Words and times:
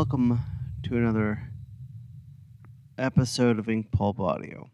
Welcome 0.00 0.40
to 0.84 0.96
another 0.96 1.42
episode 2.96 3.58
of 3.58 3.68
Ink 3.68 3.92
Pulp 3.92 4.18
Audio. 4.18 4.70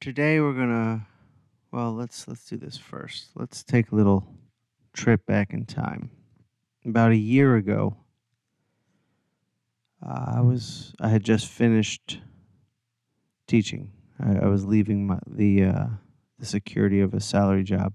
Today 0.00 0.40
we're 0.40 0.54
gonna 0.54 1.06
well 1.70 1.92
let's 1.92 2.26
let's 2.26 2.46
do 2.46 2.56
this 2.56 2.78
first. 2.78 3.32
Let's 3.34 3.62
take 3.62 3.92
a 3.92 3.94
little 3.94 4.26
trip 4.94 5.26
back 5.26 5.52
in 5.52 5.66
time. 5.66 6.10
About 6.86 7.10
a 7.10 7.16
year 7.18 7.56
ago, 7.56 7.98
uh, 10.02 10.36
I 10.36 10.40
was 10.40 10.94
I 10.98 11.10
had 11.10 11.24
just 11.24 11.48
finished 11.48 12.20
teaching. 13.46 13.92
I, 14.18 14.38
I 14.38 14.46
was 14.46 14.64
leaving 14.64 15.08
my, 15.08 15.18
the 15.26 15.64
uh, 15.64 15.86
the 16.38 16.46
security 16.46 17.02
of 17.02 17.12
a 17.12 17.20
salary 17.20 17.64
job 17.64 17.92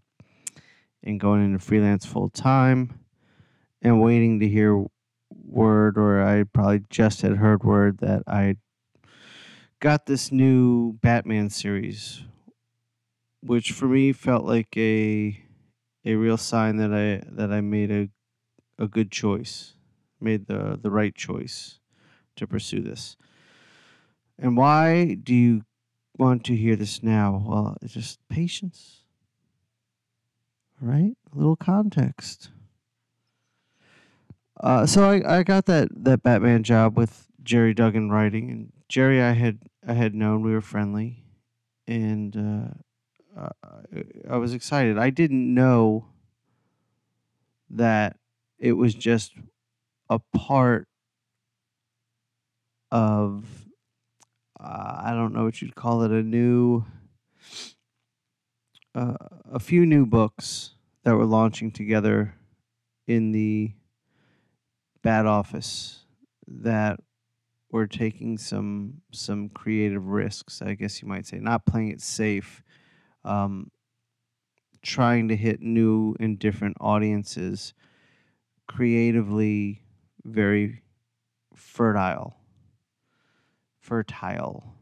and 1.01 1.19
going 1.19 1.43
into 1.43 1.57
freelance 1.57 2.05
full 2.05 2.29
time 2.29 3.00
and 3.81 4.01
waiting 4.01 4.39
to 4.39 4.47
hear 4.47 4.85
word 5.29 5.97
or 5.97 6.21
I 6.23 6.43
probably 6.43 6.83
just 6.89 7.21
had 7.21 7.37
heard 7.37 7.63
word 7.63 7.99
that 7.99 8.23
I 8.27 8.57
got 9.79 10.05
this 10.05 10.31
new 10.31 10.93
Batman 10.93 11.49
series 11.49 12.23
which 13.41 13.71
for 13.71 13.87
me 13.87 14.13
felt 14.13 14.45
like 14.45 14.75
a 14.77 15.43
a 16.05 16.15
real 16.15 16.37
sign 16.37 16.77
that 16.77 16.93
I 16.93 17.23
that 17.31 17.51
I 17.51 17.61
made 17.61 17.91
a 17.91 18.09
a 18.77 18.87
good 18.87 19.11
choice 19.11 19.75
made 20.19 20.47
the 20.47 20.79
the 20.81 20.91
right 20.91 21.15
choice 21.15 21.79
to 22.35 22.47
pursue 22.47 22.81
this. 22.81 23.17
And 24.37 24.57
why 24.57 25.15
do 25.15 25.35
you 25.35 25.63
want 26.17 26.43
to 26.45 26.55
hear 26.55 26.75
this 26.75 27.03
now? 27.03 27.43
Well 27.45 27.77
it's 27.81 27.93
just 27.93 28.19
patience. 28.29 29.03
All 30.81 30.87
right? 30.87 31.15
A 31.33 31.37
little 31.37 31.55
context 31.55 32.49
uh, 34.61 34.85
so 34.85 35.09
I, 35.09 35.39
I 35.39 35.43
got 35.43 35.65
that, 35.65 35.89
that 35.91 36.23
Batman 36.23 36.63
job 36.63 36.95
with 36.95 37.27
Gerry 37.43 37.73
Duggan 37.73 38.09
writing, 38.09 38.49
and 38.49 38.71
Gerry 38.87 39.21
I 39.21 39.31
had 39.31 39.59
I 39.87 39.93
had 39.93 40.13
known 40.13 40.43
we 40.43 40.51
were 40.51 40.61
friendly, 40.61 41.23
and 41.87 42.37
uh, 42.37 43.49
I, 43.63 44.03
I 44.29 44.37
was 44.37 44.53
excited. 44.53 44.97
I 44.97 45.09
didn't 45.09 45.53
know 45.53 46.05
that 47.71 48.17
it 48.59 48.73
was 48.73 48.93
just 48.93 49.33
a 50.09 50.19
part 50.19 50.87
of 52.91 53.45
uh, 54.59 55.01
I 55.03 55.13
don't 55.15 55.33
know 55.33 55.45
what 55.45 55.61
you'd 55.61 55.75
call 55.75 56.03
it 56.03 56.11
a 56.11 56.21
new 56.21 56.85
uh, 58.93 59.15
a 59.51 59.59
few 59.59 59.85
new 59.85 60.05
books 60.05 60.75
that 61.03 61.15
were 61.15 61.25
launching 61.25 61.71
together 61.71 62.35
in 63.07 63.31
the 63.31 63.71
Bat 65.03 65.25
Office 65.25 66.05
that 66.47 66.99
we're 67.71 67.87
taking 67.87 68.37
some 68.37 69.01
some 69.11 69.49
creative 69.49 70.05
risks, 70.05 70.61
I 70.61 70.73
guess 70.73 71.01
you 71.01 71.07
might 71.07 71.25
say, 71.25 71.37
not 71.39 71.65
playing 71.65 71.89
it 71.89 72.01
safe, 72.01 72.63
um, 73.23 73.71
trying 74.81 75.29
to 75.29 75.35
hit 75.35 75.61
new 75.61 76.15
and 76.19 76.37
different 76.37 76.77
audiences, 76.79 77.73
creatively 78.67 79.83
very 80.25 80.81
fertile, 81.55 82.35
fertile. 83.79 84.75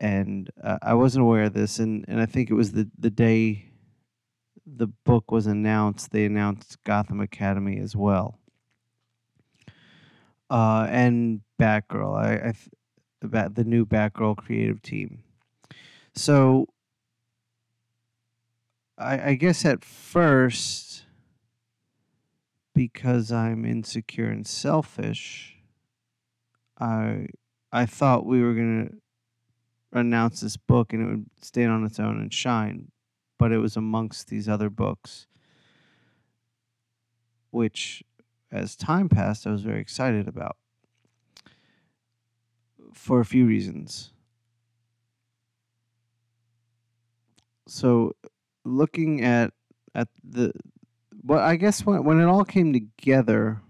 And 0.00 0.50
uh, 0.62 0.78
I 0.82 0.94
wasn't 0.94 1.22
aware 1.22 1.44
of 1.44 1.52
this, 1.52 1.78
and, 1.78 2.06
and 2.08 2.20
I 2.20 2.26
think 2.26 2.50
it 2.50 2.54
was 2.54 2.72
the, 2.72 2.90
the 2.98 3.10
day 3.10 3.69
the 4.76 4.86
book 4.86 5.30
was 5.30 5.46
announced, 5.46 6.10
they 6.12 6.24
announced 6.24 6.82
Gotham 6.84 7.20
Academy 7.20 7.78
as 7.78 7.96
well. 7.96 8.38
Uh, 10.48 10.86
and 10.90 11.40
Batgirl, 11.60 12.16
I, 12.16 12.48
I 12.48 12.52
th- 12.52 13.54
the 13.54 13.64
new 13.64 13.86
Batgirl 13.86 14.36
creative 14.36 14.82
team. 14.82 15.22
So, 16.14 16.66
I, 18.98 19.30
I 19.30 19.34
guess 19.34 19.64
at 19.64 19.84
first, 19.84 21.04
because 22.74 23.30
I'm 23.30 23.64
insecure 23.64 24.26
and 24.26 24.46
selfish, 24.46 25.56
I 26.78 27.26
I 27.72 27.86
thought 27.86 28.26
we 28.26 28.42
were 28.42 28.54
gonna 28.54 28.88
announce 29.92 30.40
this 30.40 30.56
book 30.56 30.92
and 30.92 31.02
it 31.02 31.06
would 31.06 31.26
stand 31.40 31.70
on 31.70 31.84
its 31.84 32.00
own 32.00 32.20
and 32.20 32.32
shine 32.32 32.90
but 33.40 33.52
it 33.52 33.58
was 33.58 33.74
amongst 33.74 34.28
these 34.28 34.50
other 34.50 34.68
books, 34.68 35.26
which, 37.50 38.04
as 38.52 38.76
time 38.76 39.08
passed, 39.08 39.46
I 39.46 39.50
was 39.50 39.62
very 39.62 39.80
excited 39.80 40.28
about 40.28 40.58
for 42.92 43.18
a 43.18 43.24
few 43.24 43.46
reasons. 43.46 44.12
So, 47.66 48.14
looking 48.66 49.24
at 49.24 49.54
at 49.94 50.08
the 50.22 50.52
well, 51.24 51.40
I 51.40 51.56
guess 51.56 51.86
when 51.86 52.04
when 52.04 52.20
it 52.20 52.26
all 52.26 52.44
came 52.44 52.74
together 52.74 53.62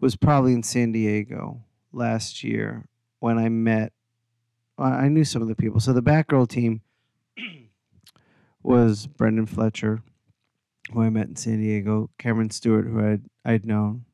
was 0.00 0.16
probably 0.16 0.54
in 0.54 0.64
San 0.64 0.90
Diego 0.90 1.62
last 1.92 2.42
year 2.42 2.88
when 3.20 3.38
I 3.38 3.48
met. 3.48 3.92
I 4.78 5.08
knew 5.08 5.24
some 5.24 5.40
of 5.40 5.48
the 5.48 5.56
people. 5.56 5.80
So 5.80 5.94
the 5.94 6.02
Batgirl 6.02 6.48
team 6.48 6.82
was 8.66 9.06
Brendan 9.06 9.46
Fletcher, 9.46 10.02
who 10.92 11.02
I 11.02 11.08
met 11.08 11.28
in 11.28 11.36
San 11.36 11.58
Diego, 11.58 12.10
Cameron 12.18 12.50
Stewart, 12.50 12.86
who 12.86 13.12
I'd, 13.12 13.22
I'd 13.44 13.64
known, 13.64 14.04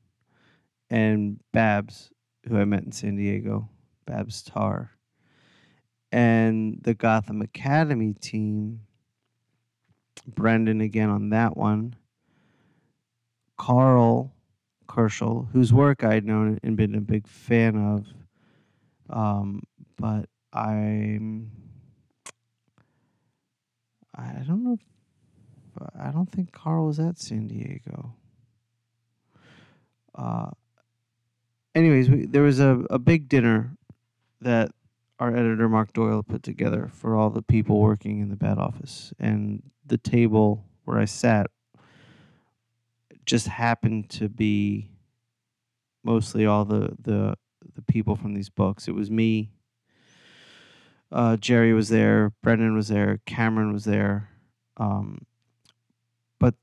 and 0.91 1.41
Babs, 1.53 2.11
who 2.47 2.59
I 2.59 2.67
met 2.67 2.85
in 2.85 2.93
San 2.93 3.17
Diego, 3.17 3.71
Babs 4.07 4.43
Tarr. 4.43 4.91
And 6.13 6.79
the 6.83 6.93
Gotham 6.93 7.41
Academy 7.41 8.13
team, 8.13 8.81
Brendan 10.27 10.83
again 10.83 11.09
on 11.09 11.31
that 11.31 11.57
one, 11.57 11.97
Karl 13.57 14.35
Kerschl, 14.87 15.49
whose 15.53 15.73
work 15.73 16.05
I'd 16.05 16.27
known 16.27 16.59
and 16.63 16.77
been 16.77 16.95
a 16.95 17.01
big 17.01 17.27
fan 17.27 17.77
of. 17.77 18.07
Um, 19.09 19.63
but 19.97 20.29
I'm 20.53 21.51
I 24.15 24.45
don't 24.47 24.65
know. 24.65 24.79
I 25.99 26.11
don't 26.11 26.31
think 26.31 26.53
Karl 26.53 26.87
was 26.87 27.01
at 27.01 27.19
San 27.19 27.49
Diego. 27.49 28.15
Uh, 30.15 30.51
anyways, 31.75 32.11
we, 32.11 32.27
there 32.27 32.43
was 32.43 32.61
a, 32.61 32.85
a 32.91 32.99
big 32.99 33.29
dinner 33.29 33.77
that 34.41 34.73
our 35.19 35.35
editor 35.35 35.69
Mark 35.69 35.93
Doyle 35.93 36.23
put 36.23 36.43
together 36.43 36.91
for 36.93 37.17
all 37.17 37.31
the 37.31 37.43
people 37.43 37.81
working 37.81 38.21
in 38.21 38.29
the 38.29 38.37
Bat 38.37 38.59
Office, 38.59 39.15
and 39.19 39.63
the 39.87 39.99
table 39.99 40.65
where 40.85 40.99
I 40.99 41.05
sat 41.05 41.47
just 43.25 43.47
happened 43.47 44.11
to 44.11 44.29
be 44.29 44.91
mostly 46.05 46.45
all 46.45 46.65
the 46.65 46.97
the 47.01 47.37
the 47.75 47.83
people 47.83 48.17
from 48.17 48.35
these 48.35 48.51
books. 48.51 48.89
It 48.89 48.95
was 48.95 49.11
me, 49.11 49.53
uh, 51.13 51.37
Gerry 51.37 51.75
was 51.75 51.91
there, 51.91 52.33
Brendan 52.43 52.75
was 52.75 52.89
there, 52.89 53.21
Cameron 53.27 53.73
was 53.73 53.85
there, 53.85 54.31
um, 54.79 55.27
but 56.41 56.55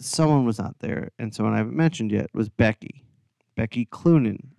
someone 0.00 0.46
was 0.46 0.58
not 0.58 0.78
there, 0.78 1.10
and 1.18 1.34
someone 1.34 1.54
I 1.54 1.58
haven't 1.58 1.76
mentioned 1.76 2.10
yet 2.10 2.30
was 2.32 2.48
Becky, 2.48 3.04
Becky 3.54 3.84
Cloonan, 3.84 4.54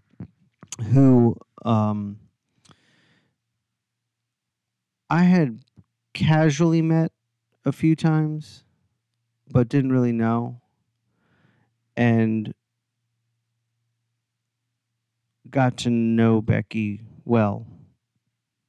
who 0.91 1.35
um, 1.65 2.19
I 5.09 5.23
had 5.23 5.63
casually 6.13 6.83
met 6.83 7.11
a 7.65 7.71
few 7.71 7.95
times, 7.95 8.63
but 9.49 9.67
didn't 9.67 9.91
really 9.91 10.13
know, 10.13 10.61
and 11.97 12.53
got 15.49 15.77
to 15.77 15.89
know 15.89 16.39
Becky 16.39 17.01
well 17.25 17.65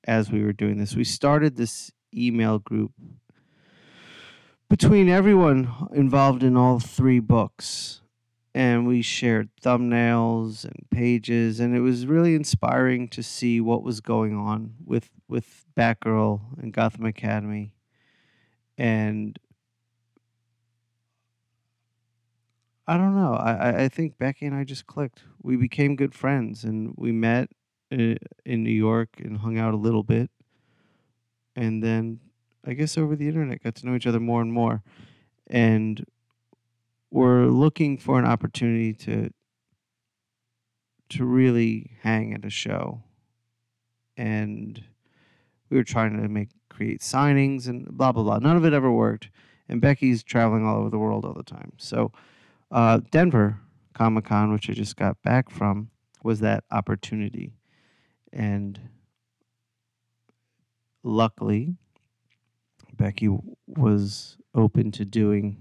as 0.05 0.31
we 0.31 0.43
were 0.43 0.52
doing 0.52 0.79
this. 0.79 0.97
We 0.97 1.05
started 1.05 1.56
this 1.56 1.91
email 2.14 2.58
group 2.58 2.93
between 4.69 5.08
everyone 5.08 5.88
involved 5.93 6.43
in 6.43 6.56
all 6.56 6.79
three 6.79 7.20
books. 7.20 8.00
And 8.52 8.85
we 8.85 9.00
shared 9.00 9.49
thumbnails 9.62 10.64
and 10.64 10.85
pages, 10.91 11.61
and 11.61 11.76
it 11.76 11.81
was 11.81 12.05
really 12.05 12.35
inspiring 12.35 13.06
to 13.11 13.23
see 13.23 13.61
what 13.61 13.85
was 13.85 14.00
going 14.00 14.35
on 14.35 14.75
with, 14.85 15.08
with 15.29 15.67
Batgirl 15.76 16.61
and 16.61 16.73
Gotham 16.73 17.05
Academy. 17.05 17.75
And 18.76 19.38
I 22.88 22.97
don't 22.97 23.14
know. 23.14 23.35
I, 23.35 23.85
I 23.85 23.88
think 23.88 24.19
Becky 24.19 24.47
and 24.47 24.56
I 24.56 24.64
just 24.64 24.88
clicked. 24.88 25.23
We 25.41 25.55
became 25.55 25.94
good 25.94 26.12
friends 26.12 26.64
and 26.64 26.93
we 26.97 27.12
met 27.12 27.50
in, 27.91 28.19
New 28.47 28.71
York 28.71 29.09
and 29.19 29.39
hung 29.39 29.59
out 29.59 29.75
a 29.75 29.77
little 29.77 30.03
bit. 30.03 30.31
And 31.57 31.83
then 31.83 32.21
I 32.65 32.75
guess 32.75 32.97
over 32.97 33.17
the 33.17 33.27
internet 33.27 33.63
got 33.63 33.75
to 33.77 33.87
know 33.87 33.95
each 33.95 34.07
other 34.07 34.21
more 34.21 34.43
and 34.43 34.53
more. 34.53 34.83
And 35.49 36.05
were 37.11 37.47
looking 37.47 37.99
for 37.99 38.19
an 38.19 38.25
opportunity 38.25 38.95
to 38.95 39.31
to 41.09 41.25
really 41.25 41.91
hang 42.03 42.33
at 42.33 42.45
a 42.45 42.51
show, 42.51 43.03
and 44.17 44.85
we 45.69 45.77
were 45.77 45.85
trying 45.85 46.21
to 46.21 46.29
make 46.29 46.51
create 46.69 47.01
signings 47.01 47.67
and 47.67 47.87
blah 47.89 48.13
blah 48.13 48.23
blah. 48.23 48.39
None 48.39 48.57
of 48.57 48.65
it 48.65 48.73
ever 48.73 48.93
worked, 48.93 49.29
and 49.69 49.81
Becky's 49.81 50.23
traveling 50.23 50.65
all 50.65 50.79
over 50.79 50.91
the 50.91 50.99
world 50.99 51.25
all 51.25 51.35
the 51.35 51.43
time. 51.43 51.73
So, 51.79 52.13
uh, 52.71 53.01
Denver 53.11 53.59
Comic 53.95 54.27
Con, 54.27 54.53
which 54.53 54.71
I 54.71 54.73
just 54.73 54.97
got 54.97 55.21
back 55.23 55.51
from, 55.51 55.91
was 56.23 56.41
that 56.41 56.65
opportunity, 56.71 57.53
and 58.32 58.81
luckily, 61.03 61.77
Becky 62.94 63.29
was 63.67 64.37
open 64.55 64.91
to 64.93 65.05
doing 65.05 65.56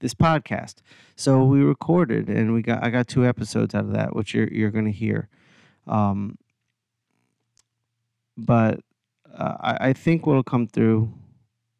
this 0.00 0.14
podcast. 0.14 0.76
So 1.16 1.44
we 1.44 1.62
recorded, 1.62 2.28
and 2.28 2.52
we 2.52 2.62
got 2.62 2.82
I 2.82 2.90
got 2.90 3.08
two 3.08 3.24
episodes 3.24 3.74
out 3.74 3.84
of 3.84 3.92
that, 3.92 4.14
which 4.14 4.34
you're 4.34 4.48
you're 4.48 4.70
going 4.70 4.86
to 4.86 4.92
hear. 4.92 5.28
Um, 5.86 6.38
but 8.36 8.80
uh, 9.32 9.56
I, 9.60 9.88
I 9.88 9.92
think 9.92 10.26
what'll 10.26 10.42
come 10.42 10.66
through 10.66 11.12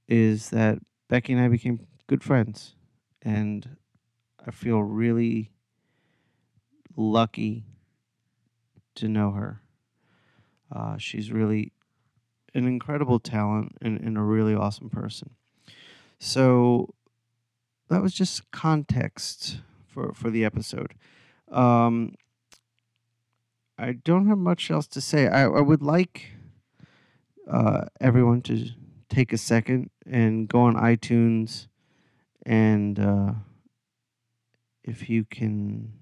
is 0.08 0.50
that 0.50 0.78
Becky 1.08 1.32
and 1.32 1.43
I 1.43 1.49
became 1.49 1.87
good 2.06 2.23
friends, 2.23 2.75
and 3.23 3.76
I 4.46 4.50
feel 4.50 4.82
really 4.82 5.50
lucky 6.96 7.64
to 8.96 9.08
know 9.08 9.32
her. 9.32 9.62
Uh, 10.75 10.97
she's 10.97 11.31
really 11.31 11.73
an 12.55 12.67
incredible 12.67 13.19
talent 13.19 13.77
and, 13.81 14.01
and 14.01 14.17
a 14.17 14.23
really 14.23 14.55
awesome 14.55 14.91
person. 14.91 15.31
So 16.19 16.95
that 17.89 18.03
was 18.03 18.15
just 18.15 18.51
context 18.51 19.59
for, 19.87 20.13
for 20.15 20.31
the 20.31 20.45
episode. 20.45 20.95
Um, 21.51 22.15
I 23.79 23.93
don't 23.93 24.29
have 24.29 24.39
much 24.39 24.71
else 24.71 24.87
to 24.89 25.01
say. 25.01 25.29
I, 25.29 25.45
I 25.45 25.61
would 25.61 25.83
like 25.83 26.33
uh, 27.51 27.87
everyone 28.01 28.43
to 28.43 28.69
take 29.09 29.33
a 29.33 29.39
second 29.39 29.91
and 30.07 30.49
go 30.49 30.61
on 30.61 30.75
iTunes 30.75 31.67
and 32.45 32.99
uh, 32.99 33.33
if 34.85 35.09
you 35.09 35.25
can 35.25 35.93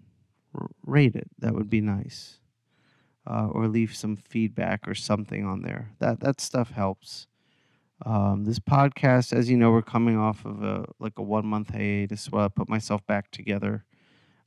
rate 0.85 1.15
it, 1.15 1.29
that 1.39 1.55
would 1.55 1.71
be 1.71 1.81
nice. 1.81 2.40
Uh, 3.27 3.49
or 3.53 3.69
leave 3.69 3.95
some 3.95 4.17
feedback 4.17 4.89
or 4.89 4.95
something 4.95 5.45
on 5.45 5.63
there. 5.63 5.91
That 5.99 6.21
that 6.21 6.41
stuff 6.41 6.71
helps. 6.71 7.27
Um, 8.07 8.45
this 8.45 8.59
podcast, 8.59 9.35
as 9.35 9.51
you 9.51 9.59
know, 9.59 9.71
we're 9.71 9.83
coming 9.83 10.17
off 10.17 10.45
of 10.45 10.63
a 10.63 10.87
like 10.99 11.19
a 11.19 11.23
one 11.23 11.47
month 11.47 11.71
hiatus 11.71 12.31
where 12.31 12.45
I 12.45 12.49
put 12.49 12.69
myself 12.69 13.07
back 13.07 13.31
together 13.31 13.85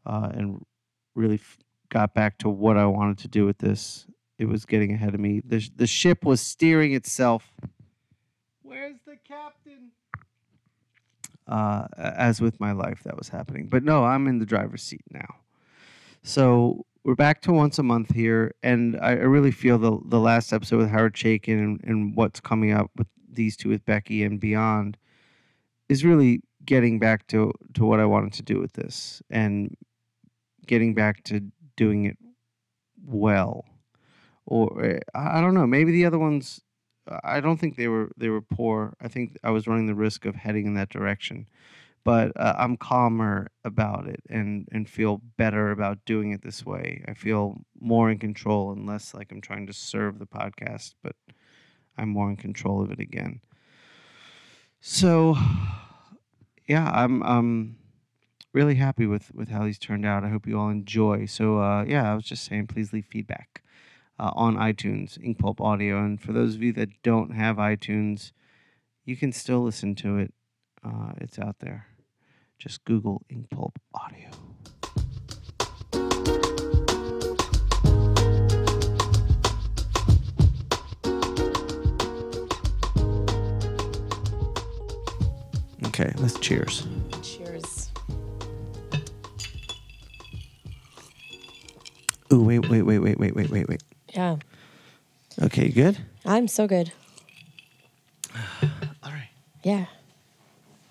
uh, 0.05 0.29
and 0.33 0.65
really 1.13 1.35
f- 1.35 1.59
got 1.89 2.15
back 2.15 2.39
to 2.39 2.49
what 2.49 2.77
I 2.77 2.85
wanted 2.87 3.19
to 3.19 3.27
do 3.27 3.45
with 3.45 3.59
this. 3.59 4.07
It 4.39 4.45
was 4.45 4.65
getting 4.65 4.91
ahead 4.91 5.13
of 5.13 5.19
me. 5.19 5.41
The 5.45 5.69
the 5.75 5.87
ship 5.87 6.25
was 6.25 6.41
steering 6.41 6.93
itself. 6.93 7.53
Where's 8.63 8.97
the 9.05 9.17
captain? 9.23 9.91
Uh, 11.47 11.87
as 11.97 12.41
with 12.41 12.59
my 12.59 12.71
life, 12.71 13.03
that 13.03 13.17
was 13.17 13.29
happening. 13.29 13.67
But 13.67 13.83
no, 13.83 14.03
I'm 14.05 14.27
in 14.27 14.39
the 14.39 14.45
driver's 14.45 14.81
seat 14.81 15.03
now. 15.11 15.35
So 16.23 16.85
we're 17.03 17.15
back 17.15 17.41
to 17.41 17.51
once 17.51 17.77
a 17.79 17.83
month 17.83 18.13
here, 18.13 18.55
and 18.63 18.97
I, 19.01 19.09
I 19.09 19.25
really 19.25 19.51
feel 19.51 19.77
the 19.77 19.99
the 20.05 20.19
last 20.19 20.53
episode 20.53 20.77
with 20.77 20.89
Howard 20.89 21.13
Chaykin 21.13 21.59
and, 21.59 21.81
and 21.83 22.15
what's 22.15 22.39
coming 22.39 22.71
up 22.71 22.91
with 22.97 23.07
these 23.29 23.57
two 23.57 23.69
with 23.69 23.85
Becky 23.85 24.23
and 24.23 24.39
beyond 24.39 24.97
is 25.89 26.05
really 26.05 26.41
getting 26.65 26.99
back 26.99 27.27
to 27.27 27.51
to 27.73 27.85
what 27.85 27.99
I 27.99 28.05
wanted 28.05 28.33
to 28.33 28.43
do 28.43 28.59
with 28.59 28.73
this 28.73 29.21
and 29.29 29.75
getting 30.65 30.93
back 30.93 31.23
to 31.25 31.51
doing 31.75 32.05
it 32.05 32.17
well. 33.05 33.65
Or 34.45 34.99
I 35.13 35.41
don't 35.41 35.53
know, 35.53 35.67
maybe 35.67 35.91
the 35.91 36.05
other 36.05 36.19
ones 36.19 36.61
I 37.23 37.41
don't 37.41 37.57
think 37.57 37.75
they 37.75 37.87
were 37.87 38.11
they 38.17 38.29
were 38.29 38.41
poor. 38.41 38.95
I 39.01 39.07
think 39.07 39.37
I 39.43 39.51
was 39.51 39.67
running 39.67 39.87
the 39.87 39.95
risk 39.95 40.25
of 40.25 40.35
heading 40.35 40.67
in 40.67 40.73
that 40.75 40.89
direction. 40.89 41.47
But 42.05 42.33
uh, 42.35 42.55
I'm 42.57 42.75
calmer 42.75 43.47
about 43.63 44.07
it 44.07 44.21
and 44.29 44.67
and 44.71 44.89
feel 44.89 45.21
better 45.37 45.71
about 45.71 46.03
doing 46.05 46.31
it 46.31 46.41
this 46.41 46.65
way. 46.65 47.03
I 47.07 47.13
feel 47.13 47.61
more 47.79 48.11
in 48.11 48.19
control 48.19 48.71
and 48.71 48.85
less 48.85 49.13
like 49.13 49.31
I'm 49.31 49.41
trying 49.41 49.67
to 49.67 49.73
serve 49.73 50.19
the 50.19 50.25
podcast, 50.25 50.95
but 51.01 51.15
I'm 51.97 52.09
more 52.09 52.29
in 52.29 52.35
control 52.35 52.81
of 52.83 52.91
it 52.91 52.99
again. 52.99 53.41
So, 54.81 55.37
yeah, 56.67 56.91
I'm 56.93 57.23
um 57.23 57.77
really 58.53 58.75
happy 58.75 59.05
with 59.05 59.33
with 59.33 59.49
how 59.49 59.63
these 59.63 59.79
turned 59.79 60.05
out. 60.05 60.25
I 60.25 60.29
hope 60.29 60.45
you 60.45 60.59
all 60.59 60.69
enjoy. 60.69 61.25
So, 61.25 61.59
uh, 61.59 61.85
yeah, 61.85 62.11
I 62.11 62.15
was 62.15 62.25
just 62.25 62.43
saying, 62.45 62.67
please 62.67 62.91
leave 62.91 63.05
feedback 63.05 63.63
uh, 64.19 64.31
on 64.35 64.55
iTunes, 64.55 65.21
Ink 65.23 65.39
Pulp 65.39 65.59
Audio, 65.61 66.03
and 66.03 66.21
for 66.21 66.33
those 66.33 66.55
of 66.55 66.63
you 66.63 66.73
that 66.73 67.01
don't 67.01 67.31
have 67.31 67.57
iTunes, 67.57 68.31
you 69.05 69.15
can 69.15 69.31
still 69.31 69.63
listen 69.63 69.95
to 69.95 70.17
it. 70.17 70.33
Uh, 70.83 71.13
it's 71.17 71.39
out 71.39 71.59
there. 71.59 71.87
Just 72.63 72.85
Google 72.85 73.21
Ink 73.29 73.49
Pulp 73.49 73.77
Audio. 73.93 74.29
Okay, 85.87 86.13
let's 86.19 86.39
cheers. 86.39 86.87
Cheers. 87.21 87.91
Ooh, 92.31 92.43
wait, 92.43 92.59
wait, 92.69 92.83
wait, 92.83 92.99
wait, 92.99 93.19
wait, 93.19 93.35
wait, 93.35 93.49
wait, 93.49 93.67
wait. 93.67 93.83
Yeah. 94.13 94.37
Okay, 95.41 95.67
good. 95.67 95.97
I'm 96.25 96.47
so 96.47 96.65
good. 96.67 96.93
All 98.63 99.11
right. 99.11 99.31
Yeah. 99.63 99.87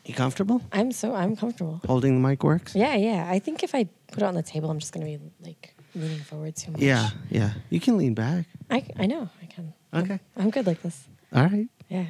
You 0.05 0.15
comfortable? 0.15 0.61
I'm 0.73 0.91
so 0.93 1.15
I'm 1.15 1.37
comfortable. 1.37 1.81
Holding 1.87 2.21
the 2.21 2.29
mic 2.29 2.43
works? 2.43 2.75
Yeah, 2.75 2.97
yeah. 2.97 3.29
I 3.31 3.39
think 3.39 3.63
if 3.63 3.75
I 3.75 3.85
put 4.09 4.23
it 4.23 4.25
on 4.25 4.35
the 4.35 4.43
table, 4.43 4.71
I'm 4.71 4.79
just 4.79 4.93
gonna 4.93 5.07
be 5.07 5.19
like 5.41 5.75
leaning 5.95 6.19
forward 6.21 6.57
too 6.57 6.73
much. 6.73 6.81
Yeah, 6.81 7.11
yeah. 7.31 7.53
You 7.71 7.79
can 7.79 7.97
lean 7.97 8.15
back. 8.15 8.47
I, 8.71 8.85
I 8.99 9.07
know 9.07 9.29
I 9.41 9.47
can. 9.47 9.73
Okay. 9.95 10.19
I'm 10.37 10.51
good 10.51 10.67
like 10.67 10.83
this. 10.83 11.07
All 11.33 11.45
right. 11.45 11.69
Yeah. 11.89 12.07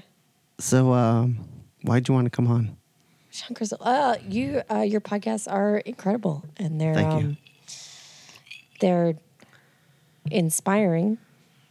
So, 0.59 0.93
um, 0.93 1.39
why'd 1.83 2.09
you 2.09 2.15
want 2.15 2.27
to 2.27 2.31
come 2.31 2.47
on? 2.47 2.77
Shankars, 3.33 3.73
uh, 3.81 4.17
you 4.27 4.63
uh, 4.71 4.81
your 4.81 5.01
podcasts 5.01 5.51
are 5.51 5.79
incredible, 5.79 6.45
and 6.57 6.81
they're 6.81 6.95
Thank 6.95 7.23
you. 7.23 7.29
um, 7.29 7.37
they're 8.81 9.15
inspiring, 10.31 11.19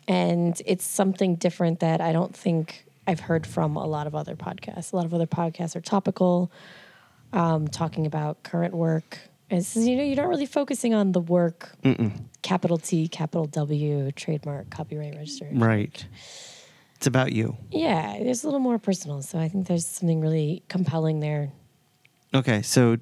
and 0.07 0.61
it's 0.65 0.85
something 0.85 1.35
different 1.35 1.79
that 1.79 2.01
I 2.01 2.11
don't 2.11 2.35
think 2.35 2.85
I've 3.11 3.19
heard 3.19 3.45
from 3.45 3.75
a 3.75 3.85
lot 3.85 4.07
of 4.07 4.15
other 4.15 4.37
podcasts. 4.37 4.93
A 4.93 4.95
lot 4.95 5.05
of 5.05 5.13
other 5.13 5.27
podcasts 5.27 5.75
are 5.75 5.81
topical, 5.81 6.49
um, 7.33 7.67
talking 7.67 8.05
about 8.05 8.41
current 8.43 8.73
work. 8.73 9.19
And 9.49 9.59
this 9.59 9.75
you 9.75 9.97
know, 9.97 10.03
you're 10.03 10.15
not 10.15 10.29
really 10.29 10.45
focusing 10.45 10.93
on 10.93 11.11
the 11.11 11.19
work, 11.19 11.73
capital 12.41 12.77
T, 12.77 13.09
capital 13.09 13.45
W, 13.47 14.11
trademark, 14.13 14.69
copyright 14.69 15.15
registered. 15.15 15.59
Right. 15.59 16.05
It's 16.95 17.05
about 17.05 17.33
you. 17.33 17.57
Yeah, 17.69 18.13
it's 18.13 18.43
a 18.43 18.47
little 18.47 18.61
more 18.61 18.79
personal. 18.79 19.21
So 19.23 19.37
I 19.39 19.49
think 19.49 19.67
there's 19.67 19.85
something 19.85 20.21
really 20.21 20.63
compelling 20.69 21.19
there. 21.19 21.51
Okay, 22.33 22.61
so 22.61 22.95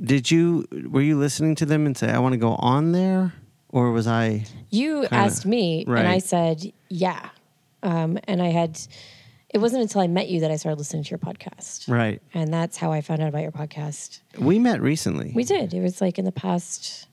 did 0.00 0.30
you 0.30 0.66
were 0.88 1.02
you 1.02 1.18
listening 1.18 1.56
to 1.56 1.66
them 1.66 1.84
and 1.84 1.94
say 1.94 2.10
I 2.10 2.20
want 2.20 2.32
to 2.32 2.38
go 2.38 2.54
on 2.54 2.92
there, 2.92 3.34
or 3.68 3.92
was 3.92 4.06
I? 4.06 4.46
You 4.70 5.02
Kinda, 5.02 5.14
asked 5.14 5.44
me, 5.44 5.84
and 5.86 6.08
I 6.08 6.20
said, 6.20 6.72
yeah. 6.88 7.28
Um, 7.86 8.18
and 8.24 8.42
I 8.42 8.48
had, 8.48 8.78
it 9.54 9.58
wasn't 9.58 9.82
until 9.82 10.00
I 10.00 10.06
met 10.08 10.28
you 10.28 10.40
that 10.40 10.50
I 10.50 10.56
started 10.56 10.78
listening 10.78 11.04
to 11.04 11.10
your 11.10 11.18
podcast. 11.18 11.88
Right. 11.88 12.20
And 12.34 12.52
that's 12.52 12.76
how 12.76 12.90
I 12.92 13.00
found 13.00 13.22
out 13.22 13.28
about 13.28 13.42
your 13.42 13.52
podcast. 13.52 14.20
We 14.38 14.58
met 14.58 14.82
recently. 14.82 15.32
We 15.34 15.44
did. 15.44 15.72
It 15.72 15.80
was 15.80 16.00
like 16.00 16.18
in 16.18 16.24
the 16.24 16.32
past 16.32 17.06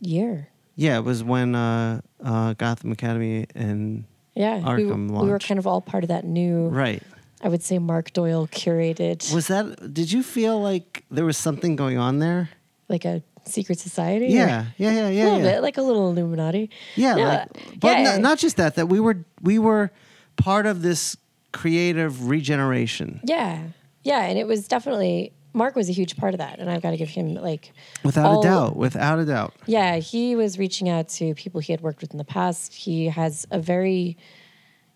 year. 0.00 0.48
yeah, 0.76 0.96
it 0.98 1.04
was 1.04 1.24
when 1.24 1.54
uh, 1.54 2.00
uh, 2.22 2.52
Gotham 2.54 2.92
Academy 2.92 3.46
and 3.54 4.04
Yeah. 4.34 4.58
we, 4.58 4.84
Arkham 4.84 5.10
we 5.22 5.28
were 5.30 5.38
kind 5.38 5.58
of 5.58 5.66
all 5.66 5.80
part 5.80 6.04
of 6.04 6.08
that 6.08 6.24
new, 6.24 6.68
right. 6.68 7.02
I 7.42 7.48
would 7.48 7.62
say 7.62 7.78
Mark 7.78 8.12
Doyle 8.12 8.46
curated, 8.48 9.32
Was 9.34 9.46
that? 9.48 9.92
Did 9.94 10.10
you 10.12 10.22
feel 10.22 10.60
like 10.60 11.04
there 11.10 11.24
was 11.24 11.36
something 11.36 11.74
going 11.76 11.96
on 11.98 12.18
there? 12.18 12.50
like 12.88 13.04
a 13.04 13.22
secret 13.44 13.78
society. 13.78 14.26
or- 14.26 14.28
Yeah, 14.30 14.64
yeah, 14.78 15.08
yeah, 15.08 15.24
A 15.24 15.24
little 15.24 15.38
yeah. 15.40 15.52
bit, 15.56 15.62
like 15.62 15.76
a 15.78 15.82
little 15.82 16.10
Illuminati. 16.10 16.70
Yeah, 16.96 17.14
No, 17.16 17.22
like, 17.24 17.80
but 17.80 17.98
yeah. 17.98 18.02
not, 18.12 18.20
not 18.20 18.38
just 18.38 18.56
that. 18.56 18.76
That 18.76 18.86
we 18.86 18.98
were 18.98 19.24
we 19.42 19.58
were 19.58 19.90
part 20.38 20.64
of 20.66 20.80
this 20.82 21.16
creative 21.52 22.28
regeneration, 22.28 23.20
Yeah. 23.24 23.60
Yeah. 24.04 24.22
And 24.24 24.38
it 24.38 24.46
was 24.46 24.66
definitely, 24.68 25.32
Mark 25.52 25.74
was 25.76 25.88
a 25.88 25.92
huge 25.92 26.16
part 26.16 26.32
of 26.32 26.38
that. 26.38 26.58
And 26.60 26.70
I've 26.70 26.80
got 26.82 26.92
to 26.92 26.96
give 26.96 27.08
him 27.10 27.34
like, 27.34 27.72
without 28.04 28.24
all- 28.26 28.40
a 28.40 28.42
doubt. 28.42 28.76
Without 28.76 29.18
a 29.18 29.24
doubt. 29.26 29.54
Yeah, 29.66 29.96
he 29.96 30.34
was 30.36 30.58
reaching 30.58 30.88
out 30.88 31.08
to 31.10 31.34
people 31.34 31.60
he 31.60 31.72
had 31.72 31.80
worked 31.82 32.00
with 32.00 32.12
in 32.12 32.18
the 32.18 32.24
past. 32.24 32.72
He 32.74 33.06
has 33.06 33.46
a 33.50 33.58
very, 33.60 34.16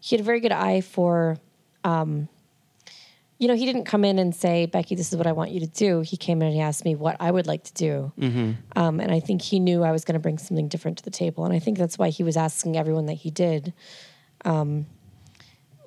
he 0.00 0.16
had 0.16 0.20
a 0.20 0.24
very 0.24 0.40
good 0.40 0.52
eye 0.52 0.80
for, 0.80 1.36
um, 1.84 2.28
you 3.38 3.48
know, 3.48 3.56
he 3.56 3.66
didn't 3.66 3.84
come 3.86 4.04
in 4.04 4.18
and 4.20 4.32
say, 4.34 4.66
Becky, 4.66 4.94
this 4.94 5.10
is 5.12 5.16
what 5.18 5.26
I 5.26 5.32
want 5.32 5.50
you 5.50 5.58
to 5.60 5.66
do. 5.66 6.00
He 6.02 6.16
came 6.16 6.40
in 6.42 6.46
and 6.48 6.54
he 6.54 6.60
asked 6.62 6.84
me 6.84 6.94
what 6.94 7.16
I 7.18 7.28
would 7.30 7.46
like 7.48 7.64
to 7.64 7.72
do. 7.74 8.12
Um, 8.76 9.00
and 9.00 9.10
I 9.10 9.18
think 9.18 9.42
he 9.42 9.58
knew 9.58 9.82
I 9.82 9.90
was 9.90 10.04
going 10.04 10.14
to 10.14 10.20
bring 10.20 10.38
something 10.38 10.68
different 10.68 10.98
to 10.98 11.04
the 11.04 11.10
table. 11.10 11.44
And 11.44 11.52
I 11.52 11.58
think 11.58 11.76
that's 11.76 11.98
why 11.98 12.10
he 12.10 12.22
was 12.22 12.36
asking 12.36 12.76
everyone 12.76 13.06
that 13.06 13.14
he 13.14 13.30
did. 13.30 13.72
Um, 14.44 14.86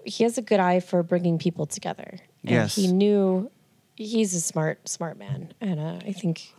he 0.05 0.23
has 0.23 0.37
a 0.37 0.41
good 0.41 0.59
eye 0.59 0.79
for 0.79 1.03
bringing 1.03 1.37
people 1.37 1.65
together. 1.65 2.19
And 2.43 2.51
Yes. 2.51 2.75
he 2.75 2.91
knew 2.91 3.49
he's 3.95 4.33
a 4.35 4.41
smart, 4.41 4.87
smart 4.87 5.17
man. 5.17 5.53
And 5.61 5.79
uh, 5.79 5.99
I 6.05 6.11
think 6.13 6.53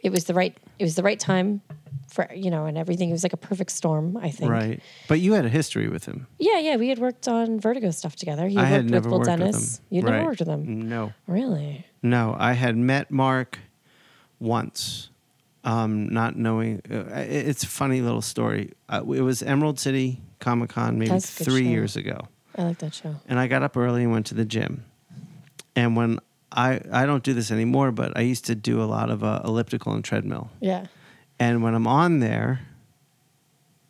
it 0.00 0.10
was 0.10 0.24
the 0.24 0.34
right, 0.34 0.56
it 0.78 0.84
was 0.84 0.94
the 0.96 1.02
right 1.02 1.18
time 1.20 1.60
for, 2.08 2.28
you 2.34 2.50
know, 2.50 2.66
and 2.66 2.76
everything. 2.76 3.08
It 3.08 3.12
was 3.12 3.22
like 3.22 3.32
a 3.32 3.36
perfect 3.38 3.70
storm, 3.70 4.16
I 4.16 4.30
think. 4.30 4.50
Right. 4.50 4.80
But 5.08 5.20
you 5.20 5.32
had 5.34 5.44
a 5.46 5.48
history 5.48 5.88
with 5.88 6.04
him. 6.04 6.26
Yeah, 6.38 6.58
yeah. 6.58 6.76
We 6.76 6.88
had 6.88 6.98
worked 6.98 7.28
on 7.28 7.60
Vertigo 7.60 7.90
stuff 7.90 8.16
together. 8.16 8.48
He 8.48 8.56
I 8.56 8.62
worked 8.62 8.70
had 8.70 8.84
with 8.84 8.90
never 8.92 9.08
Will 9.10 9.18
worked 9.18 9.28
Dennis. 9.30 9.56
with 9.56 9.64
him. 9.78 9.84
You'd 9.90 10.04
never 10.04 10.24
worked 10.24 10.38
with 10.40 10.48
him. 10.48 10.88
No. 10.88 11.12
Really? 11.26 11.86
No, 12.02 12.34
I 12.38 12.52
had 12.54 12.76
met 12.76 13.10
Mark 13.10 13.58
once, 14.40 15.10
um, 15.64 16.08
not 16.08 16.36
knowing. 16.36 16.82
Uh, 16.90 17.04
it's 17.16 17.62
a 17.62 17.66
funny 17.68 18.00
little 18.00 18.22
story. 18.22 18.72
Uh, 18.88 19.02
it 19.14 19.20
was 19.22 19.42
Emerald 19.42 19.78
City 19.78 20.20
Comic 20.40 20.70
Con 20.70 20.98
maybe 20.98 21.10
That's 21.10 21.34
a 21.40 21.44
good 21.44 21.52
three 21.52 21.64
show. 21.64 21.70
years 21.70 21.96
ago, 21.96 22.20
I 22.56 22.62
like 22.64 22.78
that 22.78 22.94
show. 22.94 23.16
and 23.28 23.38
I 23.38 23.46
got 23.46 23.62
up 23.62 23.76
early 23.76 24.02
and 24.02 24.12
went 24.12 24.26
to 24.26 24.34
the 24.34 24.44
gym. 24.44 24.84
And 25.74 25.96
when 25.96 26.18
I 26.50 26.80
I 26.92 27.06
don't 27.06 27.22
do 27.22 27.32
this 27.32 27.50
anymore, 27.50 27.92
but 27.92 28.16
I 28.16 28.20
used 28.20 28.44
to 28.46 28.54
do 28.54 28.82
a 28.82 28.84
lot 28.84 29.08
of 29.10 29.24
uh, 29.24 29.40
elliptical 29.44 29.92
and 29.94 30.04
treadmill. 30.04 30.50
Yeah. 30.60 30.86
And 31.38 31.62
when 31.62 31.74
I'm 31.74 31.86
on 31.86 32.18
there, 32.20 32.60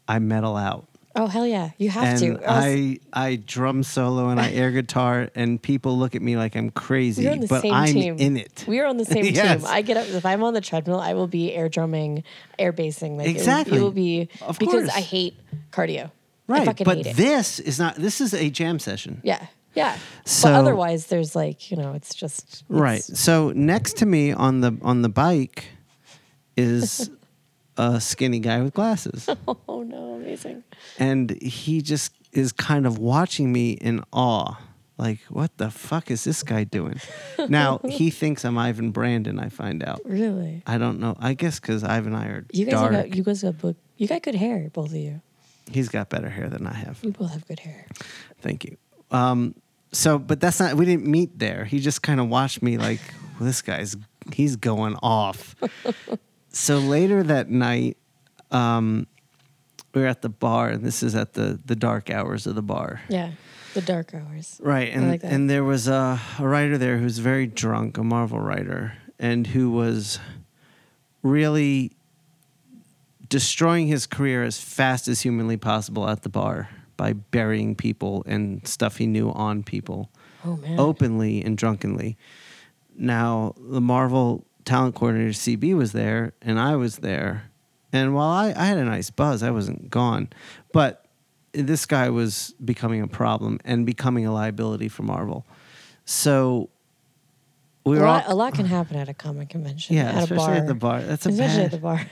I 0.08 0.18
metal 0.18 0.56
out. 0.56 0.86
Oh 1.14 1.26
hell 1.26 1.46
yeah! 1.46 1.70
You 1.76 1.90
have 1.90 2.04
and 2.04 2.18
to. 2.20 2.42
else- 2.42 2.64
I 2.64 2.98
I 3.12 3.36
drum 3.36 3.82
solo 3.82 4.28
and 4.30 4.40
I 4.40 4.50
air 4.50 4.70
guitar 4.80 5.28
and 5.34 5.60
people 5.60 5.98
look 5.98 6.14
at 6.14 6.22
me 6.22 6.38
like 6.38 6.56
I'm 6.56 6.70
crazy, 6.70 7.26
We're 7.26 7.32
on 7.32 7.40
the 7.40 7.46
but 7.48 7.60
same 7.60 7.74
I'm 7.74 7.92
team. 7.92 8.16
in 8.18 8.36
it. 8.38 8.64
we 8.66 8.80
are 8.80 8.86
on 8.86 8.96
the 8.96 9.04
same 9.04 9.24
Yes. 9.34 9.60
team. 9.60 9.70
I 9.70 9.82
get 9.82 9.98
up 9.98 10.06
if 10.08 10.24
I'm 10.24 10.42
on 10.42 10.54
the 10.54 10.62
treadmill. 10.62 11.00
I 11.00 11.12
will 11.12 11.26
be 11.26 11.52
air 11.52 11.68
drumming, 11.68 12.24
air 12.58 12.72
bassing. 12.72 13.18
Like 13.18 13.26
it 13.26 13.32
will- 13.32 13.36
Exactly. 13.40 13.76
It 13.76 13.80
will, 13.82 13.90
be 13.90 14.28
Of 14.40 14.58
because 14.58 14.84
course. 14.84 14.96
I 14.96 15.00
hate 15.02 15.36
cardio. 15.70 16.10
Right, 16.46 16.66
but 16.84 17.04
this 17.16 17.58
is 17.60 17.78
not. 17.78 17.94
This 17.96 18.20
is 18.20 18.34
a 18.34 18.50
jam 18.50 18.78
session. 18.78 19.20
yeah, 19.24 19.46
yeah. 19.74 19.96
So- 20.24 20.48
but 20.48 20.54
otherwise, 20.54 21.06
there's 21.06 21.34
like 21.36 21.70
you 21.70 21.76
know, 21.76 21.92
it's 21.94 22.14
just 22.14 22.42
it's- 22.44 22.64
Right. 22.68 23.02
So 23.02 23.52
next 23.54 23.98
to 23.98 24.06
me 24.06 24.32
on 24.32 24.60
the 24.60 24.76
on 24.82 25.02
the 25.02 25.08
bike 25.08 25.64
is 26.56 27.10
a 27.76 28.00
skinny 28.00 28.38
guy 28.40 28.60
with 28.62 28.74
glasses, 28.74 29.28
Oh 29.68 29.82
no, 29.82 30.14
amazing. 30.14 30.62
and 30.98 31.30
he 31.42 31.80
just 31.80 32.12
is 32.32 32.52
kind 32.52 32.86
of 32.86 32.98
watching 32.98 33.52
me 33.52 33.72
in 33.72 34.02
awe. 34.12 34.56
Like, 34.98 35.20
what 35.30 35.56
the 35.56 35.70
fuck 35.70 36.10
is 36.10 36.22
this 36.24 36.42
guy 36.42 36.64
doing? 36.64 37.00
Now 37.48 37.80
he 37.88 38.10
thinks 38.10 38.44
I'm 38.44 38.56
Ivan 38.56 38.90
Brandon. 38.92 39.40
I 39.40 39.48
find 39.48 39.82
out. 39.82 40.00
Really, 40.04 40.62
I 40.66 40.78
don't 40.78 41.00
know. 41.00 41.16
I 41.18 41.34
guess 41.34 41.58
because 41.58 41.82
Ivan 41.82 42.14
and 42.14 42.22
I 42.22 42.26
are 42.26 42.46
you 42.52 42.66
guys 42.66 42.74
dark. 42.74 42.92
got 42.92 43.14
you 43.16 43.22
guys 43.24 43.42
got 43.42 43.58
book- 43.58 43.76
you 43.96 44.06
got 44.06 44.22
good 44.22 44.34
hair, 44.36 44.68
both 44.72 44.90
of 44.90 44.94
you. 44.96 45.20
He's 45.70 45.88
got 45.88 46.08
better 46.08 46.28
hair 46.28 46.48
than 46.48 46.66
I 46.66 46.74
have. 46.74 47.02
We 47.02 47.10
both 47.10 47.32
have 47.32 47.46
good 47.46 47.60
hair. 47.60 47.86
Thank 48.40 48.64
you. 48.64 48.76
Um, 49.10 49.54
so, 49.92 50.18
but 50.18 50.40
that's 50.40 50.58
not. 50.58 50.74
We 50.74 50.84
didn't 50.84 51.06
meet 51.06 51.38
there. 51.38 51.64
He 51.64 51.78
just 51.78 52.02
kind 52.02 52.20
of 52.20 52.28
watched 52.28 52.62
me 52.62 52.78
like 52.78 53.00
well, 53.38 53.46
this 53.46 53.62
guy's. 53.62 53.96
He's 54.32 54.56
going 54.56 54.96
off. 55.02 55.56
so 56.48 56.78
later 56.78 57.22
that 57.22 57.50
night, 57.50 57.96
um, 58.50 59.06
we 59.94 60.00
were 60.00 60.06
at 60.06 60.22
the 60.22 60.28
bar, 60.28 60.70
and 60.70 60.84
this 60.84 61.02
is 61.02 61.14
at 61.14 61.34
the 61.34 61.60
the 61.64 61.76
dark 61.76 62.10
hours 62.10 62.46
of 62.46 62.54
the 62.54 62.62
bar. 62.62 63.02
Yeah, 63.08 63.32
the 63.74 63.82
dark 63.82 64.14
hours. 64.14 64.58
Right, 64.62 64.92
and 64.92 65.10
like 65.10 65.20
and 65.22 65.48
there 65.50 65.64
was 65.64 65.88
a, 65.88 66.20
a 66.38 66.46
writer 66.46 66.78
there 66.78 66.98
who's 66.98 67.18
very 67.18 67.46
drunk, 67.46 67.98
a 67.98 68.04
Marvel 68.04 68.40
writer, 68.40 68.94
and 69.18 69.46
who 69.46 69.70
was 69.70 70.18
really 71.22 71.92
destroying 73.32 73.86
his 73.86 74.06
career 74.06 74.42
as 74.42 74.60
fast 74.60 75.08
as 75.08 75.22
humanly 75.22 75.56
possible 75.56 76.06
at 76.06 76.20
the 76.20 76.28
bar 76.28 76.68
by 76.98 77.14
burying 77.14 77.74
people 77.74 78.22
and 78.26 78.68
stuff 78.68 78.98
he 78.98 79.06
knew 79.06 79.30
on 79.30 79.62
people 79.62 80.10
Oh 80.44 80.60
openly 80.76 81.42
and 81.42 81.56
drunkenly. 81.56 82.18
Now, 82.94 83.54
the 83.58 83.80
Marvel 83.80 84.44
talent 84.66 84.94
coordinator 84.94 85.30
CB 85.30 85.74
was 85.74 85.92
there, 85.92 86.34
and 86.42 86.60
I 86.60 86.76
was 86.76 86.98
there. 86.98 87.50
And 87.90 88.14
while 88.14 88.28
I, 88.28 88.48
I 88.48 88.66
had 88.66 88.76
a 88.76 88.84
nice 88.84 89.08
buzz, 89.08 89.42
I 89.42 89.50
wasn't 89.50 89.88
gone. 89.88 90.28
But 90.70 91.06
this 91.52 91.86
guy 91.86 92.10
was 92.10 92.54
becoming 92.62 93.00
a 93.00 93.08
problem 93.08 93.60
and 93.64 93.86
becoming 93.86 94.26
a 94.26 94.32
liability 94.32 94.88
for 94.88 95.04
Marvel. 95.04 95.46
So 96.04 96.68
we 97.86 97.96
a, 97.96 98.00
were 98.00 98.06
lot, 98.06 98.26
all, 98.26 98.34
a 98.34 98.36
lot 98.36 98.54
can 98.54 98.66
happen 98.66 98.98
at 98.98 99.08
a 99.08 99.14
comic 99.14 99.48
convention. 99.48 99.96
yeah, 99.96 100.10
at 100.10 100.14
a 100.16 100.18
especially 100.18 100.36
bar. 100.36 100.54
at 100.54 100.66
the 100.66 100.74
bar. 100.74 101.00
That's 101.00 101.24
a 101.24 101.30
especially 101.30 101.56
bad. 101.56 101.64
at 101.64 101.70
the 101.70 101.78
bar. 101.78 102.06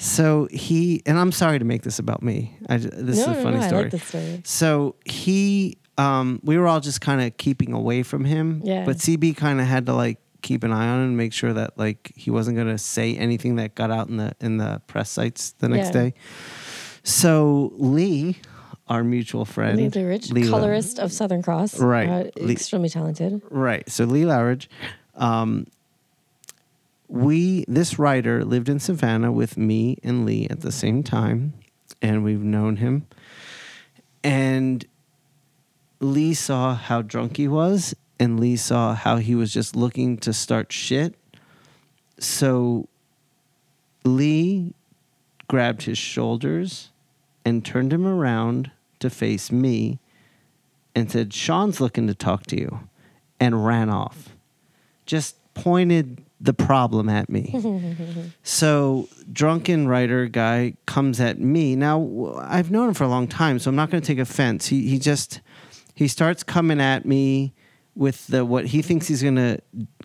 So 0.00 0.48
he 0.50 1.02
and 1.04 1.18
I'm 1.18 1.30
sorry 1.30 1.58
to 1.58 1.64
make 1.66 1.82
this 1.82 1.98
about 1.98 2.22
me. 2.22 2.56
I, 2.70 2.78
this 2.78 2.94
no, 2.94 3.32
is 3.32 3.38
a 3.38 3.42
funny 3.42 3.58
no, 3.58 3.66
story. 3.66 3.80
I 3.80 3.82
like 3.82 3.90
this 3.90 4.04
story. 4.04 4.40
So 4.44 4.96
he, 5.04 5.76
um, 5.98 6.40
we 6.42 6.56
were 6.56 6.66
all 6.66 6.80
just 6.80 7.02
kind 7.02 7.20
of 7.20 7.36
keeping 7.36 7.74
away 7.74 8.02
from 8.02 8.24
him. 8.24 8.62
Yeah. 8.64 8.86
But 8.86 8.96
CB 8.96 9.36
kind 9.36 9.60
of 9.60 9.66
had 9.66 9.84
to 9.86 9.92
like 9.92 10.18
keep 10.40 10.64
an 10.64 10.72
eye 10.72 10.88
on 10.88 11.00
him 11.00 11.08
and 11.08 11.16
make 11.18 11.34
sure 11.34 11.52
that 11.52 11.76
like 11.76 12.12
he 12.16 12.30
wasn't 12.30 12.56
going 12.56 12.68
to 12.68 12.78
say 12.78 13.14
anything 13.14 13.56
that 13.56 13.74
got 13.74 13.90
out 13.90 14.08
in 14.08 14.16
the 14.16 14.34
in 14.40 14.56
the 14.56 14.80
press 14.86 15.10
sites 15.10 15.52
the 15.58 15.68
next 15.68 15.88
Yeah. 15.88 16.02
day. 16.04 16.14
So 17.02 17.72
Lee, 17.74 18.36
our 18.88 19.04
mutual 19.04 19.44
friend, 19.44 19.76
Lee 19.76 19.88
the 19.88 20.06
Rich, 20.06 20.30
Lee 20.32 20.44
Lo- 20.44 20.58
colorist 20.58 20.98
of 20.98 21.12
Southern 21.12 21.42
Cross. 21.42 21.78
Right. 21.78 22.08
Uh, 22.08 22.48
extremely 22.48 22.88
talented. 22.88 23.42
Right. 23.50 23.88
So 23.90 24.04
Lee 24.04 24.24
Loughridge, 24.24 24.70
um, 25.14 25.66
we 27.10 27.64
this 27.66 27.98
writer 27.98 28.44
lived 28.44 28.68
in 28.68 28.78
Savannah 28.78 29.32
with 29.32 29.56
me 29.56 29.98
and 30.04 30.24
Lee 30.24 30.46
at 30.48 30.60
the 30.60 30.70
same 30.70 31.02
time, 31.02 31.54
and 32.00 32.22
we've 32.22 32.42
known 32.42 32.76
him. 32.76 33.06
And 34.22 34.86
Lee 35.98 36.34
saw 36.34 36.74
how 36.74 37.02
drunk 37.02 37.36
he 37.36 37.48
was, 37.48 37.96
and 38.20 38.38
Lee 38.38 38.56
saw 38.56 38.94
how 38.94 39.16
he 39.16 39.34
was 39.34 39.52
just 39.52 39.74
looking 39.74 40.18
to 40.18 40.32
start 40.32 40.72
shit. 40.72 41.16
So 42.18 42.88
Lee 44.04 44.74
grabbed 45.48 45.82
his 45.82 45.98
shoulders 45.98 46.90
and 47.44 47.64
turned 47.64 47.92
him 47.92 48.06
around 48.06 48.70
to 49.00 49.10
face 49.10 49.50
me 49.50 49.98
and 50.94 51.10
said, 51.10 51.32
Sean's 51.34 51.80
looking 51.80 52.06
to 52.06 52.14
talk 52.14 52.46
to 52.46 52.56
you, 52.56 52.88
and 53.40 53.66
ran 53.66 53.90
off. 53.90 54.36
Just 55.06 55.36
pointed 55.54 56.22
the 56.40 56.54
problem 56.54 57.08
at 57.08 57.28
me. 57.28 57.54
so, 58.42 59.08
drunken 59.32 59.86
writer 59.88 60.26
guy 60.26 60.74
comes 60.86 61.20
at 61.20 61.38
me. 61.38 61.76
Now, 61.76 62.34
I've 62.42 62.70
known 62.70 62.88
him 62.88 62.94
for 62.94 63.04
a 63.04 63.08
long 63.08 63.28
time, 63.28 63.58
so 63.58 63.68
I'm 63.68 63.76
not 63.76 63.90
going 63.90 64.00
to 64.02 64.06
take 64.06 64.18
offense. 64.18 64.66
He, 64.68 64.88
he 64.88 64.98
just, 64.98 65.40
he 65.94 66.08
starts 66.08 66.42
coming 66.42 66.80
at 66.80 67.04
me 67.04 67.52
with 67.94 68.26
the 68.28 68.44
what 68.44 68.66
he 68.66 68.80
thinks 68.80 69.08
he's 69.08 69.22
going 69.22 69.36
to 69.36 69.58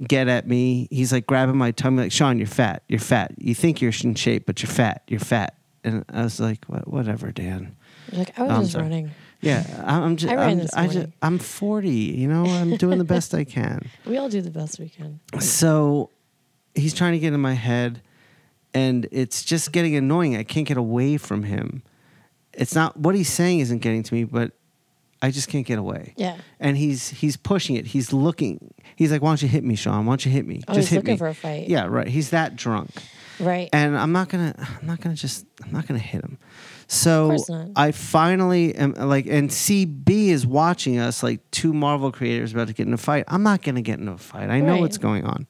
get 0.07 0.27
at 0.27 0.47
me. 0.47 0.87
He's 0.91 1.13
like 1.13 1.25
grabbing 1.25 1.57
my 1.57 1.71
tummy, 1.71 2.03
like, 2.03 2.11
Sean, 2.11 2.37
you're 2.37 2.47
fat. 2.47 2.83
You're 2.89 2.99
fat. 2.99 3.33
You 3.37 3.55
think 3.55 3.81
you're 3.81 3.93
in 4.03 4.15
shape, 4.15 4.45
but 4.45 4.61
you're 4.61 4.71
fat. 4.71 5.03
You're 5.07 5.19
fat. 5.21 5.55
And 5.83 6.03
I 6.09 6.23
was 6.23 6.39
like, 6.39 6.65
"What- 6.65 6.87
whatever, 6.87 7.31
Dan. 7.31 7.75
You're 8.11 8.19
like, 8.19 8.37
I 8.37 8.43
was 8.43 8.51
I'm 8.51 8.61
just 8.61 8.71
sorry. 8.73 8.83
running. 8.83 9.11
Yeah, 9.41 9.83
I'm 9.85 10.15
just, 10.17 10.33
I 10.33 10.35
ran 10.35 10.49
I'm, 10.49 10.57
this 10.57 10.73
I 10.73 10.87
just. 10.87 11.09
I'm 11.21 11.37
40. 11.37 11.89
You 11.89 12.27
know, 12.27 12.45
I'm 12.45 12.75
doing 12.77 12.97
the 12.97 13.03
best 13.05 13.33
I 13.35 13.43
can. 13.43 13.87
We 14.05 14.17
all 14.17 14.29
do 14.29 14.41
the 14.41 14.49
best 14.51 14.79
we 14.79 14.89
can. 14.89 15.19
So 15.39 16.09
he's 16.75 16.93
trying 16.93 17.13
to 17.13 17.19
get 17.19 17.33
in 17.33 17.39
my 17.41 17.53
head, 17.53 18.01
and 18.73 19.07
it's 19.11 19.43
just 19.43 19.71
getting 19.71 19.95
annoying. 19.95 20.35
I 20.35 20.43
can't 20.43 20.67
get 20.67 20.77
away 20.77 21.17
from 21.17 21.43
him. 21.43 21.81
It's 22.53 22.75
not 22.75 22.97
what 22.97 23.15
he's 23.15 23.29
saying 23.29 23.59
isn't 23.59 23.79
getting 23.79 24.03
to 24.03 24.13
me, 24.13 24.23
but 24.23 24.51
I 25.21 25.31
just 25.31 25.49
can't 25.49 25.65
get 25.65 25.79
away. 25.79 26.13
Yeah. 26.17 26.37
And 26.59 26.77
he's 26.77 27.09
he's 27.09 27.35
pushing 27.37 27.75
it. 27.75 27.87
He's 27.87 28.13
looking. 28.13 28.73
He's 28.95 29.11
like, 29.11 29.21
"Why 29.21 29.29
don't 29.31 29.41
you 29.41 29.47
hit 29.47 29.63
me, 29.63 29.75
Sean? 29.75 30.05
Why 30.05 30.11
don't 30.11 30.25
you 30.25 30.31
hit 30.31 30.45
me? 30.47 30.61
Oh, 30.67 30.73
just 30.73 30.87
he's 30.87 30.89
hit 30.89 30.97
looking 30.97 31.13
me." 31.13 31.17
for 31.17 31.27
a 31.27 31.33
fight. 31.33 31.67
Yeah, 31.67 31.85
right. 31.85 32.07
He's 32.07 32.29
that 32.29 32.55
drunk 32.55 32.91
Right. 33.39 33.69
and 33.73 33.97
I'm 33.97 34.11
not 34.13 34.29
gonna 34.29 34.53
I'm 34.81 34.87
not 34.87 35.01
gonna 35.01 35.15
just 35.15 35.45
I'm 35.63 35.71
not 35.71 35.87
gonna 35.87 35.99
hit 35.99 36.21
him. 36.21 36.37
So. 36.87 37.35
I 37.75 37.91
finally 37.91 38.75
am 38.75 38.93
like 38.93 39.25
and 39.25 39.49
CB 39.49 40.07
is 40.29 40.45
watching 40.45 40.99
us 40.99 41.23
like 41.23 41.39
two 41.51 41.73
Marvel 41.73 42.11
creators 42.11 42.53
about 42.53 42.67
to 42.67 42.73
get 42.73 42.85
in 42.87 42.93
a 42.93 42.97
fight. 42.97 43.23
I'm 43.27 43.41
not 43.43 43.63
gonna 43.63 43.81
get 43.81 43.99
in 43.99 44.07
a 44.07 44.17
fight. 44.17 44.49
I 44.49 44.59
know 44.61 44.73
Right. 44.73 44.81
what's 44.81 44.97
going 44.99 45.25
on. 45.25 45.47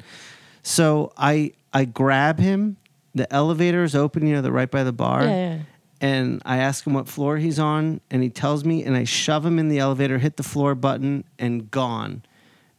So 0.67 1.13
I 1.15 1.51
I 1.72 1.86
grab 1.86 2.39
him. 2.39 2.77
The 3.13 3.31
elevator 3.31 3.84
is 3.84 3.95
open, 3.95 4.25
you 4.25 4.34
know, 4.34 4.41
the 4.41 4.51
right 4.51 4.69
by 4.69 4.84
the 4.84 4.91
bar. 4.91 5.24
yeah, 5.24 5.29
yeah. 5.29 5.60
And 6.01 6.41
I 6.43 6.57
ask 6.57 6.86
him 6.86 6.93
what 6.93 7.07
floor 7.07 7.38
he's 7.38 7.57
on, 7.60 8.01
and 8.12 8.22
he 8.22 8.29
tells 8.29 8.65
me, 8.65 8.84
and 8.84 8.98
I 8.98 9.05
shove 9.05 9.45
him 9.45 9.57
in 9.60 9.69
the 9.69 9.79
elevator, 9.79 10.17
hit 10.17 10.36
the 10.38 10.43
floor 10.43 10.75
button, 10.75 11.24
and 11.39 11.72
gone. 11.72 12.24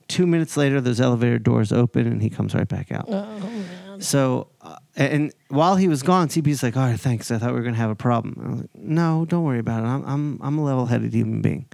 Two 0.09 0.27
minutes 0.27 0.57
later, 0.57 0.81
those 0.81 1.01
elevator 1.01 1.39
doors 1.39 1.73
open, 1.73 2.07
and 2.07 2.21
he 2.21 2.29
comes 2.29 2.55
right 2.55 2.69
back 2.69 2.91
out. 2.93 3.07
Oh 3.09 3.23
man. 3.39 4.01
So, 4.01 4.49
uh, 4.61 4.77
and 4.97 5.33
while 5.49 5.77
he 5.77 5.87
was 5.89 6.03
gone, 6.03 6.29
CB's 6.29 6.63
like, 6.63 6.77
"All 6.77 6.85
right, 6.87 6.99
thanks. 7.01 7.31
I 7.31 7.39
thought 7.39 7.51
we 7.51 7.57
were 7.57 7.63
gonna 7.63 7.77
have 7.77 7.91
a 7.91 7.95
problem." 7.95 8.37
I 8.45 8.49
was 8.51 8.61
like, 8.63 8.75
"No, 8.75 9.25
don't 9.25 9.45
worry 9.45 9.61
about 9.61 9.85
it. 9.85 9.87
I'm 9.87 10.05
I'm 10.05 10.41
I'm 10.43 10.59
a 10.59 10.65
level-headed 10.65 11.15
human 11.15 11.41
being." 11.41 11.67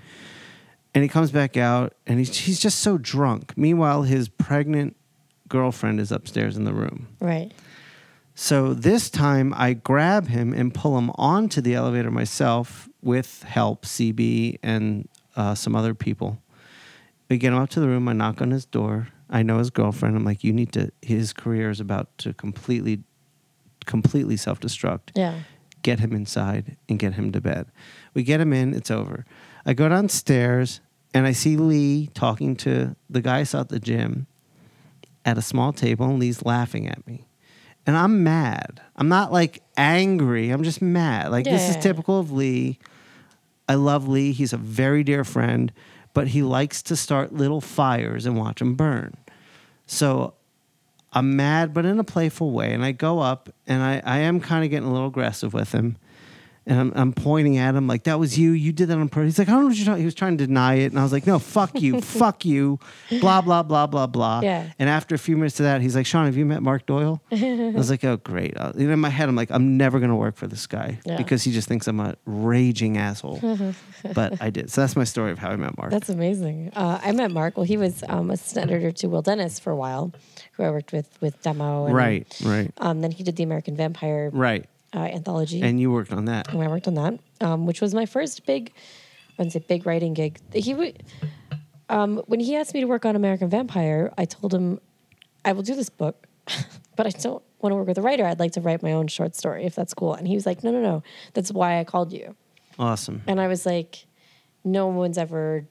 And 0.94 1.02
he 1.02 1.08
comes 1.08 1.30
back 1.30 1.56
out 1.56 1.94
and 2.06 2.18
he's, 2.18 2.36
he's 2.36 2.60
just 2.60 2.80
so 2.80 2.98
drunk. 2.98 3.54
Meanwhile, 3.56 4.02
his 4.02 4.28
pregnant 4.28 4.94
girlfriend 5.52 6.00
is 6.00 6.10
upstairs 6.10 6.56
in 6.56 6.64
the 6.64 6.72
room. 6.72 7.08
Right. 7.20 7.52
So 8.34 8.72
this 8.72 9.10
time 9.10 9.52
I 9.54 9.74
grab 9.74 10.28
him 10.28 10.54
and 10.54 10.72
pull 10.72 10.96
him 10.96 11.10
onto 11.16 11.60
the 11.60 11.74
elevator 11.74 12.10
myself 12.10 12.88
with 13.02 13.42
help, 13.42 13.84
CB 13.84 14.58
and 14.62 15.06
uh, 15.36 15.54
some 15.54 15.76
other 15.76 15.94
people. 15.94 16.42
We 17.28 17.36
get 17.36 17.52
him 17.52 17.58
up 17.58 17.68
to 17.70 17.80
the 17.80 17.86
room. 17.86 18.08
I 18.08 18.14
knock 18.14 18.40
on 18.40 18.50
his 18.50 18.64
door. 18.64 19.08
I 19.28 19.42
know 19.42 19.58
his 19.58 19.68
girlfriend. 19.68 20.16
I'm 20.16 20.24
like, 20.24 20.42
you 20.42 20.54
need 20.54 20.72
to, 20.72 20.90
his 21.02 21.34
career 21.34 21.68
is 21.68 21.80
about 21.80 22.16
to 22.18 22.32
completely, 22.32 23.02
completely 23.84 24.38
self 24.38 24.58
destruct. 24.58 25.10
Yeah. 25.14 25.40
Get 25.82 26.00
him 26.00 26.14
inside 26.14 26.78
and 26.88 26.98
get 26.98 27.12
him 27.12 27.30
to 27.32 27.42
bed. 27.42 27.66
We 28.14 28.22
get 28.22 28.40
him 28.40 28.54
in, 28.54 28.72
it's 28.72 28.90
over. 28.90 29.26
I 29.66 29.74
go 29.74 29.90
downstairs 29.90 30.80
and 31.12 31.26
I 31.26 31.32
see 31.32 31.58
Lee 31.58 32.08
talking 32.14 32.56
to 32.56 32.96
the 33.10 33.20
guy 33.20 33.40
I 33.40 33.42
saw 33.42 33.60
at 33.60 33.68
the 33.68 33.80
gym 33.80 34.26
at 35.24 35.38
a 35.38 35.42
small 35.42 35.72
table, 35.72 36.06
and 36.06 36.18
Lee's 36.18 36.44
laughing 36.44 36.88
at 36.88 37.06
me. 37.06 37.26
And 37.86 37.96
I'm 37.96 38.22
mad. 38.22 38.80
I'm 38.96 39.08
not 39.08 39.32
like 39.32 39.62
angry. 39.76 40.50
I'm 40.50 40.62
just 40.62 40.80
mad. 40.80 41.30
Like 41.30 41.44
this 41.44 41.68
is 41.68 41.82
typical 41.82 42.18
of 42.18 42.30
Lee. 42.30 42.78
I 43.68 43.74
love 43.74 44.08
Lee. 44.08 44.32
He's 44.32 44.52
a 44.52 44.56
very 44.56 45.02
dear 45.02 45.24
friend, 45.24 45.72
but 46.14 46.28
he 46.28 46.42
likes 46.42 46.82
to 46.82 46.96
start 46.96 47.32
little 47.32 47.60
fires 47.60 48.26
and 48.26 48.36
watch 48.36 48.60
them 48.60 48.74
burn. 48.74 49.16
So 49.86 50.34
I'm 51.12 51.36
mad, 51.36 51.74
but 51.74 51.84
in 51.84 51.98
a 51.98 52.04
playful 52.04 52.52
way. 52.52 52.72
And 52.72 52.84
I 52.84 52.92
go 52.92 53.18
up 53.18 53.50
and 53.66 53.82
I, 53.82 54.00
I 54.04 54.18
am 54.18 54.40
kind 54.40 54.64
of 54.64 54.70
getting 54.70 54.88
a 54.88 54.92
little 54.92 55.08
aggressive 55.08 55.52
with 55.52 55.72
him. 55.72 55.96
And 56.64 56.78
I'm, 56.78 56.92
I'm 56.94 57.12
pointing 57.12 57.58
at 57.58 57.74
him 57.74 57.88
like, 57.88 58.04
that 58.04 58.18
was 58.20 58.38
you. 58.38 58.52
You 58.52 58.72
did 58.72 58.88
that 58.88 58.96
on 58.98 59.08
purpose. 59.08 59.32
He's 59.34 59.38
like, 59.40 59.48
I 59.48 59.52
don't 59.52 59.62
know 59.62 59.68
what 59.68 59.76
you're 59.76 59.84
talking 59.86 60.00
He 60.00 60.04
was 60.04 60.14
trying 60.14 60.38
to 60.38 60.46
deny 60.46 60.74
it. 60.74 60.92
And 60.92 60.98
I 60.98 61.02
was 61.02 61.12
like, 61.12 61.26
no, 61.26 61.38
fuck 61.40 61.80
you. 61.80 62.00
fuck 62.00 62.44
you. 62.44 62.78
Blah, 63.20 63.40
blah, 63.40 63.62
blah, 63.64 63.86
blah, 63.88 64.06
blah. 64.06 64.40
Yeah. 64.42 64.70
And 64.78 64.88
after 64.88 65.14
a 65.14 65.18
few 65.18 65.36
minutes 65.36 65.58
of 65.58 65.64
that, 65.64 65.80
he's 65.80 65.96
like, 65.96 66.06
Sean, 66.06 66.26
have 66.26 66.36
you 66.36 66.44
met 66.46 66.62
Mark 66.62 66.86
Doyle? 66.86 67.20
I 67.32 67.72
was 67.74 67.90
like, 67.90 68.04
oh, 68.04 68.16
great. 68.18 68.56
Uh, 68.56 68.72
in 68.76 68.98
my 69.00 69.08
head, 69.08 69.28
I'm 69.28 69.34
like, 69.34 69.50
I'm 69.50 69.76
never 69.76 69.98
going 69.98 70.10
to 70.10 70.16
work 70.16 70.36
for 70.36 70.46
this 70.46 70.66
guy 70.68 70.98
Yeah. 71.04 71.16
because 71.16 71.42
he 71.42 71.50
just 71.50 71.66
thinks 71.66 71.88
I'm 71.88 71.98
a 71.98 72.14
raging 72.26 72.96
asshole. 72.96 73.40
but 74.14 74.40
I 74.40 74.50
did. 74.50 74.70
So 74.70 74.82
that's 74.82 74.94
my 74.96 75.04
story 75.04 75.32
of 75.32 75.38
how 75.38 75.50
I 75.50 75.56
met 75.56 75.76
Mark. 75.76 75.90
That's 75.90 76.08
amazing. 76.08 76.70
Uh, 76.76 77.00
I 77.02 77.10
met 77.12 77.30
Mark. 77.32 77.56
Well, 77.56 77.64
he 77.66 77.76
was 77.76 78.04
um, 78.08 78.30
assistant 78.30 78.70
editor 78.70 78.92
to 78.92 79.08
Will 79.08 79.22
Dennis 79.22 79.58
for 79.58 79.70
a 79.70 79.76
while, 79.76 80.12
who 80.52 80.62
I 80.62 80.70
worked 80.70 80.92
with 80.92 81.08
with 81.20 81.42
Demo. 81.42 81.86
And, 81.86 81.94
right, 81.94 82.40
right, 82.44 82.70
Um, 82.78 83.00
then 83.00 83.10
he 83.10 83.24
did 83.24 83.34
the 83.36 83.42
American 83.42 83.76
Vampire 83.76 84.30
right. 84.32 84.66
Uh, 84.94 84.98
anthology. 84.98 85.62
And 85.62 85.80
you 85.80 85.90
worked 85.90 86.12
on 86.12 86.26
that. 86.26 86.52
and 86.52 86.62
I 86.62 86.68
worked 86.68 86.88
on 86.88 86.94
that, 86.94 87.18
um, 87.40 87.66
which 87.66 87.80
was 87.80 87.94
my 87.94 88.06
first 88.06 88.46
big, 88.46 88.72
I 89.30 89.32
wouldn't 89.38 89.52
say 89.52 89.60
big 89.60 89.86
writing 89.86 90.14
gig. 90.14 90.38
He 90.52 90.74
would, 90.74 91.02
um, 91.88 92.22
when 92.26 92.40
he 92.40 92.56
asked 92.56 92.74
me 92.74 92.80
to 92.80 92.86
work 92.86 93.04
on 93.04 93.16
American 93.16 93.48
Vampire, 93.48 94.12
I 94.16 94.24
told 94.24 94.52
him, 94.52 94.80
I 95.44 95.52
will 95.52 95.62
do 95.62 95.74
this 95.74 95.90
book, 95.90 96.26
but 96.96 97.06
I 97.06 97.10
don't 97.10 97.42
want 97.60 97.72
to 97.72 97.76
work 97.76 97.88
with 97.88 97.98
a 97.98 98.02
writer. 98.02 98.24
I'd 98.24 98.40
like 98.40 98.52
to 98.52 98.60
write 98.60 98.82
my 98.82 98.92
own 98.92 99.08
short 99.08 99.34
story 99.34 99.64
if 99.64 99.74
that's 99.74 99.94
cool. 99.94 100.14
And 100.14 100.26
he 100.26 100.34
was 100.34 100.46
like, 100.46 100.62
no, 100.62 100.70
no, 100.70 100.80
no, 100.80 101.02
that's 101.34 101.52
why 101.52 101.78
I 101.78 101.84
called 101.84 102.12
you. 102.12 102.36
Awesome. 102.78 103.22
And 103.26 103.40
I 103.40 103.48
was 103.48 103.66
like, 103.66 104.06
no 104.64 104.86
one's 104.88 105.18
ever, 105.18 105.66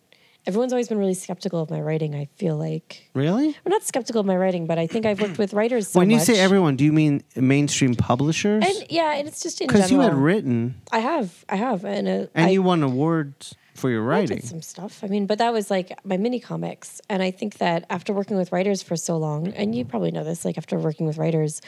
everyone's 0.48 0.74
always 0.74 0.88
been 0.90 0.98
really 0.98 1.14
skeptical 1.14 1.62
of 1.62 1.70
my 1.70 1.80
writing. 1.82 2.16
I 2.16 2.26
feel 2.36 2.58
like, 2.58 3.10
Really? 3.14 3.50
I'm 3.50 3.70
not 3.72 3.84
skeptical 3.84 4.22
of 4.22 4.26
my 4.26 4.36
writing, 4.36 4.66
but 4.66 4.78
I 4.80 4.88
think 4.88 5.06
I've 5.06 5.22
worked 5.22 5.38
with 5.38 5.54
writers 5.54 5.90
so 5.90 6.00
when 6.00 6.10
you 6.10 6.18
much. 6.18 6.26
say 6.26 6.40
everyone, 6.40 6.76
do 6.76 6.84
you 6.84 6.92
mean 6.94 7.24
mainstream 7.36 7.96
publishers? 7.96 8.64
and 8.66 8.92
yeah, 8.92 9.14
and 9.16 9.28
it's 9.28 9.42
just 9.44 9.62
in 9.62 9.68
Because 9.68 9.92
you 9.92 10.00
had 10.00 10.14
written 10.14 10.76
I 10.92 11.00
have, 11.00 11.46
I 11.50 11.56
have, 11.58 11.86
and, 11.86 12.08
uh, 12.08 12.12
and 12.34 12.46
I, 12.48 12.50
you 12.50 12.62
won 12.64 12.82
awards 12.84 13.56
for 13.76 13.90
your 13.90 14.04
I 14.04 14.20
writing. 14.20 14.38
did 14.38 14.46
some 14.48 14.62
stuff. 14.62 15.04
I 15.04 15.08
mean, 15.08 15.26
but 15.28 15.38
that 15.38 15.54
was 15.54 15.72
like 15.72 15.92
my 16.04 16.18
mini 16.18 16.40
comics. 16.40 17.02
And 17.10 17.24
I 17.24 17.32
think 17.32 17.58
that 17.60 17.86
after 17.90 18.12
working 18.14 18.38
with 18.38 18.52
writers 18.52 18.82
for 18.84 18.96
so 18.96 19.18
long, 19.18 19.48
and 19.50 19.74
you 19.76 19.86
probably 19.86 20.12
know 20.12 20.24
this, 20.24 20.44
like 20.46 20.58
after 20.58 20.78
working 20.78 21.06
with 21.08 21.18
writers, 21.18 21.62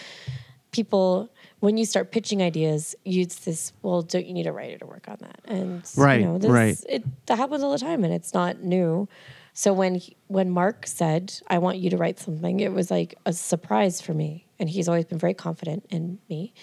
people, 0.71 1.29
when 1.63 1.77
you 1.77 1.85
start 1.85 2.11
pitching 2.11 2.41
ideas, 2.41 2.93
it's 3.05 3.35
this, 3.45 3.71
well, 3.83 4.01
don't 4.01 4.25
you 4.25 4.33
need 4.33 4.47
a 4.47 4.51
writer 4.51 4.77
to 4.79 4.85
work 4.85 5.07
on 5.07 5.15
that? 5.21 5.39
And 5.45 5.81
Right, 5.95 6.19
you 6.19 6.25
know, 6.25 6.37
this, 6.37 6.51
right. 6.51 6.77
It 6.89 7.05
that 7.27 7.37
happens 7.37 7.63
all 7.63 7.71
the 7.71 7.77
time, 7.77 8.03
and 8.03 8.13
it's 8.13 8.33
not 8.33 8.61
new. 8.61 9.07
So 9.53 9.71
when 9.71 9.95
he, 9.95 10.17
when 10.27 10.49
Mark 10.49 10.85
said, 10.85 11.39
"I 11.47 11.59
want 11.59 11.77
you 11.77 11.89
to 11.91 11.95
write 11.95 12.19
something," 12.19 12.59
it 12.59 12.73
was 12.73 12.91
like 12.91 13.15
a 13.25 13.31
surprise 13.31 14.01
for 14.01 14.13
me, 14.13 14.45
and 14.59 14.69
he's 14.69 14.89
always 14.89 15.05
been 15.05 15.19
very 15.19 15.33
confident 15.33 15.85
in 15.89 16.19
me. 16.29 16.53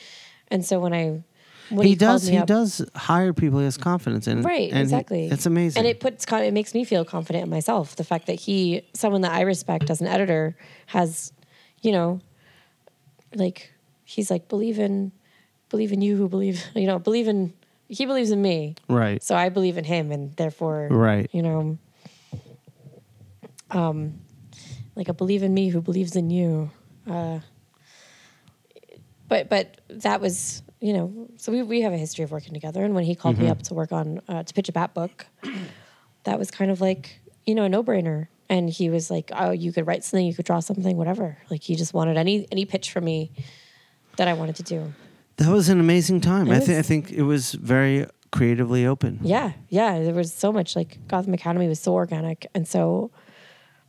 And 0.49 0.67
so 0.67 0.79
when 0.79 0.93
I 0.93 1.23
when 1.71 1.87
he 1.87 1.97
called 1.97 2.21
does. 2.21 2.29
He 2.29 2.37
up- 2.37 2.47
does 2.47 2.85
hire 2.95 3.33
people 3.33 3.59
he 3.61 3.65
has 3.65 3.79
confidence 3.79 4.29
in. 4.29 4.43
Right, 4.43 4.69
and 4.69 4.77
he- 4.77 4.83
exactly. 4.83 5.29
it's 5.29 5.47
amazing. 5.47 5.81
And 5.81 5.89
it 5.89 6.01
puts 6.01 6.27
it 6.31 6.53
makes 6.53 6.75
me 6.75 6.85
feel 6.85 7.07
confident 7.07 7.45
in 7.45 7.49
myself. 7.49 7.97
The 7.97 8.05
fact 8.05 8.27
that 8.27 8.39
he, 8.39 8.83
someone 8.93 9.23
that 9.23 9.33
I 9.33 9.43
respect 9.43 9.89
as 9.89 10.03
an 10.03 10.09
editor, 10.09 10.59
has, 10.89 11.33
you 11.81 11.93
know, 11.93 12.21
like 13.35 13.73
he's 14.11 14.31
like 14.31 14.49
believe 14.49 14.79
in, 14.79 15.13
believe 15.69 15.93
in 15.93 16.01
you 16.03 16.17
who 16.17 16.29
believe, 16.29 16.65
you 16.75 16.87
know, 16.87 16.99
believe 16.99 17.29
in. 17.29 17.53
He 17.89 18.07
believes 18.07 18.31
in 18.31 18.41
me, 18.41 18.77
right. 18.89 19.21
so 19.21 19.35
I 19.35 19.49
believe 19.49 19.77
in 19.77 19.83
him, 19.85 20.13
and 20.13 20.37
therefore, 20.37 20.87
Right. 20.93 21.29
you 21.33 21.43
know, 21.43 21.77
um, 23.71 24.21
like 24.95 25.09
a 25.09 25.13
believe 25.15 25.43
in 25.43 25.53
me 25.53 25.69
who 25.71 25.81
believes 25.81 26.15
in 26.15 26.31
you. 26.31 26.71
Uh, 27.09 27.41
but 29.27 29.49
but 29.49 29.81
that 29.89 30.21
was 30.21 30.63
you 30.81 30.93
know 30.93 31.29
so 31.37 31.51
we, 31.53 31.63
we 31.63 31.81
have 31.83 31.93
a 31.93 31.97
history 31.99 32.25
of 32.25 32.31
working 32.31 32.53
together 32.55 32.85
and 32.85 32.95
when 32.95 33.05
he 33.05 33.15
called 33.15 33.37
me 33.39 33.45
Mm-hmm. 33.45 33.53
up 33.53 33.63
to 33.63 33.75
work 33.75 33.93
on 33.93 34.21
uh, 34.29 34.43
to 34.43 34.55
pitch 34.55 34.69
a 34.69 34.73
bat 34.73 34.95
book 34.95 35.27
that 36.25 36.39
was 36.39 36.51
kind 36.51 36.71
of 36.71 36.81
like 36.81 37.21
you 37.47 37.55
know 37.55 37.65
a 37.65 37.69
no-brainer 37.69 38.29
and 38.49 38.69
he 38.71 38.89
was 38.91 39.11
like 39.11 39.31
oh 39.35 39.51
you 39.51 39.73
could 39.73 39.87
write 39.87 40.05
something 40.05 40.27
you 40.27 40.35
could 40.35 40.45
draw 40.47 40.61
something 40.61 40.97
whatever 40.97 41.39
like 41.51 41.63
he 41.63 41.75
just 41.77 41.93
wanted 41.95 42.17
any 42.17 42.47
any 42.51 42.65
pitch 42.65 42.91
from 42.91 43.05
me 43.05 43.31
that 44.17 44.29
i 44.29 44.33
wanted 44.33 44.57
to 44.57 44.63
do 44.63 44.93
That 45.37 45.49
was 45.51 45.69
an 45.71 45.81
amazing 45.81 46.21
time. 46.21 46.49
It 46.49 46.57
I 46.57 46.61
think. 46.61 46.79
I 46.79 46.83
think 46.83 47.13
it 47.13 47.23
was 47.23 47.53
very 47.53 48.07
creatively 48.31 48.87
open. 48.87 49.19
yeah 49.23 49.53
yeah 49.69 49.99
there 50.05 50.15
was 50.15 50.33
so 50.33 50.53
much 50.53 50.77
like 50.77 50.99
gotham 51.09 51.35
academy 51.35 51.67
was 51.69 51.81
so 51.81 51.93
organic 51.95 52.47
and 52.55 52.69
so 52.69 53.11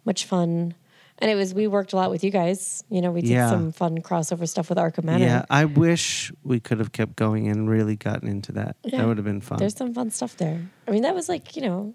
much 0.06 0.26
fun 0.26 0.74
and 1.20 1.30
it 1.30 1.36
was 1.36 1.54
we 1.54 1.68
worked 1.68 1.94
a 1.94 1.96
lot 1.96 2.10
with 2.10 2.24
you 2.24 2.32
guys 2.32 2.84
you 2.90 3.02
know 3.02 3.12
we 3.12 3.22
did 3.22 3.30
Yeah. 3.32 3.50
some 3.50 3.72
fun 3.72 4.00
crossover 4.02 4.48
stuff 4.48 4.70
with 4.70 4.78
arkham 4.80 5.04
manor 5.04 5.26
Yeah, 5.26 5.46
I 5.50 5.66
wish 5.66 6.32
we 6.44 6.60
could 6.60 6.80
have 6.80 6.92
kept 6.92 7.16
going 7.16 7.48
and 7.52 7.70
really 7.70 7.96
gotten 7.96 8.28
into 8.28 8.52
that. 8.54 8.78
Yeah. 8.84 8.98
That 8.98 9.08
would 9.08 9.18
have 9.18 9.26
been 9.26 9.42
fun. 9.42 9.60
There's 9.60 9.76
some 9.78 9.94
fun 9.94 10.10
stuff 10.10 10.36
there. 10.38 10.60
I 10.88 10.92
mean, 10.92 11.04
that 11.04 11.14
was 11.14 11.28
like, 11.30 11.56
you 11.56 11.62
know, 11.68 11.94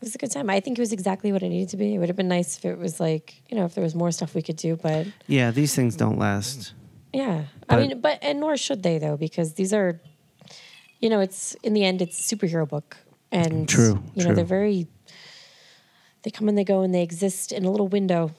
it 0.00 0.04
was 0.04 0.14
a 0.14 0.18
good 0.18 0.30
time. 0.30 0.50
I 0.50 0.60
think 0.60 0.76
it 0.78 0.82
was 0.82 0.92
exactly 0.92 1.32
what 1.32 1.42
it 1.42 1.48
needed 1.48 1.70
to 1.70 1.78
be. 1.78 1.94
It 1.94 1.98
would 1.98 2.10
have 2.10 2.16
been 2.22 2.28
nice 2.28 2.58
if 2.58 2.64
it 2.66 2.78
was 2.78 3.00
like, 3.00 3.40
you 3.48 3.56
know, 3.56 3.64
if 3.64 3.74
there 3.74 3.82
was 3.88 3.94
more 3.94 4.12
stuff 4.12 4.34
we 4.34 4.42
could 4.42 4.56
do, 4.56 4.76
but 4.76 5.06
yeah, 5.26 5.50
these 5.50 5.74
things 5.74 5.96
don't 5.96 6.18
last. 6.18 6.74
Yeah. 7.14 7.44
I 7.68 7.76
mean, 7.76 8.00
but, 8.00 8.18
and 8.22 8.40
nor 8.40 8.56
should 8.56 8.82
they 8.82 8.98
though, 8.98 9.16
because 9.16 9.54
these 9.54 9.72
are, 9.72 10.00
you 11.00 11.08
know, 11.08 11.20
it's, 11.20 11.54
in 11.62 11.72
the 11.72 11.84
end, 11.84 12.02
it's 12.02 12.18
a 12.20 12.36
superhero 12.36 12.68
book. 12.68 12.96
And, 13.32 13.68
True, 13.68 14.02
you 14.14 14.22
know, 14.22 14.28
true. 14.28 14.34
they're 14.36 14.44
very, 14.44 14.86
they 16.22 16.30
come 16.30 16.48
and 16.48 16.56
they 16.56 16.64
go 16.64 16.82
and 16.82 16.94
they 16.94 17.02
exist 17.02 17.52
in 17.52 17.64
a 17.64 17.70
little 17.70 17.88
window. 17.88 18.30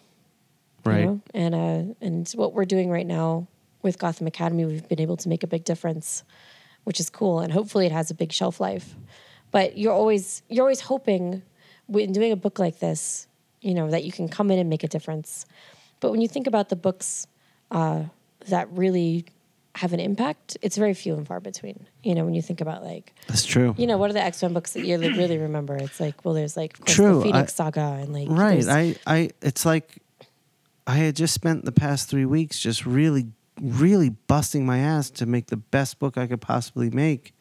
you 0.86 0.92
Right. 0.92 1.06
know? 1.06 1.22
And, 1.34 1.56
uh, 1.56 1.94
and 2.02 2.30
what 2.36 2.54
we're 2.54 2.66
doing 2.66 2.90
right 2.90 3.06
now 3.06 3.48
with 3.82 3.98
Gotham 4.00 4.28
Academy, 4.28 4.66
we've 4.66 4.88
been 4.88 5.02
able 5.02 5.18
to 5.18 5.30
make 5.30 5.44
a 5.44 5.48
big 5.48 5.64
difference, 5.66 6.24
which 6.86 7.00
is 7.00 7.10
cool. 7.10 7.40
And 7.40 7.52
hopefully 7.52 7.86
it 7.86 7.92
has 7.92 8.10
a 8.10 8.14
big 8.14 8.32
shelf 8.32 8.60
life. 8.60 8.96
But 9.52 9.78
you're 9.78 9.94
always 9.94 10.42
you're 10.50 10.64
always 10.64 10.82
hoping 10.82 11.42
when 11.88 12.12
doing 12.12 12.32
a 12.32 12.36
book 12.36 12.58
like 12.60 12.80
this, 12.80 13.28
you 13.62 13.74
know, 13.74 13.90
that 13.90 14.04
you 14.04 14.12
can 14.12 14.28
come 14.28 14.50
in 14.52 14.60
and 14.60 14.70
make 14.70 14.84
a 14.84 14.88
difference. 14.88 15.46
But 16.00 16.12
when 16.12 16.20
you 16.22 16.28
think 16.28 16.48
about 16.48 16.70
the 16.70 16.76
books 16.76 17.28
uh, 17.72 18.04
that 18.50 18.70
really 18.72 19.26
have 19.76 19.92
an 19.92 20.00
impact, 20.00 20.58
it's 20.62 20.78
very 20.78 20.94
few 20.94 21.14
and 21.16 21.28
far 21.28 21.40
between. 21.42 21.86
You 22.04 22.16
know, 22.16 22.24
when 22.24 22.34
you 22.34 22.42
think 22.42 22.62
about 22.62 22.84
like, 22.84 23.14
That's 23.28 23.46
true. 23.46 23.76
you 23.78 23.88
know, 23.88 23.98
what 23.98 24.10
are 24.10 24.14
the 24.14 24.22
X 24.24 24.42
Men 24.42 24.54
books 24.54 24.74
that 24.74 24.86
you 24.86 24.98
really 24.98 25.38
remember? 25.50 25.76
It's 25.76 26.00
like, 26.00 26.24
well, 26.24 26.34
there's 26.34 26.56
like, 26.56 26.84
True, 26.86 27.18
the 27.18 27.24
Phoenix 27.24 27.54
I- 27.60 27.66
Saga 27.66 27.98
and 28.02 28.14
like, 28.14 28.28
Right. 28.30 28.66
I, 28.68 28.96
I, 29.06 29.30
it's 29.42 29.66
like 29.66 30.02
I 30.88 30.96
had 30.96 31.16
just 31.16 31.34
spent 31.34 31.66
the 31.66 31.72
past 31.74 32.10
three 32.10 32.26
weeks 32.26 32.60
just 32.60 32.86
really, 32.86 33.28
really 33.60 34.10
busting 34.10 34.66
my 34.66 34.78
ass 34.80 35.10
to 35.12 35.26
make 35.26 35.48
the 35.48 35.58
best 35.58 36.00
book 36.00 36.18
I 36.18 36.28
could 36.28 36.42
possibly 36.42 36.90
make. 36.90 37.34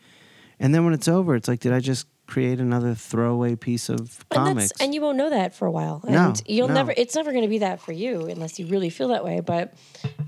And 0.59 0.75
then 0.75 0.85
when 0.85 0.95
it's 0.95 1.09
over, 1.09 1.35
it's 1.37 1.47
like, 1.49 1.61
did 1.61 1.73
I 1.73 1.81
just 1.81 2.07
create 2.27 2.59
another 2.59 2.95
throwaway 2.95 3.55
piece 3.57 3.89
of 3.89 4.25
comics? 4.31 4.69
that's, 4.71 4.81
and 4.83 4.95
you 4.95 5.01
won't 5.01 5.17
know 5.17 5.31
that 5.31 5.55
for 5.55 5.67
a 5.67 5.71
while. 5.71 6.01
And 6.05 6.13
No, 6.15 6.35
you'll 6.47 6.69
no. 6.69 6.75
never 6.75 6.95
it's 6.97 7.15
never 7.15 7.31
going 7.33 7.43
to 7.45 7.49
be 7.49 7.59
that 7.59 7.81
for 7.81 7.93
you 7.93 8.27
unless 8.27 8.59
you 8.59 8.67
really 8.67 8.91
feel 8.91 9.09
that 9.09 9.25
way, 9.25 9.41
but 9.41 9.75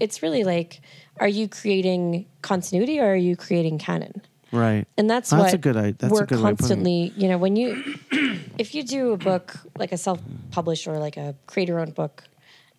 it's 0.00 0.22
really 0.22 0.44
like 0.44 0.80
are 1.18 1.28
you 1.28 1.48
creating 1.48 2.26
continuity 2.42 3.00
or 3.00 3.06
are 3.12 3.16
you 3.16 3.36
creating 3.36 3.78
canon? 3.78 4.20
right. 4.52 4.86
And 4.96 5.08
that's 5.10 5.32
Oh, 5.32 5.36
what 5.38 5.42
that's 5.44 5.54
a 5.54 5.58
good 5.58 5.74
that's 5.98 6.04
a 6.04 6.14
we're 6.14 6.26
good 6.26 6.34
of 6.36 6.40
putting 6.42 6.56
constantly, 6.56 7.12
you 7.16 7.28
know, 7.28 7.38
when 7.38 7.56
you 7.56 7.98
if 8.58 8.74
you 8.74 8.82
do 8.82 9.12
a 9.12 9.16
book 9.16 9.56
like 9.78 9.92
a 9.92 9.96
self-published 9.98 10.86
or 10.86 10.98
like 10.98 11.16
a 11.16 11.34
creator-owned 11.46 11.94
book, 11.94 12.24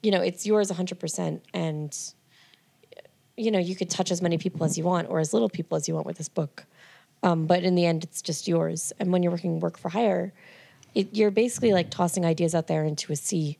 you 0.03 0.11
know, 0.11 0.21
it's 0.21 0.45
yours 0.45 0.71
100% 0.71 1.41
and 1.53 1.97
you 3.39 3.51
know, 3.51 3.59
you 3.59 3.75
could 3.75 3.89
touch 3.89 4.09
as 4.11 4.19
many 4.21 4.37
people 4.39 4.63
as 4.65 4.77
you 4.79 4.83
want 4.83 5.09
or 5.09 5.19
as 5.19 5.31
little 5.33 5.49
people 5.49 5.75
as 5.75 5.87
you 5.87 5.93
want 5.93 6.07
with 6.07 6.17
this 6.17 6.29
book. 6.29 6.65
Um, 7.23 7.45
but 7.47 7.63
in 7.63 7.75
the 7.75 7.85
end, 7.85 8.03
it's 8.03 8.21
just 8.21 8.47
yours. 8.47 8.93
And 8.99 9.11
when 9.11 9.23
you're 9.23 9.31
working 9.31 9.59
work 9.59 9.77
for 9.77 9.89
hire, 9.89 10.33
it, 10.93 11.15
you're 11.15 11.31
basically 11.31 11.73
like 11.73 11.89
tossing 11.89 12.25
ideas 12.25 12.53
out 12.55 12.67
there 12.67 12.83
into 12.83 13.11
a 13.11 13.15
sea 13.15 13.57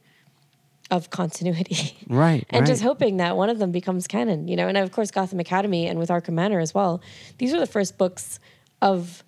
of 0.91 1.10
continuity. 1.10 1.98
Right. 2.08 2.46
and 2.50 2.62
right. 2.62 2.67
just 2.67 2.82
hoping 2.82 3.17
that 3.17 3.36
one 3.36 3.50
of 3.50 3.60
them 3.60 3.72
becomes 3.72 4.08
canon, 4.08 4.48
you 4.48 4.56
know. 4.56 4.67
And 4.70 4.78
of 4.78 4.91
course, 4.91 5.12
Gotham 5.12 5.39
Academy 5.41 5.88
and 5.88 6.00
with 6.00 6.10
Arkham 6.10 6.34
Manor 6.36 6.60
as 6.60 6.74
well. 6.74 7.02
These 7.38 7.54
are 7.54 7.60
the 7.60 7.65
first 7.67 7.98
books 7.98 8.39
of, 8.82 9.24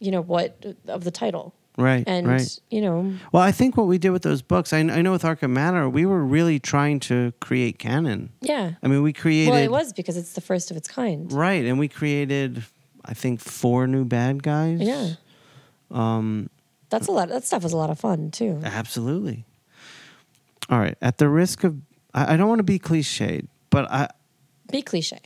you 0.00 0.10
know, 0.10 0.20
what 0.22 0.64
of 0.88 1.04
the 1.04 1.12
title, 1.12 1.54
Right. 1.78 2.02
and 2.06 2.26
right. 2.26 2.58
you 2.70 2.80
know, 2.80 3.12
Well, 3.30 3.42
I 3.42 3.52
think 3.52 3.76
what 3.76 3.86
we 3.86 3.98
did 3.98 4.10
with 4.10 4.22
those 4.22 4.42
books, 4.42 4.72
I, 4.72 4.78
I 4.78 5.02
know 5.02 5.12
with 5.12 5.22
Arkham 5.22 5.50
Manor, 5.50 5.88
we 5.88 6.04
were 6.06 6.24
really 6.24 6.58
trying 6.58 6.98
to 7.00 7.32
create 7.40 7.78
canon. 7.78 8.30
yeah. 8.40 8.72
I 8.82 8.88
mean, 8.88 9.02
we 9.02 9.12
created. 9.12 9.52
Well, 9.52 9.62
it 9.62 9.70
was 9.70 9.92
because 9.92 10.16
it's 10.16 10.32
the 10.32 10.40
first 10.40 10.70
of 10.72 10.76
its 10.76 10.88
kind. 10.88 11.30
Right. 11.32 11.64
And 11.64 11.78
we 11.78 11.86
created, 11.86 12.64
I 13.08 13.14
think, 13.14 13.40
four 13.40 13.86
new 13.86 14.04
bad 14.04 14.42
guys. 14.42 14.80
Yeah, 14.80 15.10
Um, 15.90 16.50
that's 16.90 17.06
a 17.08 17.12
lot. 17.12 17.28
That 17.28 17.44
stuff 17.44 17.62
was 17.62 17.72
a 17.72 17.76
lot 17.76 17.90
of 17.90 17.98
fun 17.98 18.30
too. 18.30 18.60
absolutely. 18.64 19.44
All 20.68 20.78
right. 20.78 20.96
At 21.00 21.18
the 21.18 21.28
risk 21.28 21.64
of, 21.64 21.76
I, 22.14 22.34
I 22.34 22.36
don't 22.36 22.48
want 22.48 22.58
to 22.60 22.64
be 22.64 22.78
cliched, 22.78 23.46
but 23.70 23.90
I, 23.90 24.08
Be 24.70 24.82
cliche. 24.82 25.20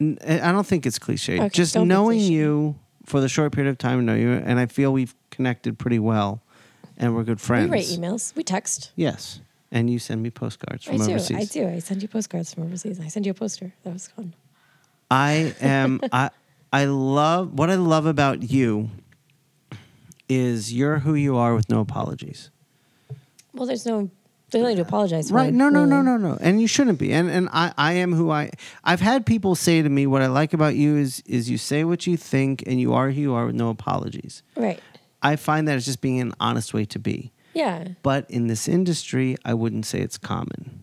N- 0.00 0.18
I 0.24 0.52
don't 0.52 0.66
think 0.66 0.86
it's 0.86 0.98
cliche. 0.98 1.34
Okay, 1.38 1.48
Just 1.48 1.74
don't 1.74 1.84
be 1.84 1.88
knowing 1.88 2.20
you 2.20 2.76
for 3.06 3.20
the 3.20 3.28
short 3.28 3.52
period 3.52 3.70
of 3.70 3.78
time 3.78 3.98
I 4.00 4.02
know 4.02 4.14
you, 4.14 4.32
and 4.32 4.58
I 4.58 4.66
feel 4.66 4.92
we've 4.92 5.14
connected 5.30 5.78
pretty 5.78 5.98
well, 5.98 6.42
and 6.96 7.14
we're 7.14 7.24
good 7.24 7.40
friends. 7.40 7.70
We 7.70 7.76
write 7.76 7.86
emails. 7.86 8.34
We 8.36 8.42
text. 8.44 8.92
Yes, 8.96 9.40
and 9.72 9.90
you 9.90 9.98
send 9.98 10.22
me 10.22 10.30
postcards 10.30 10.86
I 10.88 10.92
from 10.96 11.06
do. 11.06 11.12
overseas. 11.12 11.36
I 11.36 11.44
do. 11.44 11.68
I 11.68 11.78
send 11.80 12.02
you 12.02 12.08
postcards 12.08 12.54
from 12.54 12.64
overseas. 12.64 13.00
I 13.00 13.08
send 13.08 13.26
you 13.26 13.30
a 13.32 13.34
poster. 13.34 13.72
That 13.84 13.92
was 13.92 14.08
fun. 14.08 14.34
I 15.10 15.54
am. 15.60 16.00
I 16.12 16.30
I 16.74 16.86
love 16.86 17.56
what 17.56 17.70
I 17.70 17.76
love 17.76 18.04
about 18.04 18.50
you. 18.50 18.90
Is 20.28 20.72
you're 20.72 20.98
who 20.98 21.14
you 21.14 21.36
are 21.36 21.54
with 21.54 21.70
no 21.70 21.78
apologies. 21.78 22.50
Well, 23.52 23.66
there's 23.66 23.86
no. 23.86 24.10
There's 24.50 24.62
nothing 24.62 24.76
to 24.76 24.82
apologize 24.82 25.28
for. 25.28 25.36
Right? 25.36 25.54
No, 25.54 25.68
no, 25.68 25.84
no, 25.84 25.96
really. 26.00 26.06
no, 26.06 26.16
no. 26.16 26.38
And 26.40 26.60
you 26.60 26.66
shouldn't 26.66 26.98
be. 26.98 27.12
And 27.12 27.30
and 27.30 27.48
I, 27.52 27.72
I 27.78 27.92
am 27.92 28.12
who 28.12 28.32
I. 28.32 28.50
I've 28.82 29.00
had 29.00 29.24
people 29.24 29.54
say 29.54 29.82
to 29.82 29.88
me, 29.88 30.08
what 30.08 30.20
I 30.20 30.26
like 30.26 30.52
about 30.52 30.74
you 30.74 30.96
is 30.96 31.22
is 31.26 31.48
you 31.48 31.58
say 31.58 31.84
what 31.84 32.08
you 32.08 32.16
think, 32.16 32.64
and 32.66 32.80
you 32.80 32.92
are 32.92 33.10
who 33.10 33.20
you 33.20 33.34
are 33.34 33.46
with 33.46 33.54
no 33.54 33.68
apologies. 33.68 34.42
Right. 34.56 34.80
I 35.22 35.36
find 35.36 35.68
that 35.68 35.76
as 35.76 35.84
just 35.84 36.00
being 36.00 36.20
an 36.20 36.32
honest 36.40 36.74
way 36.74 36.86
to 36.86 36.98
be. 36.98 37.32
Yeah. 37.52 37.88
But 38.02 38.28
in 38.28 38.48
this 38.48 38.66
industry, 38.66 39.36
I 39.44 39.54
wouldn't 39.54 39.86
say 39.86 40.00
it's 40.00 40.18
common. 40.18 40.80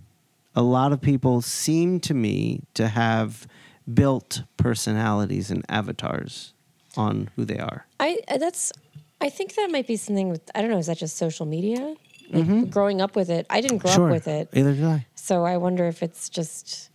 A 0.55 0.61
lot 0.61 0.93
of 0.93 1.01
people 1.01 1.41
seem 1.41 1.99
to 2.01 2.13
me 2.13 2.63
to 2.75 2.87
have 2.87 3.45
built 3.93 4.43
personalities 4.57 5.49
and 5.51 5.65
avatars 5.69 6.53
on 6.97 7.29
who 7.35 7.45
they 7.45 7.57
are. 7.59 7.85
I 7.99 8.19
uh, 8.27 8.37
that's. 8.37 8.71
I 9.19 9.29
think 9.29 9.53
that 9.55 9.69
might 9.71 9.85
be 9.87 9.97
something 9.97 10.29
with. 10.29 10.41
I 10.55 10.61
don't 10.61 10.71
know. 10.71 10.77
Is 10.79 10.87
that 10.87 10.97
just 10.97 11.17
social 11.17 11.45
media? 11.45 11.95
Like 12.31 12.69
Growing 12.71 13.01
up 13.01 13.15
with 13.15 13.29
it, 13.29 13.45
I 13.49 13.59
didn't 13.59 13.79
grow 13.79 13.91
up 13.91 14.11
with 14.11 14.27
it, 14.27 14.47
Either 14.53 14.73
did 14.73 14.85
I. 14.85 15.05
so 15.15 15.43
I 15.43 15.57
wonder 15.57 15.85
if 15.87 16.01
it's 16.01 16.29
just 16.29 16.89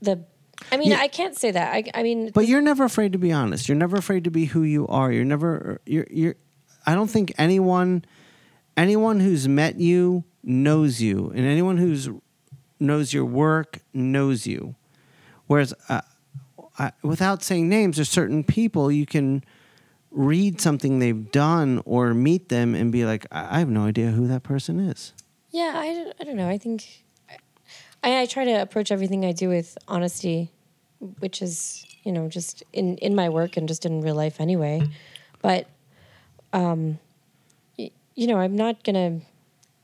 the. 0.00 0.24
I 0.70 0.76
mean, 0.76 0.90
Yeah. 0.92 1.00
I 1.00 1.08
can't 1.08 1.36
say 1.36 1.50
that. 1.50 1.74
I, 1.74 1.82
I 1.92 2.02
mean, 2.04 2.30
But 2.32 2.46
you're 2.46 2.62
never 2.62 2.84
afraid 2.84 3.12
to 3.12 3.18
be 3.18 3.32
honest. 3.32 3.68
You're 3.68 3.76
never 3.76 3.96
afraid 3.96 4.22
to 4.24 4.30
be 4.30 4.44
who 4.44 4.62
you 4.62 4.86
are. 4.86 5.10
You're 5.10 5.24
never 5.24 5.80
you're 5.86 6.06
you're 6.08 6.36
I 6.86 6.94
don't 6.94 7.10
think 7.10 7.32
anyone 7.36 8.04
anyone 8.76 9.18
who's 9.18 9.48
met 9.48 9.80
you 9.80 10.22
knows 10.44 11.00
you 11.02 11.30
and 11.34 11.44
anyone 11.44 11.76
who's 11.78 12.08
knows 12.78 13.12
your 13.12 13.24
work 13.24 13.80
knows 13.92 14.46
you. 14.46 14.76
Whereas 15.46 15.74
uh, 15.88 16.00
I, 16.78 16.92
without 17.02 17.42
saying 17.42 17.68
names 17.68 17.96
there's 17.96 18.08
certain 18.10 18.44
people 18.44 18.90
you 18.90 19.06
can 19.06 19.44
read 20.10 20.60
something 20.60 20.98
they've 21.00 21.30
done 21.32 21.82
or 21.84 22.14
meet 22.14 22.48
them 22.48 22.74
and 22.74 22.90
be 22.92 23.04
like 23.04 23.26
I, 23.32 23.56
I 23.56 23.58
have 23.58 23.68
no 23.68 23.82
idea 23.84 24.10
who 24.10 24.26
that 24.28 24.42
person 24.42 24.80
is. 24.80 25.12
Yeah, 25.50 25.72
I, 25.74 26.12
I 26.20 26.24
don't 26.24 26.36
know. 26.36 26.48
I 26.48 26.58
think 26.58 27.04
I, 28.02 28.22
I 28.22 28.26
try 28.26 28.44
to 28.44 28.52
approach 28.62 28.90
everything 28.90 29.24
I 29.24 29.32
do 29.32 29.48
with 29.48 29.76
honesty, 29.88 30.50
which 31.20 31.42
is 31.42 31.84
you 32.04 32.12
know 32.12 32.28
just 32.28 32.62
in 32.72 32.96
in 32.98 33.14
my 33.14 33.28
work 33.28 33.56
and 33.56 33.66
just 33.68 33.84
in 33.86 34.00
real 34.00 34.14
life 34.14 34.40
anyway. 34.40 34.82
But 35.42 35.68
um, 36.52 36.98
y- 37.78 37.90
you 38.14 38.26
know, 38.26 38.38
I'm 38.38 38.56
not 38.56 38.82
gonna. 38.84 39.20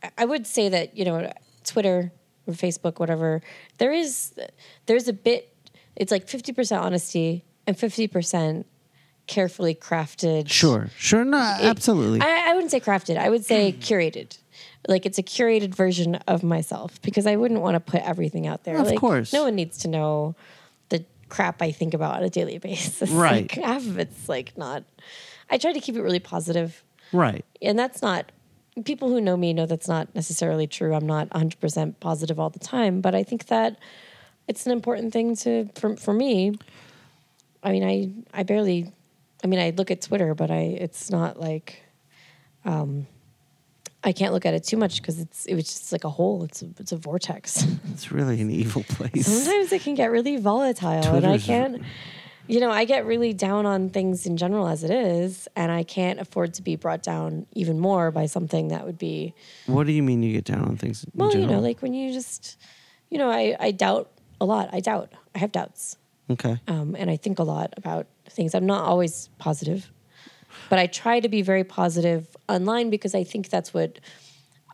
I- 0.02 0.10
I 0.18 0.24
would 0.24 0.46
say 0.46 0.68
that 0.70 0.96
you 0.96 1.04
know, 1.04 1.32
Twitter 1.64 2.12
or 2.50 2.54
Facebook, 2.54 2.98
whatever. 2.98 3.42
There 3.78 3.92
is 3.92 4.34
there's 4.86 5.08
a 5.08 5.12
bit. 5.12 5.54
It's 5.96 6.12
like 6.12 6.28
fifty 6.28 6.52
percent 6.52 6.82
honesty 6.82 7.44
and 7.66 7.78
fifty 7.78 8.06
percent 8.06 8.66
carefully 9.30 9.74
crafted. 9.74 10.50
Sure. 10.50 10.90
Sure 10.96 11.24
no 11.24 11.38
absolutely. 11.38 12.20
I, 12.20 12.50
I 12.50 12.54
wouldn't 12.54 12.72
say 12.72 12.80
crafted. 12.80 13.16
I 13.16 13.30
would 13.30 13.44
say 13.44 13.72
curated. 13.72 14.36
Like 14.88 15.06
it's 15.06 15.18
a 15.18 15.22
curated 15.22 15.74
version 15.74 16.16
of 16.26 16.42
myself 16.42 17.00
because 17.02 17.26
I 17.26 17.36
wouldn't 17.36 17.60
want 17.60 17.74
to 17.74 17.80
put 17.80 18.02
everything 18.02 18.46
out 18.46 18.64
there. 18.64 18.76
Of 18.76 18.86
like, 18.86 18.98
course. 18.98 19.32
no 19.32 19.44
one 19.44 19.54
needs 19.54 19.78
to 19.78 19.88
know 19.88 20.34
the 20.88 21.04
crap 21.28 21.62
I 21.62 21.70
think 21.70 21.94
about 21.94 22.16
on 22.16 22.24
a 22.24 22.30
daily 22.30 22.58
basis. 22.68 23.10
Right. 23.10 23.42
Like, 23.42 23.64
half 23.64 23.86
of 23.86 23.98
it's 23.98 24.28
like 24.28 24.58
not. 24.58 24.82
I 25.48 25.58
try 25.58 25.72
to 25.72 25.80
keep 25.80 25.96
it 25.96 26.02
really 26.02 26.20
positive, 26.20 26.82
right. 27.12 27.44
and 27.60 27.78
that's 27.78 28.02
not. 28.02 28.30
People 28.84 29.08
who 29.08 29.20
know 29.20 29.36
me 29.36 29.52
know 29.52 29.66
that's 29.66 29.88
not 29.88 30.14
necessarily 30.14 30.66
true. 30.66 30.94
I'm 30.94 31.06
not 31.06 31.28
100% 31.30 31.94
positive 32.00 32.38
all 32.38 32.50
the 32.50 32.58
time, 32.58 33.00
but 33.00 33.14
I 33.14 33.22
think 33.22 33.46
that 33.46 33.78
it's 34.48 34.66
an 34.66 34.72
important 34.72 35.12
thing 35.12 35.36
to 35.36 35.68
for 35.74 35.96
for 35.96 36.12
me. 36.12 36.54
I 37.62 37.72
mean, 37.72 37.84
I 37.84 38.40
I 38.40 38.42
barely. 38.42 38.92
I 39.42 39.46
mean, 39.46 39.60
I 39.60 39.70
look 39.70 39.90
at 39.90 40.02
Twitter, 40.02 40.34
but 40.34 40.50
I 40.50 40.76
it's 40.80 41.10
not 41.10 41.40
like. 41.40 41.82
Um, 42.64 43.06
I 44.02 44.12
can't 44.12 44.32
look 44.32 44.46
at 44.46 44.54
it 44.54 44.64
too 44.64 44.78
much 44.78 45.02
because 45.02 45.18
it's 45.18 45.44
it 45.46 45.54
was 45.54 45.64
just 45.64 45.92
like 45.92 46.04
a 46.04 46.08
hole. 46.08 46.44
It's 46.44 46.62
a, 46.62 46.68
it's 46.78 46.92
a 46.92 46.96
vortex. 46.96 47.66
It's 47.92 48.10
really 48.10 48.40
an 48.40 48.50
evil 48.50 48.82
place. 48.88 49.26
Sometimes 49.26 49.72
it 49.72 49.82
can 49.82 49.94
get 49.94 50.10
really 50.10 50.36
volatile, 50.38 51.16
and 51.16 51.26
I 51.26 51.38
can't. 51.38 51.82
You 52.50 52.58
know, 52.58 52.70
I 52.70 52.84
get 52.84 53.06
really 53.06 53.32
down 53.32 53.64
on 53.64 53.90
things 53.90 54.26
in 54.26 54.36
general 54.36 54.66
as 54.66 54.82
it 54.82 54.90
is, 54.90 55.46
and 55.54 55.70
I 55.70 55.84
can't 55.84 56.18
afford 56.18 56.54
to 56.54 56.62
be 56.62 56.74
brought 56.74 57.02
down 57.02 57.46
even 57.52 57.78
more 57.78 58.10
by 58.10 58.26
something 58.26 58.68
that 58.68 58.84
would 58.84 58.98
be 58.98 59.34
What 59.66 59.86
do 59.86 59.92
you 59.92 60.02
mean 60.02 60.22
you 60.22 60.32
get 60.32 60.44
down 60.46 60.62
on 60.62 60.76
things? 60.76 61.04
in 61.04 61.12
well, 61.14 61.34
you 61.34 61.46
know, 61.46 61.60
like 61.60 61.80
when 61.80 61.94
you 61.94 62.12
just, 62.12 62.58
you 63.08 63.18
know, 63.18 63.30
I 63.30 63.56
I 63.60 63.70
doubt 63.70 64.10
a 64.40 64.44
lot. 64.44 64.68
I 64.72 64.80
doubt. 64.80 65.12
I 65.34 65.38
have 65.38 65.52
doubts, 65.52 65.96
okay. 66.28 66.58
um, 66.66 66.96
and 66.98 67.08
I 67.08 67.16
think 67.16 67.38
a 67.38 67.44
lot 67.44 67.72
about 67.76 68.08
things. 68.28 68.54
I'm 68.54 68.66
not 68.66 68.82
always 68.82 69.28
positive, 69.38 69.88
but 70.68 70.78
I 70.80 70.86
try 70.88 71.20
to 71.20 71.28
be 71.28 71.42
very 71.42 71.62
positive 71.62 72.36
online 72.48 72.90
because 72.90 73.14
I 73.14 73.22
think 73.22 73.48
that's 73.48 73.72
what 73.72 74.00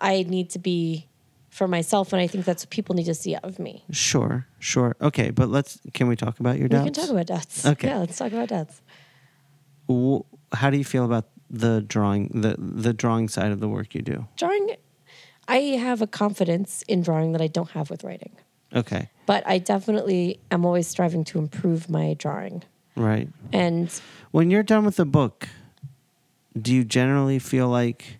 I 0.00 0.22
need 0.22 0.48
to 0.50 0.58
be 0.58 1.08
for 1.56 1.66
myself, 1.66 2.12
and 2.12 2.20
I 2.20 2.26
think 2.26 2.44
that's 2.44 2.64
what 2.64 2.70
people 2.70 2.94
need 2.94 3.06
to 3.06 3.14
see 3.14 3.34
of 3.36 3.58
me. 3.58 3.84
Sure, 3.90 4.46
sure. 4.58 4.94
Okay, 5.00 5.30
but 5.30 5.48
let's. 5.48 5.80
Can 5.94 6.06
we 6.06 6.16
talk 6.16 6.38
about 6.40 6.58
your 6.58 6.68
doubts? 6.68 6.84
We 6.84 6.90
can 6.90 7.02
talk 7.02 7.10
about 7.10 7.26
doubts. 7.26 7.64
Okay. 7.66 7.88
Yeah, 7.88 7.98
let's 7.98 8.18
talk 8.18 8.32
about 8.32 8.48
doubts. 8.48 8.82
How 10.52 10.70
do 10.70 10.76
you 10.76 10.84
feel 10.84 11.04
about 11.04 11.26
the 11.50 11.80
drawing, 11.80 12.28
the 12.42 12.56
the 12.58 12.92
drawing 12.92 13.28
side 13.28 13.52
of 13.52 13.60
the 13.60 13.68
work 13.68 13.94
you 13.94 14.02
do? 14.02 14.26
Drawing, 14.36 14.76
I 15.48 15.58
have 15.80 16.02
a 16.02 16.06
confidence 16.06 16.82
in 16.88 17.02
drawing 17.02 17.32
that 17.32 17.40
I 17.40 17.46
don't 17.46 17.70
have 17.70 17.88
with 17.90 18.04
writing, 18.04 18.36
Okay, 18.74 19.10
but 19.26 19.46
I 19.46 19.58
definitely 19.58 20.40
am 20.50 20.64
always 20.64 20.86
striving 20.88 21.24
to 21.24 21.38
improve 21.38 21.88
my 21.88 22.14
drawing. 22.14 22.62
right. 22.96 23.28
And 23.52 23.88
When 24.30 24.50
you're 24.50 24.62
done 24.64 24.84
with 24.84 24.96
the 24.96 25.04
book, 25.06 25.48
do 26.60 26.74
you 26.74 26.84
generally 26.84 27.38
feel 27.38 27.68
like, 27.68 28.18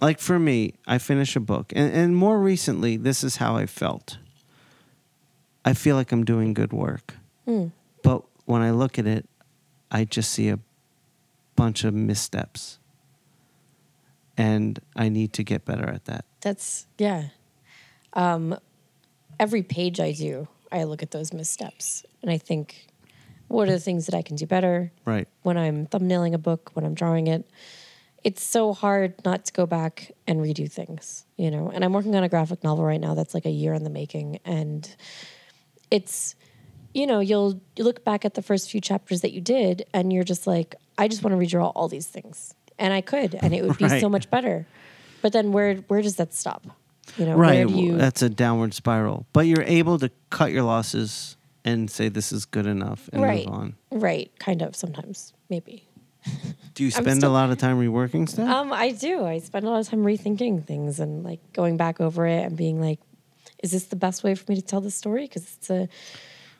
like 0.00 0.18
for 0.20 0.38
me, 0.38 0.74
I 0.86 0.98
finish 0.98 1.36
a 1.36 1.40
book, 1.40 1.72
and, 1.74 1.92
and 1.92 2.16
more 2.16 2.38
recently, 2.38 2.96
this 2.96 3.24
is 3.24 3.36
how 3.36 3.56
I 3.56 3.66
felt. 3.66 4.18
I 5.64 5.72
feel 5.74 5.96
like 5.96 6.12
I'm 6.12 6.24
doing 6.24 6.54
good 6.54 6.72
work, 6.72 7.14
Hmm. 7.44 7.68
but 8.02 8.22
when 8.44 8.62
I 8.62 8.70
look 8.70 8.98
at 8.98 9.06
it, 9.06 9.28
I 9.90 10.04
just 10.04 10.30
see 10.32 10.48
a 10.48 10.58
bunch 11.56 11.84
of 11.84 11.94
missteps, 11.94 12.78
and 14.36 14.78
I 14.94 15.08
need 15.08 15.32
to 15.34 15.42
get 15.42 15.64
better 15.64 15.88
at 15.88 16.04
that. 16.04 16.24
That's 16.40 16.86
yeah. 16.98 17.28
Um, 18.12 18.56
every 19.40 19.62
page 19.62 20.00
I 20.00 20.12
do, 20.12 20.48
I 20.72 20.84
look 20.84 21.02
at 21.02 21.10
those 21.10 21.32
missteps 21.32 22.04
and 22.22 22.30
I 22.30 22.38
think, 22.38 22.86
what 23.48 23.68
are 23.68 23.72
the 23.72 23.80
things 23.80 24.06
that 24.06 24.14
I 24.14 24.22
can 24.22 24.36
do 24.36 24.46
better 24.46 24.90
Right. 25.04 25.28
when 25.42 25.56
I'm 25.58 25.86
thumbnailing 25.86 26.32
a 26.32 26.38
book, 26.38 26.70
when 26.74 26.84
I'm 26.86 26.94
drawing 26.94 27.26
it. 27.26 27.48
It's 28.26 28.42
so 28.42 28.72
hard 28.74 29.14
not 29.24 29.44
to 29.46 29.52
go 29.52 29.66
back 29.66 30.10
and 30.26 30.40
redo 30.40 30.66
things, 30.70 31.24
you 31.36 31.48
know. 31.50 31.70
And 31.72 31.84
I'm 31.84 31.92
working 31.92 32.14
on 32.16 32.24
a 32.24 32.28
graphic 32.28 32.64
novel 32.64 32.84
right 32.84 33.00
now 33.00 33.14
that's 33.14 33.34
like 33.34 33.46
a 33.46 33.50
year 33.62 33.72
in 33.72 33.84
the 33.84 33.90
making, 34.02 34.40
and 34.44 34.82
it's, 35.90 36.34
you 36.92 37.06
know, 37.06 37.20
you'll 37.20 37.60
you 37.76 37.84
look 37.84 38.04
back 38.04 38.24
at 38.24 38.34
the 38.34 38.42
first 38.42 38.68
few 38.70 38.80
chapters 38.80 39.20
that 39.20 39.32
you 39.32 39.40
did, 39.40 39.86
and 39.94 40.12
you're 40.12 40.24
just 40.24 40.46
like, 40.46 40.74
I 40.98 41.06
just 41.08 41.22
want 41.22 41.38
to 41.38 41.46
redraw 41.46 41.70
all 41.76 41.86
these 41.88 42.08
things, 42.08 42.52
and 42.78 42.92
I 42.92 43.00
could, 43.00 43.34
and 43.36 43.54
it 43.54 43.62
would 43.64 43.78
be 43.78 43.84
Right. 43.84 44.00
so 44.00 44.08
much 44.08 44.28
better. 44.28 44.66
But 45.22 45.32
then 45.32 45.52
where 45.52 45.76
where 45.88 46.02
does 46.02 46.16
that 46.16 46.34
stop? 46.34 46.66
You 47.16 47.26
know, 47.26 47.36
where 47.36 47.48
right. 47.48 47.68
do 47.68 47.74
you? 47.74 47.96
That's 47.96 48.22
a 48.22 48.28
downward 48.28 48.74
spiral. 48.74 49.26
But 49.32 49.46
you're 49.46 49.62
able 49.62 49.98
to 50.00 50.10
cut 50.30 50.50
your 50.50 50.64
losses 50.64 51.36
and 51.64 51.88
say 51.90 52.08
this 52.08 52.32
is 52.32 52.44
good 52.44 52.66
enough 52.66 53.08
and 53.12 53.22
right, 53.22 53.46
move 53.46 53.54
on. 53.54 53.74
right, 53.92 54.30
kind 54.40 54.62
of 54.62 54.74
sometimes 54.74 55.32
maybe. 55.48 55.86
Do 56.74 56.84
you 56.84 56.90
spend 56.90 57.18
still- 57.18 57.30
a 57.30 57.32
lot 57.32 57.50
of 57.50 57.58
time 57.58 57.78
reworking 57.80 58.28
stuff? 58.28 58.48
Um, 58.48 58.72
I 58.72 58.90
do. 58.90 59.24
I 59.24 59.38
spend 59.38 59.64
a 59.64 59.70
lot 59.70 59.80
of 59.80 59.88
time 59.88 60.04
rethinking 60.04 60.64
things 60.66 61.00
and 61.00 61.24
like 61.24 61.40
going 61.52 61.76
back 61.76 62.00
over 62.00 62.26
it 62.26 62.42
and 62.44 62.56
being 62.56 62.80
like, 62.80 63.00
is 63.62 63.70
this 63.72 63.84
the 63.84 63.96
best 63.96 64.22
way 64.22 64.34
for 64.34 64.44
me 64.50 64.56
to 64.56 64.62
tell 64.62 64.80
this 64.82 64.94
story? 64.94 65.22
Because 65.22 65.54
it's 65.56 65.70
a, 65.70 65.88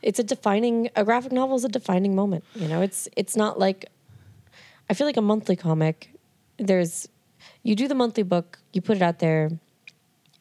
it's 0.02 0.18
a 0.18 0.24
defining. 0.24 0.88
A 0.96 1.04
graphic 1.04 1.32
novel 1.32 1.56
is 1.56 1.64
a 1.64 1.68
defining 1.68 2.14
moment. 2.14 2.44
You 2.54 2.68
know, 2.68 2.80
it's 2.80 3.08
it's 3.16 3.36
not 3.36 3.58
like, 3.58 3.84
I 4.88 4.94
feel 4.94 5.06
like 5.06 5.18
a 5.18 5.22
monthly 5.22 5.56
comic. 5.56 6.10
There's, 6.58 7.06
you 7.62 7.74
do 7.74 7.86
the 7.86 7.94
monthly 7.94 8.22
book, 8.22 8.58
you 8.72 8.80
put 8.80 8.96
it 8.96 9.02
out 9.02 9.18
there, 9.18 9.50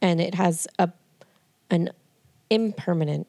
and 0.01 0.21
it 0.21 0.35
has 0.35 0.67
a, 0.79 0.89
an 1.69 1.89
impermanent 2.49 3.27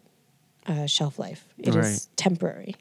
uh, 0.66 0.86
shelf 0.86 1.18
life. 1.18 1.46
It 1.58 1.68
is 1.68 1.74
Right. 1.76 2.06
temporary. 2.16 2.74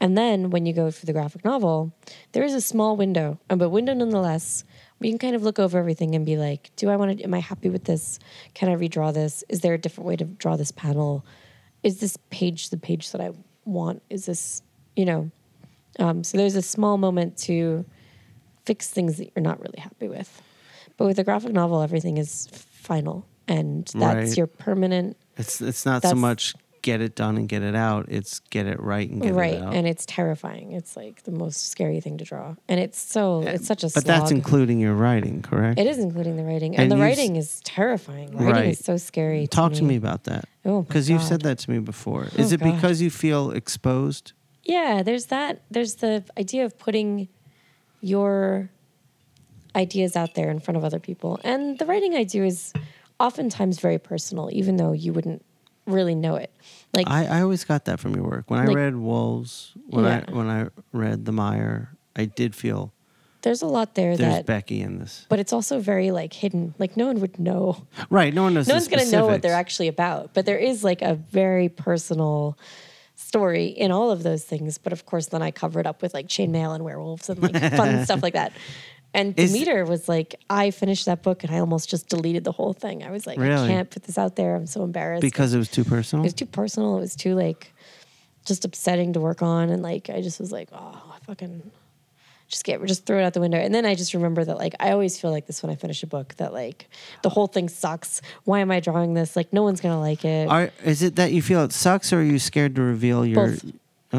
And 0.00 0.16
then 0.18 0.50
when 0.50 0.66
you 0.66 0.72
go 0.72 0.90
for 0.90 1.06
the 1.06 1.12
graphic 1.12 1.44
novel, 1.44 1.92
there 2.32 2.44
is 2.44 2.54
a 2.54 2.60
small 2.60 2.96
window, 2.96 3.38
uh, 3.50 3.56
but 3.56 3.70
window 3.70 3.94
nonetheless. 3.94 4.64
You 5.00 5.10
can 5.10 5.18
kind 5.18 5.34
of 5.34 5.42
look 5.42 5.58
over 5.58 5.78
everything 5.78 6.14
and 6.14 6.24
be 6.24 6.36
like, 6.36 6.70
"Do 6.76 6.88
I 6.88 6.94
want 6.96 7.18
to? 7.18 7.24
Am 7.24 7.34
I 7.34 7.40
happy 7.40 7.68
with 7.68 7.84
this? 7.84 8.20
Can 8.54 8.68
I 8.68 8.76
redraw 8.76 9.12
this? 9.12 9.42
Is 9.48 9.60
there 9.60 9.74
a 9.74 9.78
different 9.78 10.06
way 10.06 10.14
to 10.16 10.24
draw 10.24 10.56
this 10.56 10.70
panel? 10.70 11.24
Is 11.82 11.98
this 11.98 12.16
page 12.30 12.70
the 12.70 12.76
page 12.76 13.10
that 13.10 13.20
I 13.20 13.30
want? 13.64 14.00
Is 14.10 14.26
this, 14.26 14.62
you 14.94 15.04
know?" 15.04 15.30
Um, 15.98 16.22
so 16.22 16.38
there's 16.38 16.54
a 16.54 16.62
small 16.62 16.98
moment 16.98 17.36
to 17.38 17.84
fix 18.64 18.88
things 18.90 19.16
that 19.18 19.30
you're 19.34 19.42
not 19.42 19.60
really 19.60 19.80
happy 19.80 20.06
with. 20.08 20.40
But 20.96 21.06
with 21.06 21.18
a 21.18 21.24
graphic 21.24 21.52
novel, 21.52 21.82
everything 21.82 22.16
is 22.16 22.46
final, 22.70 23.26
and 23.48 23.86
that's 23.86 24.28
Right. 24.28 24.36
your 24.36 24.46
permanent 24.46 25.16
it's 25.36 25.60
it's 25.60 25.84
not 25.84 26.02
so 26.02 26.14
much 26.14 26.54
get 26.82 27.00
it 27.00 27.14
done 27.14 27.36
and 27.36 27.48
get 27.48 27.62
it 27.62 27.74
out. 27.74 28.06
It's 28.08 28.40
get 28.50 28.66
it 28.66 28.80
right 28.80 29.08
and 29.08 29.22
get 29.22 29.34
right 29.34 29.54
it 29.54 29.62
out. 29.62 29.68
Right, 29.68 29.76
and 29.76 29.86
it's 29.86 30.04
terrifying 30.06 30.72
it's 30.72 30.96
like 30.96 31.22
the 31.22 31.30
most 31.30 31.68
scary 31.70 32.00
thing 32.00 32.18
to 32.18 32.24
draw 32.24 32.56
and 32.68 32.80
it's 32.80 32.98
so 32.98 33.42
it's 33.42 33.66
such 33.66 33.84
a 33.84 33.90
but 33.94 34.04
that's 34.04 34.30
including 34.30 34.80
your 34.80 34.94
writing, 34.94 35.42
correct? 35.42 35.78
it 35.78 35.86
is 35.86 35.98
including 35.98 36.36
the 36.36 36.42
writing 36.44 36.74
and, 36.76 36.82
And 36.84 36.92
the 36.92 36.96
s- 36.96 37.00
writing 37.18 37.36
is 37.36 37.60
terrifying 37.64 38.30
writing 38.36 38.52
Right. 38.52 38.64
is 38.72 38.84
so 38.84 38.96
scary 38.96 39.46
Talk 39.46 39.72
to 39.74 39.84
me 39.84 39.96
about 39.96 40.24
that. 40.24 40.44
oh 40.64 40.82
Because 40.82 41.08
you've 41.08 41.22
said 41.22 41.42
that 41.42 41.58
to 41.60 41.70
me 41.70 41.78
before. 41.78 42.24
Oh 42.32 42.40
is 42.40 42.52
Oh, 42.52 42.54
it 42.56 42.60
God. 42.60 42.74
because 42.74 43.00
you 43.00 43.10
feel 43.10 43.50
exposed? 43.52 44.32
yeah 44.64 45.02
there's 45.02 45.26
that 45.26 45.62
there's 45.70 45.94
the 45.96 46.24
idea 46.38 46.64
of 46.64 46.78
putting 46.78 47.28
your 48.00 48.70
ideas 49.74 50.16
out 50.16 50.34
there 50.34 50.50
in 50.50 50.58
front 50.60 50.76
of 50.76 50.84
other 50.84 50.98
people 50.98 51.40
and 51.44 51.78
the 51.78 51.86
writing 51.86 52.14
i 52.14 52.24
do 52.24 52.44
is 52.44 52.72
oftentimes 53.18 53.78
very 53.80 53.98
personal 53.98 54.48
even 54.52 54.76
though 54.76 54.92
you 54.92 55.12
wouldn't 55.12 55.44
really 55.86 56.14
know 56.14 56.36
it 56.36 56.50
like 56.94 57.08
I, 57.08 57.26
I 57.26 57.42
always 57.42 57.64
got 57.64 57.86
that 57.86 57.98
from 58.00 58.14
your 58.14 58.24
work. 58.24 58.44
When 58.50 58.60
I 58.60 58.66
read 58.66 58.94
Wolves, 58.96 59.72
when 59.88 60.04
Yeah. 60.04 60.24
I 60.28 60.32
when 60.32 60.48
I 60.48 60.68
read 60.92 61.24
The 61.24 61.32
Mire, 61.32 61.90
I 62.14 62.26
did 62.26 62.54
feel 62.54 62.92
there's 63.42 63.62
a 63.62 63.66
lot 63.66 63.94
there 63.96 64.16
there's 64.16 64.34
that 64.36 64.46
Becky 64.46 64.80
in 64.80 64.98
this. 65.00 65.26
but 65.28 65.40
it's 65.40 65.52
also 65.52 65.80
very 65.80 66.10
like 66.12 66.32
hidden 66.32 66.74
like 66.78 66.96
no 66.96 67.06
one 67.08 67.20
would 67.20 67.38
know 67.40 67.86
Right. 68.10 68.32
No 68.32 68.44
one 68.44 68.54
knows. 68.54 68.68
no 68.68 68.74
one's 68.74 68.86
going 68.88 69.04
to 69.04 69.10
know 69.10 69.26
what 69.26 69.42
they're 69.42 69.54
actually 69.54 69.88
about 69.88 70.32
but 70.34 70.46
there 70.46 70.58
is 70.58 70.84
like 70.84 71.02
a 71.02 71.14
very 71.14 71.68
personal 71.68 72.56
story 73.14 73.66
in 73.66 73.90
all 73.90 74.10
of 74.10 74.22
those 74.22 74.44
things 74.44 74.78
but 74.78 74.92
of 74.92 75.06
course 75.06 75.26
then 75.26 75.42
i 75.42 75.50
cover 75.50 75.80
it 75.80 75.86
up 75.86 76.02
with 76.02 76.12
like 76.14 76.26
chainmail 76.28 76.74
and 76.74 76.84
werewolves 76.84 77.28
and 77.28 77.40
like 77.42 77.52
fun 77.74 78.04
stuff 78.08 78.22
like 78.22 78.34
that 78.34 78.52
and 79.14 79.38
Is- 79.38 79.52
Demeter 79.52 79.84
was 79.84 80.08
like, 80.08 80.36
I 80.48 80.70
finished 80.70 81.06
that 81.06 81.22
book 81.22 81.44
and 81.44 81.54
I 81.54 81.58
almost 81.58 81.88
just 81.90 82.08
deleted 82.08 82.44
the 82.44 82.52
whole 82.52 82.72
thing. 82.72 83.02
I 83.04 83.10
was 83.10 83.26
like, 83.26 83.38
Really? 83.38 83.64
I 83.64 83.68
can't 83.68 83.90
put 83.90 84.04
this 84.04 84.16
out 84.18 84.36
there. 84.36 84.54
I'm 84.56 84.66
so 84.66 84.84
embarrassed. 84.84 85.22
because 85.22 85.52
it 85.54 85.58
was 85.58 85.68
too 85.70 85.84
personal? 85.84 86.22
it 86.22 86.26
was 86.26 86.34
too 86.34 86.46
personal. 86.46 86.96
It 86.96 87.00
was 87.00 87.14
too 87.16 87.34
like 87.34 87.72
just 88.46 88.64
upsetting 88.64 89.12
to 89.12 89.20
work 89.20 89.42
on. 89.42 89.68
And 89.70 89.82
like, 89.82 90.08
I 90.10 90.20
just 90.22 90.40
was 90.40 90.50
like, 90.50 90.68
oh, 90.72 91.12
I 91.14 91.24
fucking 91.26 91.70
just 92.48 92.64
get, 92.64 92.84
just 92.86 93.06
throw 93.06 93.18
it 93.18 93.22
out 93.22 93.32
the 93.34 93.40
window. 93.40 93.58
And 93.58 93.74
then 93.74 93.86
I 93.86 93.94
just 93.94 94.12
remember 94.14 94.44
that 94.44 94.56
like, 94.58 94.74
I 94.80 94.90
always 94.92 95.18
feel 95.20 95.30
like 95.30 95.46
this 95.46 95.62
when 95.62 95.70
I 95.70 95.74
finish 95.74 96.02
a 96.02 96.06
book 96.06 96.34
that 96.36 96.52
like 96.52 96.88
the 97.22 97.28
whole 97.28 97.46
thing 97.46 97.68
sucks. 97.68 98.20
Why 98.44 98.60
am 98.60 98.70
I 98.70 98.80
drawing 98.80 99.14
this? 99.14 99.36
Like, 99.36 99.52
no 99.52 99.62
one's 99.62 99.80
going 99.80 99.94
to 99.94 100.00
like 100.00 100.24
it. 100.24 100.48
Are, 100.48 100.70
is 100.84 101.02
it 101.02 101.16
that 101.16 101.32
you 101.32 101.40
feel 101.42 101.62
it 101.64 101.72
sucks, 101.72 102.12
or 102.12 102.20
are 102.20 102.22
you 102.22 102.38
scared 102.38 102.74
to 102.76 102.82
reveal 102.82 103.24
your? 103.24 103.48
Both. 103.48 103.64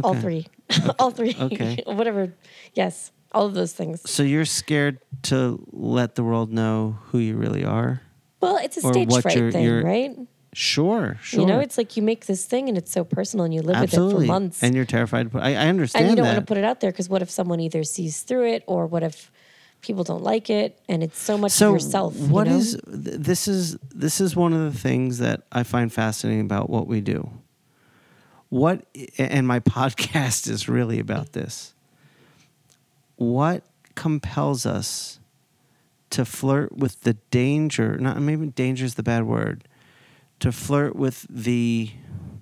All 0.04 0.12
Okay. 0.12 0.22
three. 0.22 0.48
all 1.00 1.12
three. 1.12 1.36
Okay. 1.40 1.84
Whatever. 1.86 2.34
Yes. 2.74 3.12
All 3.34 3.46
of 3.46 3.54
those 3.54 3.74
things. 3.74 4.10
So 4.10 4.24
you're 4.24 4.46
scared 4.46 5.00
to 5.24 5.66
let 5.72 6.16
the 6.16 6.24
world 6.24 6.52
know 6.52 6.98
who 7.06 7.18
you 7.18 7.36
really 7.36 7.66
are. 7.66 8.02
Well, 8.42 8.58
it's 8.58 8.78
a 8.78 8.82
stage 8.82 9.10
what 9.10 9.24
fright 9.24 9.54
thing, 9.54 9.84
right? 9.84 10.16
Sure, 10.54 11.18
sure. 11.22 11.40
You 11.42 11.48
know, 11.48 11.60
it's 11.60 11.78
like 11.80 11.98
you 11.98 12.04
make 12.04 12.28
this 12.28 12.46
thing 12.46 12.70
and 12.70 12.78
it's 12.78 12.92
so 12.92 13.04
personal 13.04 13.44
and 13.46 13.54
you 13.54 13.62
live 13.64 13.76
absolutely, 13.76 14.14
with 14.14 14.24
it 14.24 14.28
for 14.28 14.34
months. 14.34 14.62
and 14.64 14.76
you're 14.76 14.86
terrified. 14.86 15.36
I, 15.36 15.56
I 15.56 15.68
understand 15.68 16.06
and 16.06 16.12
you 16.12 16.16
don't 16.16 16.26
that. 16.26 16.34
want 16.36 16.46
to 16.46 16.52
put 16.52 16.58
it 16.58 16.64
out 16.64 16.80
there 16.80 16.92
because 16.92 17.10
what 17.10 17.24
if 17.24 17.32
someone 17.32 17.60
either 17.60 17.84
sees 17.84 18.22
through 18.22 18.48
it 18.50 18.64
or 18.68 18.86
what 18.86 19.02
if 19.02 19.32
people 19.82 20.04
don't 20.04 20.22
like 20.22 20.50
it 20.50 20.80
and 20.88 21.02
it's 21.04 21.18
so 21.20 21.38
much 21.38 21.52
so 21.52 21.70
of 21.70 21.74
yourself 21.74 22.16
you 22.16 22.28
know? 22.28 22.44
is- 22.44 22.80
th- 22.86 23.18
this 23.20 23.48
is 23.48 23.78
this 23.94 24.22
is 24.22 24.36
one 24.36 24.54
of 24.54 24.72
the 24.72 24.78
things 24.80 25.18
that 25.18 25.42
I 25.52 25.64
find 25.64 25.92
fascinating 25.92 26.42
about 26.42 26.70
what 26.70 26.86
we 26.88 27.02
do. 27.02 27.30
What 28.50 28.86
and 29.18 29.48
my 29.48 29.60
podcast 29.76 30.48
is 30.48 30.70
really 30.70 31.00
about 31.00 31.34
this. 31.34 31.73
What 33.16 33.64
compels 33.96 34.66
us 34.66 35.20
to 36.12 36.26
flirt 36.26 36.76
with 36.78 37.02
the 37.02 37.14
danger? 37.32 37.98
Not 37.98 38.20
maybe 38.22 38.48
danger 38.48 38.86
is 38.86 38.96
the 38.96 39.04
bad 39.04 39.24
word. 39.24 39.68
To 40.40 40.52
flirt 40.52 40.96
with 40.96 41.26
the, 41.30 41.90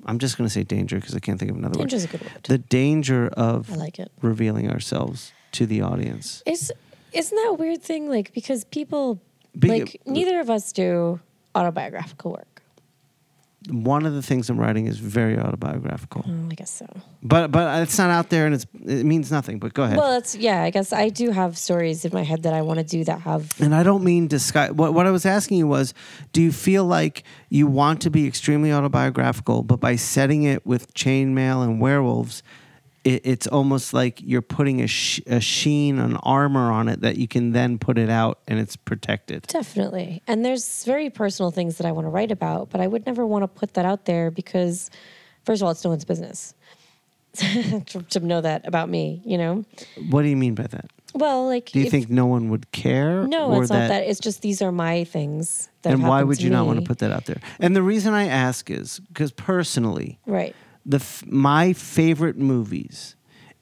I'm 0.05 0.17
just 0.17 0.37
going 0.37 0.47
to 0.47 0.53
say 0.53 0.63
danger 0.63 0.95
because 0.97 1.15
I 1.15 1.19
can't 1.19 1.39
think 1.39 1.51
of 1.51 1.57
another 1.57 1.77
word. 1.77 1.89
danger's 1.89 2.05
a 2.05 2.07
good 2.07 2.21
word 2.21 2.31
The 2.45 2.57
danger 2.57 3.27
of 3.27 3.71
i 3.71 3.75
like 3.75 3.99
it 3.99 4.11
revealing 4.21 4.71
ourselves 4.71 5.31
to 5.53 5.65
the 5.65 5.81
audience. 5.81 6.41
is 6.45 6.71
isn't 7.13 7.35
that 7.35 7.49
a 7.49 7.53
weird 7.53 7.81
thing 7.83 8.09
like 8.09 8.33
because 8.33 8.63
people 8.63 9.19
Be- 9.59 9.67
like 9.67 10.01
neither 10.05 10.39
of 10.39 10.49
us 10.49 10.71
do 10.71 11.19
autobiographical 11.53 12.31
work 12.31 12.50
one 13.69 14.07
of 14.07 14.13
the 14.13 14.21
things 14.23 14.49
I'm 14.49 14.59
writing 14.59 14.87
is 14.87 14.97
very 14.97 15.37
autobiographical, 15.37 16.25
Oh, 16.27 16.47
i 16.51 16.55
guess 16.55 16.71
so 16.71 16.87
but 17.21 17.51
but 17.51 17.83
it's 17.83 17.97
not 17.97 18.09
out 18.09 18.29
there 18.29 18.45
and 18.47 18.55
it's 18.55 18.65
it 18.85 19.05
means 19.05 19.31
nothing. 19.31 19.59
But 19.59 19.73
go 19.75 19.83
ahead. 19.83 19.97
well 19.97 20.17
it's 20.17 20.35
yeah 20.35 20.63
i 20.63 20.71
guess 20.71 20.91
i 20.91 21.09
do 21.09 21.29
have 21.29 21.57
stories 21.57 22.03
in 22.03 22.11
my 22.13 22.23
head 22.23 22.41
that 22.43 22.53
i 22.53 22.61
want 22.63 22.79
to 22.79 22.85
do 22.85 23.03
that 23.03 23.21
have 23.21 23.53
and 23.61 23.75
I 23.75 23.83
don't 23.83 24.03
mean 24.03 24.27
disguise. 24.27 24.71
What 24.71 24.93
what 24.95 25.05
I 25.05 25.11
was 25.11 25.25
asking 25.25 25.57
you 25.59 25.67
was, 25.67 25.93
do 26.33 26.41
you 26.41 26.51
feel 26.51 26.85
like 26.85 27.23
you 27.49 27.67
want 27.67 28.01
to 28.01 28.09
be 28.09 28.25
extremely 28.27 28.71
autobiographical, 28.73 29.61
but 29.63 29.79
by 29.79 29.95
setting 29.95 30.41
it 30.43 30.65
with 30.65 30.93
chainmail 30.95 31.63
and 31.63 31.79
werewolves, 31.79 32.41
it, 33.03 33.21
it's 33.25 33.47
almost 33.47 33.93
like 33.93 34.19
you're 34.21 34.41
putting 34.41 34.81
a, 34.81 34.87
sh- 34.87 35.21
a 35.27 35.39
sheen, 35.39 35.97
an 35.99 36.17
armor 36.17 36.71
on 36.71 36.87
it 36.87 37.01
that 37.01 37.17
you 37.17 37.27
can 37.27 37.51
then 37.51 37.77
put 37.79 37.97
it 37.97 38.09
out 38.09 38.39
and 38.47 38.59
it's 38.59 38.75
protected. 38.75 39.43
Definitely. 39.47 40.21
And 40.27 40.45
there's 40.45 40.83
very 40.85 41.09
personal 41.09 41.51
things 41.51 41.77
that 41.77 41.87
I 41.87 41.91
want 41.91 42.05
to 42.05 42.09
write 42.09 42.31
about, 42.31 42.69
but 42.69 42.79
I 42.81 42.87
would 42.87 43.05
never 43.05 43.25
want 43.25 43.43
to 43.43 43.47
put 43.47 43.73
that 43.73 43.85
out 43.85 44.05
there 44.05 44.29
because, 44.31 44.89
first 45.45 45.61
of 45.61 45.65
all, 45.65 45.71
it's 45.71 45.83
no 45.83 45.89
one's 45.89 46.05
business 46.05 46.53
to, 47.37 47.81
to 48.09 48.19
know 48.19 48.41
that 48.41 48.67
about 48.67 48.89
me, 48.89 49.21
you 49.25 49.37
know? 49.37 49.65
What 50.09 50.23
do 50.23 50.27
you 50.27 50.37
mean 50.37 50.53
by 50.55 50.67
that? 50.67 50.85
Well, 51.13 51.45
like, 51.47 51.71
Do 51.71 51.79
you 51.79 51.85
if- 51.85 51.91
think 51.91 52.09
no 52.09 52.25
one 52.25 52.49
would 52.49 52.71
care? 52.71 53.25
no, 53.27 53.59
it's 53.61 53.69
not 53.69 53.87
that. 53.89 54.03
It's 54.03 54.19
just 54.19 54.41
these 54.41 54.61
are 54.61 54.71
my 54.71 55.03
things. 55.05 55.69
That 55.81 55.93
and 55.93 56.03
why 56.07 56.23
would 56.23 56.41
you 56.41 56.49
not 56.49 56.67
want 56.67 56.79
to 56.79 56.85
put 56.85 56.99
that 56.99 57.11
out 57.11 57.25
there? 57.25 57.41
And 57.59 57.75
the 57.75 57.81
reason 57.83 58.13
I 58.13 58.27
ask 58.27 58.69
is 58.69 58.99
because 59.07 59.31
personally, 59.31 60.19
Right. 60.25 60.55
The 60.85 60.97
f- 60.97 61.23
my 61.27 61.73
favorite 61.73 62.37
movies 62.37 63.15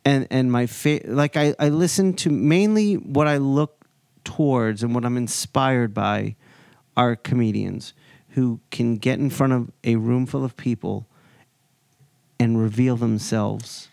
and 0.05 0.27
and 0.32 0.51
my 0.51 0.65
fa- 0.65 1.01
like 1.05 1.36
I, 1.38 1.53
I 1.60 1.69
listen 1.69 2.13
to 2.15 2.29
mainly 2.29 2.95
what 2.95 3.27
I 3.27 3.38
look 3.38 3.86
towards 4.23 4.84
and 4.84 4.93
what 4.95 5.03
I'm 5.05 5.17
inspired 5.17 5.93
by 5.93 6.36
are 6.95 7.15
comedians 7.15 7.93
who 8.29 8.60
can 8.71 8.97
get 8.97 9.19
in 9.19 9.29
front 9.29 9.53
of 9.53 9.71
a 9.84 9.95
room 9.95 10.25
full 10.25 10.43
of 10.45 10.55
people 10.55 11.08
and 12.39 12.62
reveal 12.62 12.95
themselves 12.95 13.89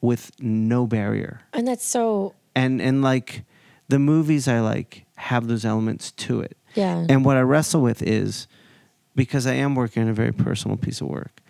with 0.00 0.30
no 0.40 0.86
barrier. 0.86 1.40
And 1.52 1.66
that's 1.66 1.84
so, 1.84 2.34
And 2.54 2.80
and 2.80 3.02
like 3.02 3.44
the 3.88 3.98
movies 3.98 4.48
I 4.48 4.60
like 4.60 5.04
have 5.16 5.48
those 5.48 5.64
elements 5.64 6.12
to 6.12 6.40
it. 6.40 6.56
yeah. 6.74 7.04
And 7.08 7.24
what 7.24 7.36
I 7.36 7.40
wrestle 7.40 7.80
with 7.82 8.02
is 8.02 8.46
because 9.14 9.46
I 9.46 9.54
am 9.54 9.74
working 9.74 10.02
on 10.02 10.08
a 10.08 10.12
very 10.14 10.32
personal 10.32 10.76
piece 10.76 11.00
of 11.00 11.08
work, 11.08 11.40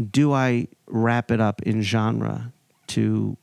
do 0.00 0.32
I 0.32 0.68
wrap 0.86 1.30
it 1.30 1.40
up 1.40 1.62
in 1.62 1.82
genre 1.82 2.52
to 2.88 3.36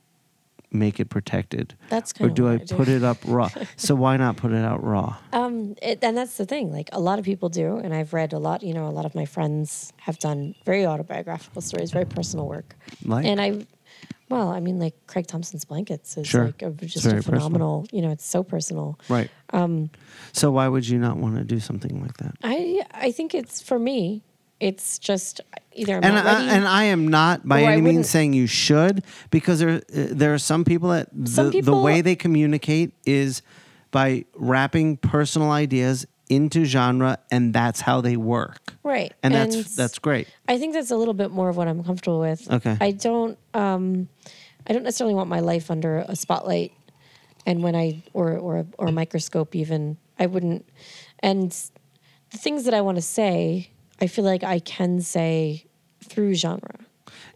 make 0.70 1.00
it 1.00 1.06
protected? 1.08 1.74
that's 1.88 2.12
Or 2.12 2.14
kind 2.14 2.30
of 2.30 2.34
do 2.36 2.48
I 2.48 2.56
what 2.56 2.68
put 2.68 2.88
it 2.88 3.02
up 3.02 3.18
raw? 3.24 3.48
so 3.76 3.94
why 3.94 4.16
not 4.16 4.36
put 4.36 4.52
it 4.52 4.64
out 4.64 4.84
raw? 4.84 5.16
Um, 5.32 5.76
it, 5.80 6.02
and 6.02 6.16
that's 6.16 6.36
the 6.36 6.44
thing. 6.46 6.72
Like 6.72 6.90
a 6.92 7.00
lot 7.00 7.18
of 7.18 7.24
people 7.24 7.48
do, 7.48 7.78
and 7.78 7.94
I've 7.94 8.12
read 8.12 8.32
a 8.32 8.38
lot. 8.38 8.62
You 8.62 8.74
know, 8.74 8.86
a 8.86 8.90
lot 8.92 9.04
of 9.06 9.14
my 9.14 9.24
friends 9.24 9.92
have 9.98 10.18
done 10.18 10.54
very 10.64 10.84
autobiographical 10.86 11.62
stories, 11.62 11.90
very 11.90 12.04
personal 12.06 12.46
work. 12.46 12.76
Like 13.04 13.24
and 13.24 13.40
I, 13.40 13.66
well, 14.28 14.48
I 14.48 14.60
mean, 14.60 14.78
like 14.78 14.94
Craig 15.06 15.26
Thompson's 15.26 15.64
blankets 15.64 16.18
is 16.18 16.26
Sure. 16.26 16.46
like 16.46 16.60
a, 16.60 16.70
just 16.70 17.06
a 17.06 17.10
personal. 17.14 17.22
phenomenal. 17.22 17.86
You 17.90 18.02
know, 18.02 18.10
it's 18.10 18.26
so 18.26 18.42
personal. 18.42 18.98
right. 19.08 19.30
Um, 19.54 19.88
So 20.32 20.50
why 20.50 20.68
would 20.68 20.86
you 20.86 20.98
not 20.98 21.16
want 21.16 21.36
to 21.36 21.44
do 21.44 21.60
something 21.60 22.02
like 22.02 22.18
that? 22.18 22.34
I 22.44 22.82
I 22.92 23.10
think 23.12 23.34
it's 23.34 23.62
for 23.62 23.78
me. 23.78 24.22
It's 24.60 24.98
just 24.98 25.40
either 25.72 25.96
I'm 25.96 26.04
and 26.04 26.14
not 26.14 26.26
I, 26.26 26.42
and 26.42 26.66
I 26.66 26.84
am 26.84 27.08
not 27.08 27.46
by 27.46 27.62
any 27.62 27.80
means 27.80 28.10
saying 28.10 28.32
you 28.32 28.46
should 28.46 29.04
because 29.30 29.60
there 29.60 29.80
there 29.88 30.34
are 30.34 30.38
some 30.38 30.64
people 30.64 30.88
that 30.90 31.08
Some 31.26 31.50
the, 31.50 31.60
the 31.60 31.76
way 31.76 32.00
they 32.00 32.16
communicate 32.16 32.92
is 33.04 33.42
by 33.90 34.24
wrapping 34.34 34.96
personal 34.96 35.50
ideas 35.50 36.06
into 36.28 36.64
genre 36.64 37.18
and 37.30 37.54
that's 37.54 37.80
how 37.80 38.00
they 38.00 38.16
work. 38.16 38.74
right. 38.82 39.14
And 39.22 39.34
that's 39.34 39.74
that's 39.74 39.98
great. 39.98 40.28
I 40.46 40.58
think 40.58 40.74
that's 40.74 40.90
a 40.90 40.96
little 40.96 41.14
bit 41.14 41.30
more 41.30 41.48
of 41.48 41.56
what 41.56 41.68
I'm 41.68 41.82
comfortable 41.84 42.20
with. 42.20 42.50
Okay. 42.50 42.76
I 42.80 42.90
don't 42.90 43.38
um 43.54 44.08
I 44.66 44.72
don't 44.72 44.82
necessarily 44.82 45.14
want 45.14 45.28
my 45.28 45.40
life 45.40 45.70
under 45.70 45.98
a 45.98 46.16
spotlight 46.16 46.72
and 47.46 47.62
when 47.62 47.74
I 47.74 48.02
or 48.12 48.36
or 48.36 48.66
or 48.76 48.88
a 48.88 48.92
microscope 48.92 49.54
even 49.54 49.96
I 50.18 50.26
wouldn't 50.26 50.68
and 51.20 51.50
the 52.30 52.38
things 52.38 52.64
that 52.64 52.74
I 52.74 52.80
want 52.82 52.96
to 52.96 53.02
say 53.02 53.70
I 54.00 54.06
feel 54.06 54.24
like 54.24 54.44
I 54.44 54.58
can 54.60 55.00
say 55.00 55.64
through 56.04 56.34
genre. 56.34 56.74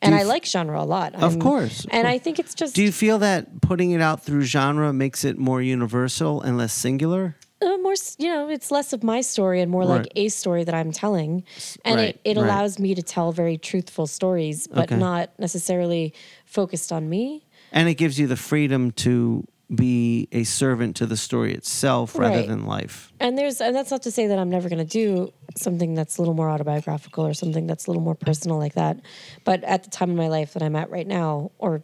And 0.00 0.14
I 0.14 0.22
like 0.24 0.44
genre 0.44 0.80
a 0.80 0.84
lot. 0.84 1.14
Of 1.14 1.22
I'm- 1.22 1.40
course, 1.40 1.86
And. 1.90 2.06
I 2.08 2.18
think 2.18 2.38
it's 2.38 2.54
just 2.54 2.74
Do 2.74 2.82
you 2.82 2.92
feel 2.92 3.18
that 3.20 3.60
putting 3.62 3.92
it 3.92 4.00
out 4.00 4.22
through 4.24 4.42
genre 4.42 4.92
makes 4.92 5.24
it 5.24 5.38
more 5.38 5.62
universal 5.62 6.40
and 6.42 6.58
less 6.58 6.72
singular? 6.72 7.36
uh, 7.62 7.76
more, 7.78 7.94
you 8.18 8.26
know, 8.28 8.48
it's 8.48 8.72
less 8.72 8.92
of 8.92 9.04
my 9.04 9.20
story 9.20 9.60
and 9.60 9.70
more 9.70 9.82
Right. 9.82 9.98
like 10.02 10.08
a 10.16 10.28
story 10.30 10.64
that 10.64 10.74
I'm 10.74 10.90
telling. 10.90 11.44
And 11.84 11.94
right, 11.96 12.08
it, 12.24 12.30
it 12.32 12.36
right. 12.36 12.44
allows 12.44 12.80
me 12.80 12.92
to 12.96 13.02
tell 13.02 13.30
very 13.30 13.56
truthful 13.56 14.08
stories, 14.08 14.66
but 14.66 14.90
Okay. 14.90 14.96
not 14.98 15.30
necessarily 15.38 16.12
focused 16.44 16.90
on 16.90 17.08
me. 17.08 17.46
And 17.70 17.88
it 17.88 17.94
gives 17.94 18.18
you 18.18 18.26
the 18.26 18.36
freedom 18.36 18.90
to 19.06 19.46
be 19.74 20.28
a 20.32 20.44
servant 20.44 20.96
to 20.96 21.06
the 21.06 21.16
story 21.16 21.54
itself 21.54 22.18
rather 22.18 22.38
Right. 22.38 22.46
than 22.48 22.66
life. 22.66 23.12
And 23.20 23.38
there's, 23.38 23.60
and 23.60 23.74
that's 23.74 23.90
not 23.90 24.02
to 24.02 24.10
say 24.10 24.26
that 24.26 24.38
I'm 24.38 24.50
never 24.50 24.68
going 24.68 24.78
to 24.78 24.84
do 24.84 25.32
something 25.56 25.94
that's 25.94 26.18
a 26.18 26.20
little 26.20 26.34
more 26.34 26.50
autobiographical 26.50 27.26
or 27.26 27.32
something 27.34 27.66
that's 27.66 27.86
a 27.86 27.90
little 27.90 28.02
more 28.02 28.14
personal 28.14 28.58
like 28.58 28.74
that. 28.74 29.00
But 29.44 29.64
at 29.64 29.84
the 29.84 29.90
time 29.90 30.10
in 30.10 30.16
my 30.16 30.28
life 30.28 30.52
that 30.54 30.62
I'm 30.62 30.76
at 30.76 30.90
right 30.90 31.06
now, 31.06 31.52
or, 31.58 31.82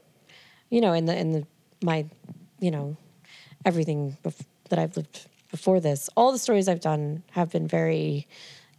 you 0.70 0.80
know, 0.80 0.92
in 0.92 1.06
the, 1.06 1.16
in 1.16 1.32
the, 1.32 1.46
my, 1.82 2.06
you 2.60 2.70
know, 2.70 2.96
everything 3.64 4.16
bef- 4.22 4.44
that 4.68 4.78
I've 4.78 4.96
lived 4.96 5.26
before 5.50 5.80
this, 5.80 6.10
all 6.14 6.30
the 6.32 6.38
stories 6.38 6.68
I've 6.68 6.80
done 6.80 7.22
have 7.30 7.50
been 7.50 7.66
very 7.66 8.26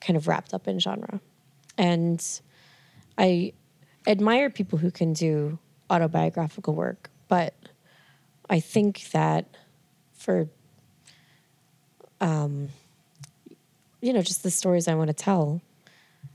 kind 0.02 0.18
of 0.18 0.28
wrapped 0.28 0.54
up 0.54 0.68
in 0.68 0.80
genre. 0.80 1.20
And 1.78 2.24
I 3.18 3.54
admire 4.06 4.50
people 4.50 4.78
who 4.78 4.92
can 4.92 5.14
do 5.14 5.58
autobiographical 5.90 6.76
work, 6.76 7.10
but 7.28 7.56
I 8.50 8.60
think 8.60 9.10
that 9.12 9.46
for 10.14 10.48
um, 12.22 12.70
you 14.02 14.14
know, 14.14 14.22
just 14.22 14.44
the 14.44 14.52
stories 14.52 14.88
I 14.88 14.96
want 14.96 15.10
to 15.10 15.14
tell, 15.14 15.62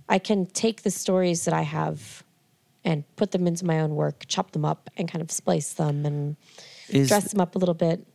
I 0.08 0.18
can 0.18 0.46
take 0.46 0.82
the 0.82 0.90
stories 0.90 1.44
that 1.44 1.54
I 1.54 1.62
have 1.62 2.22
and 2.84 3.04
put 3.16 3.30
them 3.30 3.46
into 3.46 3.64
my 3.64 3.80
own 3.80 3.94
work, 3.94 4.24
chop 4.28 4.50
them 4.52 4.64
up, 4.64 4.90
and 4.96 5.10
kind 5.10 5.22
of 5.22 5.30
splice 5.30 5.72
them 5.74 6.04
and 6.04 6.36
Is 6.88 7.08
dress 7.08 7.30
them 7.32 7.40
up 7.40 7.54
a 7.54 7.58
little 7.58 7.74
bit, 7.74 8.06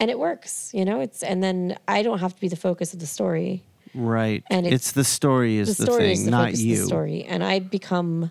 and 0.00 0.10
it 0.10 0.18
works. 0.18 0.70
You 0.74 0.84
know, 0.84 1.00
it's 1.00 1.22
and 1.22 1.42
then 1.42 1.76
I 1.86 2.02
don't 2.02 2.18
have 2.20 2.34
to 2.34 2.40
be 2.40 2.48
the 2.48 2.56
focus 2.56 2.94
of 2.94 3.00
the 3.00 3.06
story. 3.06 3.62
right. 3.94 4.42
and 4.50 4.66
it's, 4.66 4.74
it's- 4.74 4.92
the 4.92 5.04
story 5.04 5.58
is 5.58 5.76
The 5.76 5.84
the, 5.84 5.92
story 5.92 6.04
thing, 6.04 6.12
is 6.12 6.24
the 6.24 6.30
not 6.30 6.44
focus 6.46 6.60
you. 6.62 6.72
of 6.74 6.80
the 6.80 6.86
story, 6.86 7.24
and 7.24 7.44
I 7.44 7.58
become. 7.60 8.30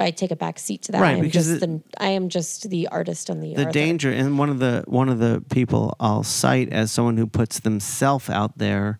I 0.00 0.10
take 0.10 0.30
a 0.32 0.36
back 0.36 0.58
seat 0.58 0.82
to 0.82 0.92
that. 0.92 1.00
Right, 1.00 1.14
I 1.14 1.18
am 1.18 1.20
because 1.20 1.46
just 1.46 1.62
it- 1.62 1.66
the 1.66 1.82
I 1.98 2.08
am 2.08 2.28
just 2.28 2.68
the 2.70 2.88
artist 2.88 3.30
and 3.30 3.42
the 3.42 3.54
the 3.54 3.62
author. 3.62 3.72
danger 3.72 4.10
and 4.10 4.38
one 4.38 4.50
of 4.50 4.58
the 4.58 4.84
one 4.86 5.08
of 5.08 5.18
the 5.18 5.42
people 5.50 5.94
I'll 6.00 6.22
cite 6.24 6.72
as 6.72 6.90
someone 6.90 7.16
who 7.16 7.26
puts 7.26 7.60
themselves 7.60 8.28
out 8.28 8.58
there 8.58 8.98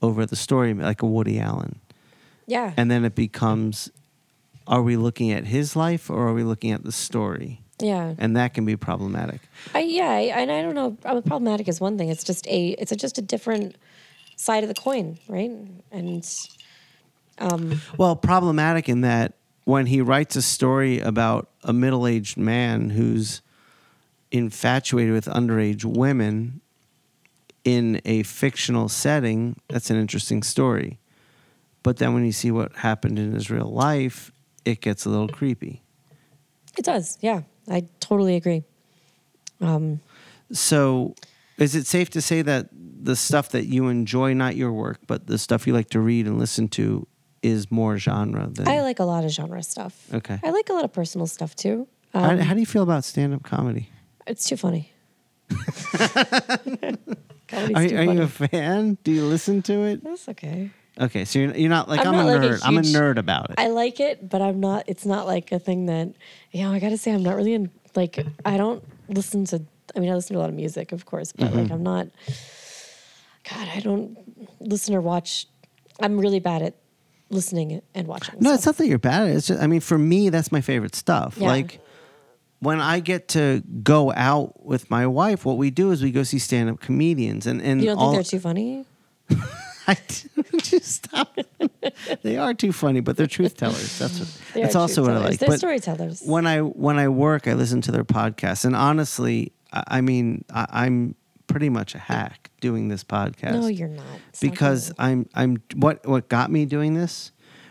over 0.00 0.26
the 0.26 0.36
story 0.36 0.74
like 0.74 1.00
a 1.02 1.06
Woody 1.06 1.38
Allen. 1.38 1.78
Yeah, 2.46 2.72
And 2.76 2.90
then 2.90 3.04
it 3.04 3.14
becomes 3.14 3.90
are 4.66 4.82
we 4.82 4.96
looking 4.96 5.30
at 5.30 5.46
his 5.46 5.76
life 5.76 6.10
or 6.10 6.26
are 6.28 6.34
we 6.34 6.42
looking 6.42 6.72
at 6.72 6.82
the 6.84 6.92
story? 6.92 7.60
yeah. 7.80 8.14
And 8.18 8.36
that 8.36 8.52
can 8.54 8.64
be 8.64 8.76
problematic. 8.76 9.40
I 9.74 9.80
yeah, 9.80 10.10
I, 10.10 10.20
and 10.40 10.50
I 10.52 10.62
don't 10.62 10.74
know. 10.74 10.96
uh, 11.04 11.20
Problematic 11.20 11.66
is 11.68 11.80
one 11.80 11.96
thing. 11.98 12.08
It's 12.10 12.24
just 12.24 12.46
a 12.48 12.70
it's 12.80 12.92
a, 12.92 12.96
just 12.96 13.16
a 13.18 13.22
different 13.22 13.76
side 14.36 14.62
of 14.64 14.68
the 14.68 14.74
coin, 14.74 15.18
right? 15.28 15.50
And 15.92 16.24
Well, 17.98 18.16
problematic 18.16 18.88
in 18.88 19.00
that 19.02 19.34
when 19.64 19.86
he 19.86 20.00
writes 20.00 20.36
a 20.36 20.42
story 20.42 21.00
about 21.00 21.48
a 21.62 21.72
middle-aged 21.72 22.36
man 22.36 22.90
who's 22.90 23.42
infatuated 24.30 25.12
with 25.12 25.26
underage 25.26 25.84
women 25.84 26.60
in 27.64 28.00
a 28.04 28.22
fictional 28.24 28.88
setting, 28.88 29.60
that's 29.68 29.90
an 29.90 29.96
interesting 29.96 30.42
story. 30.42 30.98
But 31.82 31.98
then 31.98 32.14
when 32.14 32.24
you 32.24 32.32
see 32.32 32.50
what 32.50 32.74
happened 32.76 33.18
in 33.18 33.32
his 33.32 33.50
real 33.50 33.70
life, 33.70 34.32
it 34.64 34.80
gets 34.80 35.04
a 35.04 35.10
little 35.10 35.28
creepy. 35.28 35.82
it 36.78 36.84
does. 36.84 37.18
Yeah, 37.20 37.42
I 37.68 37.86
totally 38.00 38.36
agree. 38.36 38.64
Um, 39.60 40.00
so, 40.52 41.14
is 41.58 41.74
it 41.74 41.86
safe 41.86 42.10
to 42.10 42.20
say 42.20 42.42
that 42.42 42.68
the 42.72 43.16
stuff 43.16 43.50
that 43.50 43.66
you 43.66 43.88
enjoy, 43.88 44.32
not 44.32 44.56
your 44.56 44.72
work, 44.72 45.00
but 45.06 45.26
the 45.26 45.38
stuff 45.38 45.66
you 45.66 45.72
like 45.72 45.90
to 45.90 46.00
read 46.00 46.26
and 46.26 46.38
listen 46.38 46.68
to, 46.68 47.06
is 47.42 47.70
more 47.70 47.98
genre 47.98 48.46
than? 48.48 48.68
I 48.68 48.82
like 48.82 48.98
a 49.00 49.04
lot 49.04 49.24
of 49.24 49.30
genre 49.30 49.62
stuff. 49.62 50.06
Okay. 50.14 50.38
I 50.42 50.50
like 50.50 50.68
a 50.68 50.72
lot 50.72 50.84
of 50.84 50.92
personal 50.92 51.26
stuff 51.26 51.54
too. 51.56 51.88
how, 52.14 52.30
Um, 52.30 52.38
how 52.38 52.54
do 52.54 52.60
you 52.60 52.66
feel 52.66 52.82
about 52.82 53.04
stand-up 53.04 53.42
comedy? 53.42 53.88
it's 54.26 54.44
too 54.48 54.56
funny. 54.56 54.92
Comedy's 55.50 55.76
Are, 57.76 57.88
too 57.88 57.96
are 57.96 58.06
funny. 58.06 58.12
you 58.14 58.22
a 58.22 58.28
fan? 58.28 58.98
Do 59.04 59.12
you 59.12 59.24
listen 59.26 59.62
to 59.62 59.82
it? 59.84 60.04
That's 60.04 60.28
okay. 60.28 60.70
Okay, 61.00 61.24
so 61.24 61.38
you're, 61.38 61.54
you're 61.56 61.70
not 61.70 61.88
like 61.88 62.00
I'm, 62.00 62.08
I'm 62.08 62.14
a 62.14 62.16
not 62.18 62.26
like 62.26 62.42
a 62.50 62.54
nerd. 62.54 62.60
I'm 62.64 62.78
a 62.78 62.82
nerd 62.82 63.18
about 63.18 63.50
it. 63.50 63.54
I 63.58 63.68
like 63.68 63.98
it, 64.00 64.28
but 64.28 64.42
I'm 64.42 64.60
not. 64.60 64.84
It's 64.86 65.06
not 65.06 65.26
like 65.26 65.50
a 65.52 65.58
thing 65.58 65.86
that 65.86 66.12
you 66.50 66.62
know. 66.62 66.72
I 66.72 66.78
gotta 66.80 66.98
say, 66.98 67.12
I'm 67.12 67.22
not 67.22 67.36
really 67.36 67.54
in. 67.54 67.70
Like, 67.94 68.24
I 68.44 68.56
don't 68.56 68.82
listen 69.08 69.44
to. 69.46 69.62
I 69.96 70.00
mean, 70.00 70.10
I 70.10 70.14
listen 70.14 70.34
to 70.34 70.38
a 70.38 70.42
lot 70.42 70.50
of 70.50 70.54
music, 70.54 70.92
of 70.92 71.04
course, 71.06 71.32
but 71.32 71.48
Mm-hmm. 71.48 71.58
like, 71.58 71.70
I'm 71.70 71.82
not. 71.82 72.08
God, 73.50 73.68
I 73.74 73.80
don't 73.80 74.16
listen 74.60 74.94
or 74.94 75.00
watch. 75.00 75.46
I'm 76.00 76.18
really 76.18 76.40
bad 76.40 76.62
at 76.62 76.74
listening 77.32 77.82
and 77.94 78.06
watching. 78.06 78.36
no, 78.38 78.54
it's 78.54 78.66
not 78.66 78.76
that 78.76 78.86
you're 78.86 78.98
bad 78.98 79.22
at 79.22 79.28
it. 79.30 79.36
It's 79.36 79.46
just, 79.48 79.62
I 79.62 79.66
mean, 79.66 79.80
for 79.80 79.98
me, 79.98 80.28
that's 80.28 80.52
my 80.52 80.60
favorite 80.60 80.94
stuff. 80.94 81.36
Yeah. 81.38 81.48
Like 81.48 81.80
when 82.60 82.80
I 82.80 83.00
get 83.00 83.28
to 83.28 83.62
go 83.82 84.12
out 84.12 84.64
with 84.64 84.90
my 84.90 85.06
wife, 85.06 85.44
what 85.44 85.56
we 85.56 85.70
do 85.70 85.90
is 85.90 86.02
we 86.02 86.12
go 86.12 86.22
see 86.22 86.38
stand-up 86.38 86.80
comedians, 86.80 87.46
and 87.46 87.60
and 87.60 87.80
You 87.80 87.88
don't 87.88 87.98
all 87.98 88.12
think 88.12 88.26
they're 88.26 88.38
too 88.38 88.42
funny? 88.42 88.84
I 89.88 89.96
just 90.58 91.04
stop. 91.04 91.36
they 92.22 92.36
are 92.36 92.54
too 92.54 92.70
funny, 92.72 93.00
but 93.00 93.16
they're 93.16 93.26
truth 93.26 93.56
tellers. 93.56 93.98
That's 93.98 94.20
what, 94.20 94.40
They 94.54 94.62
that's 94.62 94.76
also 94.76 95.02
what 95.02 95.10
I 95.10 95.18
like. 95.18 95.38
They're 95.40 95.48
But 95.48 95.58
storytellers. 95.58 96.22
when 96.24 96.46
I 96.46 96.60
when 96.60 96.98
I 96.98 97.08
work, 97.08 97.48
I 97.48 97.54
listen 97.54 97.80
to 97.82 97.90
their 97.92 98.04
podcasts, 98.04 98.64
and 98.64 98.76
honestly, 98.76 99.52
I, 99.72 99.82
I 99.88 100.00
mean, 100.00 100.44
I, 100.54 100.66
I'm 100.70 101.16
pretty 101.52 101.68
much 101.68 101.94
a 101.94 101.98
hack 101.98 102.50
doing 102.60 102.88
this 102.88 103.04
podcast. 103.04 103.52
No, 103.60 103.66
you're 103.66 103.88
not. 103.88 104.04
It's 104.30 104.40
because 104.40 104.88
good. 104.88 104.96
I'm 104.98 105.28
I'm 105.34 105.62
what 105.76 106.04
what 106.06 106.28
got 106.28 106.50
me 106.50 106.64
doing 106.64 106.94
this 106.94 107.30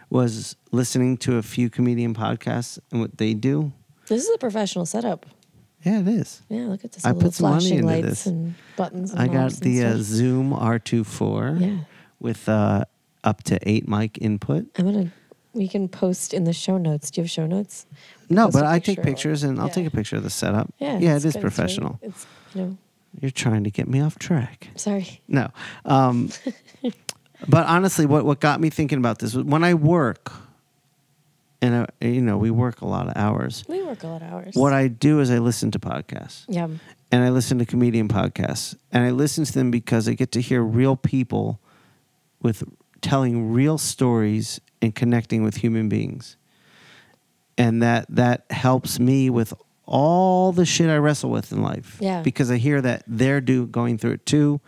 was 0.09 0.55
listening 0.71 1.17
to 1.17 1.37
a 1.37 1.41
few 1.41 1.69
comedian 1.69 2.13
podcasts 2.13 2.79
and 2.91 3.01
what 3.01 3.17
they 3.17 3.33
do. 3.33 3.71
this 4.07 4.23
is 4.23 4.35
a 4.35 4.37
professional 4.37 4.85
setup. 4.85 5.25
Yeah, 5.83 5.99
it 6.01 6.07
is. 6.07 6.41
Yeah, 6.47 6.67
look 6.67 6.85
at 6.85 6.91
this. 6.91 7.03
I 7.05 7.13
put 7.13 7.33
some 7.33 7.49
money 7.49 7.71
into 7.71 7.87
lights 7.87 8.07
this. 8.07 8.25
and 8.27 8.53
buttons. 8.75 9.11
And 9.11 9.19
I 9.21 9.27
got 9.27 9.51
the 9.53 9.83
uh. 9.83 9.97
Zoom 9.97 10.51
R24 10.51 11.59
Yeah, 11.59 11.77
with 12.19 12.47
uh, 12.47 12.85
up 13.23 13.41
to 13.43 13.57
eight 13.67 13.87
mic 13.87 14.17
input. 14.19 14.67
I'm 14.77 14.85
gonna. 14.85 15.11
We 15.53 15.67
can 15.67 15.89
post 15.89 16.33
in 16.33 16.45
the 16.45 16.53
show 16.53 16.77
notes. 16.77 17.11
Do 17.11 17.19
you 17.19 17.23
have 17.23 17.31
show 17.31 17.45
notes? 17.45 17.85
No, 18.29 18.49
but 18.49 18.63
I 18.63 18.79
take 18.79 19.01
pictures 19.03 19.43
and 19.43 19.59
I'll 19.59 19.67
take 19.69 19.85
a 19.85 19.91
picture 19.91 20.15
of 20.15 20.23
the 20.23 20.29
setup. 20.29 20.71
Yeah, 20.77 20.97
yeah, 20.99 21.15
it 21.15 21.17
is 21.17 21.23
good. 21.23 21.27
It's 21.27 21.33
very- 21.35 21.41
professional. 21.41 21.99
It's, 22.01 22.25
you 22.53 22.61
know, 22.61 22.77
You're 23.19 23.31
trying 23.31 23.63
to 23.65 23.71
get 23.71 23.87
me 23.87 24.01
off 24.01 24.17
track. 24.17 24.69
sorry. 24.75 25.21
No. 25.27 25.49
Um, 25.85 26.29
but 27.47 27.65
honestly, 27.67 28.05
what, 28.05 28.25
what 28.25 28.39
got 28.39 28.61
me 28.61 28.69
thinking 28.69 28.97
about 28.97 29.19
this 29.19 29.33
was 29.35 29.43
when 29.45 29.63
I 29.63 29.73
work, 29.73 30.31
and 31.61 31.75
uh, 31.75 31.87
you 31.99 32.21
know, 32.21 32.37
we 32.37 32.51
work 32.51 32.81
a 32.81 32.87
lot 32.87 33.07
of 33.07 33.13
hours. 33.17 33.63
We 33.67 33.83
work 33.83 34.03
a 34.03 34.07
lot 34.07 34.21
of 34.21 34.31
hours. 34.31 34.55
What 34.55 34.73
I 34.73 34.87
do 34.87 35.19
is 35.19 35.29
I 35.29 35.39
listen 35.39 35.71
to 35.71 35.79
podcasts 35.79 36.45
Yeah, 36.47 36.69
and 37.11 37.23
I 37.23 37.29
listen 37.29 37.59
to 37.59 37.65
comedian 37.65 38.07
podcasts 38.07 38.75
and 38.91 39.03
I 39.03 39.11
listen 39.11 39.43
to 39.43 39.53
them 39.53 39.69
because 39.69 40.07
I 40.07 40.13
get 40.13 40.31
to 40.31 40.41
hear 40.41 40.63
real 40.63 40.95
people 40.95 41.59
with 42.41 42.63
telling 43.01 43.51
real 43.51 43.77
stories 43.77 44.61
and 44.81 44.95
connecting 44.95 45.43
with 45.43 45.57
human 45.57 45.89
beings. 45.89 46.37
And 47.57 47.83
that 47.83 48.05
that 48.09 48.45
helps 48.49 48.99
me 48.99 49.29
with 49.29 49.53
all 49.91 50.53
the 50.53 50.65
shit 50.65 50.89
I 50.89 50.95
wrestle 50.95 51.29
with 51.29 51.51
in 51.51 51.61
life. 51.61 51.97
Yeah. 51.99 52.21
Because 52.21 52.49
I 52.49 52.55
hear 52.55 52.81
that 52.81 53.03
they're 53.05 53.41
do 53.41 53.67
going 53.67 53.97
through 53.97 54.13
it 54.13 54.25
too. 54.25 54.61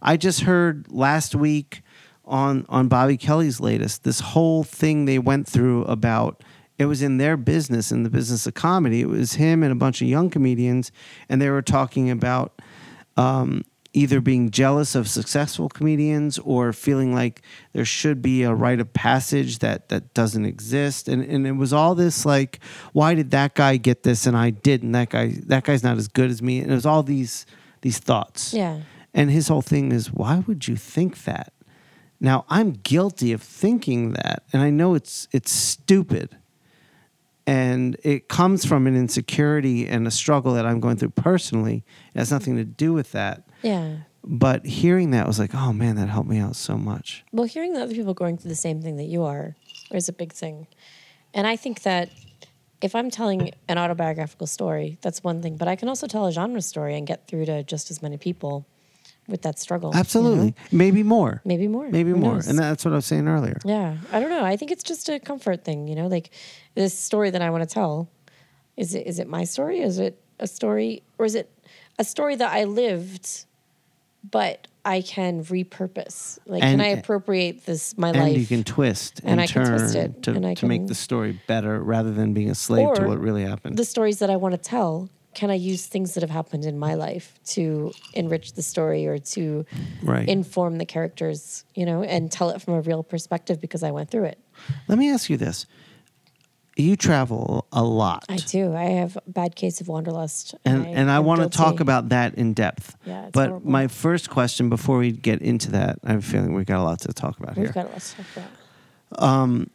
I 0.00 0.16
just 0.16 0.42
heard 0.42 0.86
last 0.88 1.34
week 1.34 1.82
on 2.24 2.64
on 2.68 2.86
Bobby 2.86 3.16
Kelly's 3.16 3.58
latest 3.58 4.04
this 4.04 4.20
whole 4.20 4.62
thing 4.62 5.04
they 5.04 5.18
went 5.18 5.48
through 5.48 5.82
about 5.84 6.44
it 6.76 6.84
was 6.84 7.02
in 7.02 7.16
their 7.16 7.36
business 7.36 7.90
in 7.90 8.04
the 8.04 8.10
business 8.10 8.46
of 8.46 8.54
comedy. 8.54 9.00
It 9.00 9.08
was 9.08 9.32
him 9.32 9.64
and 9.64 9.72
a 9.72 9.74
bunch 9.74 10.00
of 10.00 10.06
young 10.06 10.30
comedians 10.30 10.92
and 11.28 11.42
they 11.42 11.50
were 11.50 11.62
talking 11.62 12.08
about 12.08 12.62
um, 13.16 13.64
either 13.94 14.20
being 14.20 14.50
jealous 14.50 14.94
of 14.94 15.08
successful 15.08 15.68
comedians 15.68 16.38
or 16.40 16.72
feeling 16.72 17.14
like 17.14 17.42
there 17.72 17.84
should 17.84 18.20
be 18.20 18.42
a 18.42 18.52
rite 18.54 18.80
of 18.80 18.92
passage 18.92 19.58
that 19.60 19.88
that 19.88 20.12
doesn't 20.14 20.44
exist 20.44 21.08
and 21.08 21.24
and 21.24 21.46
it 21.46 21.52
was 21.52 21.72
all 21.72 21.94
this 21.94 22.26
like 22.26 22.60
why 22.92 23.14
did 23.14 23.30
that 23.30 23.54
guy 23.54 23.76
get 23.78 24.02
this 24.02 24.26
and 24.26 24.36
I 24.36 24.50
didn't 24.50 24.92
that 24.92 25.08
guy 25.10 25.34
that 25.46 25.64
guy's 25.64 25.82
not 25.82 25.96
as 25.96 26.06
good 26.08 26.30
as 26.30 26.42
me 26.42 26.60
and 26.60 26.70
it 26.70 26.74
was 26.74 26.86
all 26.86 27.02
these 27.02 27.46
these 27.80 27.98
thoughts 27.98 28.52
Yeah. 28.52 28.80
and 29.14 29.30
his 29.30 29.48
whole 29.48 29.62
thing 29.62 29.90
is 29.92 30.12
why 30.12 30.44
would 30.46 30.68
you 30.68 30.76
think 30.76 31.24
that 31.24 31.52
now 32.20 32.44
I'm 32.50 32.72
guilty 32.72 33.32
of 33.32 33.42
thinking 33.42 34.12
that 34.12 34.42
and 34.52 34.60
I 34.62 34.68
know 34.70 34.94
it's 34.94 35.28
it's 35.32 35.50
stupid 35.50 36.36
and 37.46 37.96
it 38.04 38.28
comes 38.28 38.66
from 38.66 38.86
an 38.86 38.94
insecurity 38.96 39.88
and 39.88 40.06
a 40.06 40.10
struggle 40.10 40.52
that 40.52 40.66
I'm 40.66 40.80
going 40.80 40.98
through 40.98 41.10
personally. 41.10 41.82
It 42.14 42.18
has 42.18 42.30
nothing 42.30 42.56
to 42.56 42.64
do 42.64 42.92
with 42.92 43.12
that. 43.12 43.47
Yeah. 43.62 43.98
But 44.24 44.66
hearing 44.66 45.10
that 45.12 45.26
was 45.26 45.38
like, 45.38 45.54
oh 45.54 45.72
man, 45.72 45.96
that 45.96 46.08
helped 46.08 46.28
me 46.28 46.38
out 46.38 46.56
so 46.56 46.76
much. 46.76 47.24
Well, 47.32 47.46
hearing 47.46 47.72
that 47.74 47.82
other 47.82 47.94
people 47.94 48.14
going 48.14 48.36
through 48.36 48.50
the 48.50 48.56
same 48.56 48.82
thing 48.82 48.96
that 48.96 49.04
you 49.04 49.24
are 49.24 49.56
is 49.90 50.08
a 50.08 50.12
big 50.12 50.32
thing. 50.32 50.66
And 51.32 51.46
I 51.46 51.56
think 51.56 51.82
that 51.82 52.10
if 52.80 52.94
I'm 52.94 53.10
telling 53.10 53.52
an 53.68 53.78
autobiographical 53.78 54.46
story, 54.46 54.98
that's 55.02 55.24
one 55.24 55.42
thing. 55.42 55.56
But 55.56 55.68
I 55.68 55.76
can 55.76 55.88
also 55.88 56.06
tell 56.06 56.26
a 56.26 56.32
genre 56.32 56.62
story 56.62 56.96
and 56.96 57.06
get 57.06 57.26
through 57.26 57.46
to 57.46 57.62
just 57.62 57.90
as 57.90 58.02
many 58.02 58.16
people 58.16 58.66
with 59.26 59.42
that 59.42 59.58
struggle. 59.58 59.90
you 59.90 59.94
know? 59.94 60.00
Absolutely. 60.00 60.54
Maybe 60.72 61.02
more. 61.02 61.42
Maybe 61.44 61.68
more. 61.68 61.88
Maybe 61.88 62.10
Who 62.10 62.16
more. 62.16 62.34
knows? 62.34 62.48
And 62.48 62.58
that's 62.58 62.84
what 62.84 62.92
I 62.92 62.96
was 62.96 63.06
saying 63.06 63.28
earlier. 63.28 63.58
Yeah, 63.64 63.98
I 64.12 64.20
don't 64.20 64.30
know. 64.30 64.44
I 64.44 64.56
think 64.56 64.70
it's 64.70 64.82
just 64.84 65.08
a 65.08 65.20
comfort 65.20 65.64
thing, 65.64 65.86
you 65.88 65.94
know. 65.94 66.06
Like 66.06 66.30
this 66.74 66.98
story 66.98 67.30
that 67.30 67.42
I 67.42 67.50
want 67.50 67.68
to 67.68 67.72
tell, 67.72 68.08
is 68.76 68.94
it 68.94 69.06
is 69.06 69.18
it 69.18 69.28
my 69.28 69.44
story? 69.44 69.80
Is 69.80 69.98
it 69.98 70.20
a 70.38 70.46
story, 70.46 71.02
or 71.18 71.26
is 71.26 71.34
it 71.34 71.50
a 71.98 72.04
story 72.04 72.36
that 72.36 72.52
I 72.52 72.64
lived, 72.64 73.44
but 74.30 74.66
I 74.84 75.02
can 75.02 75.44
repurpose? 75.44 76.38
Like, 76.46 76.62
And- 76.62 76.80
can 76.80 76.86
I 76.86 76.98
appropriate 76.98 77.66
this 77.66 77.96
my 77.98 78.08
And 78.08 78.18
life? 78.18 78.38
you 78.38 78.46
can 78.46 78.64
twist 78.64 79.20
and, 79.20 79.32
And 79.32 79.40
I 79.40 79.46
can 79.46 79.64
turn 79.64 79.78
twist 79.78 79.94
it, 79.94 80.22
to, 80.24 80.32
and 80.32 80.56
to 80.56 80.66
make 80.66 80.86
the 80.86 80.94
story 80.94 81.40
better 81.46 81.80
rather 81.82 82.12
than 82.12 82.32
being 82.32 82.50
a 82.50 82.54
slave 82.54 82.94
to 82.94 83.06
what 83.06 83.18
really 83.20 83.42
happened. 83.44 83.76
the 83.76 83.84
stories 83.84 84.18
that 84.20 84.30
I 84.30 84.36
want 84.36 84.52
to 84.54 84.58
tell. 84.58 85.08
Can 85.34 85.50
I 85.50 85.54
use 85.54 85.86
things 85.86 86.14
that 86.14 86.22
have 86.22 86.30
happened 86.30 86.64
in 86.64 86.78
my 86.78 86.94
life 86.94 87.38
to 87.48 87.92
enrich 88.14 88.54
the 88.54 88.62
story 88.62 89.06
or 89.06 89.18
to 89.18 89.64
right. 90.02 90.26
inform 90.26 90.78
the 90.78 90.86
characters, 90.86 91.64
you 91.74 91.84
know, 91.86 92.02
and 92.02 92.32
tell 92.32 92.48
it 92.50 92.60
from 92.62 92.74
a 92.74 92.80
real 92.80 93.04
perspective 93.04 93.60
because 93.60 93.82
I 93.84 93.90
went 93.92 94.10
through 94.10 94.24
it? 94.24 94.38
Let 94.88 94.98
me 94.98 95.10
ask 95.10 95.28
you 95.30 95.36
this. 95.36 95.66
You 96.78 96.94
travel 96.94 97.66
a 97.72 97.82
lot. 97.82 98.24
I 98.28 98.36
do. 98.36 98.72
I 98.72 98.84
have 98.84 99.16
a 99.16 99.30
bad 99.30 99.56
case 99.56 99.80
of 99.80 99.88
wanderlust. 99.88 100.54
and 100.64 100.86
and 100.86 101.10
I 101.10 101.16
am 101.16 101.24
want 101.24 101.42
to 101.42 101.48
talk 101.48 101.80
about 101.80 102.10
that 102.10 102.36
in 102.36 102.52
depth. 102.54 102.96
Yeah, 103.04 103.30
but 103.32 103.48
horrible. 103.48 103.68
my 103.70 103.88
first 103.88 104.30
question 104.30 104.68
before 104.68 104.98
we 104.98 105.10
get 105.10 105.42
into 105.42 105.72
that, 105.72 105.98
I 106.04 106.12
have 106.12 106.20
a 106.20 106.22
feeling 106.22 106.54
we 106.54 106.64
got 106.64 106.78
a 106.78 106.84
lot 106.84 107.00
to 107.00 107.12
talk 107.12 107.36
about 107.40 107.56
We've 107.56 107.66
here. 107.66 107.72
got 107.72 107.86
a 107.86 107.88
lot 107.88 108.00
to 108.00 108.16
talk 108.16 108.26
about. 108.36 109.22
Um, 109.22 109.70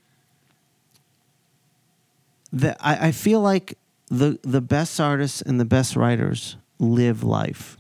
the, 2.54 2.78
I, 2.80 3.08
I 3.08 3.12
feel 3.12 3.42
like 3.42 3.78
the 4.08 4.40
the 4.44 4.62
best 4.62 4.98
artists 5.02 5.42
and 5.42 5.60
the 5.60 5.66
best 5.66 5.98
writers 5.98 6.56
live 6.80 7.22
life, 7.22 7.78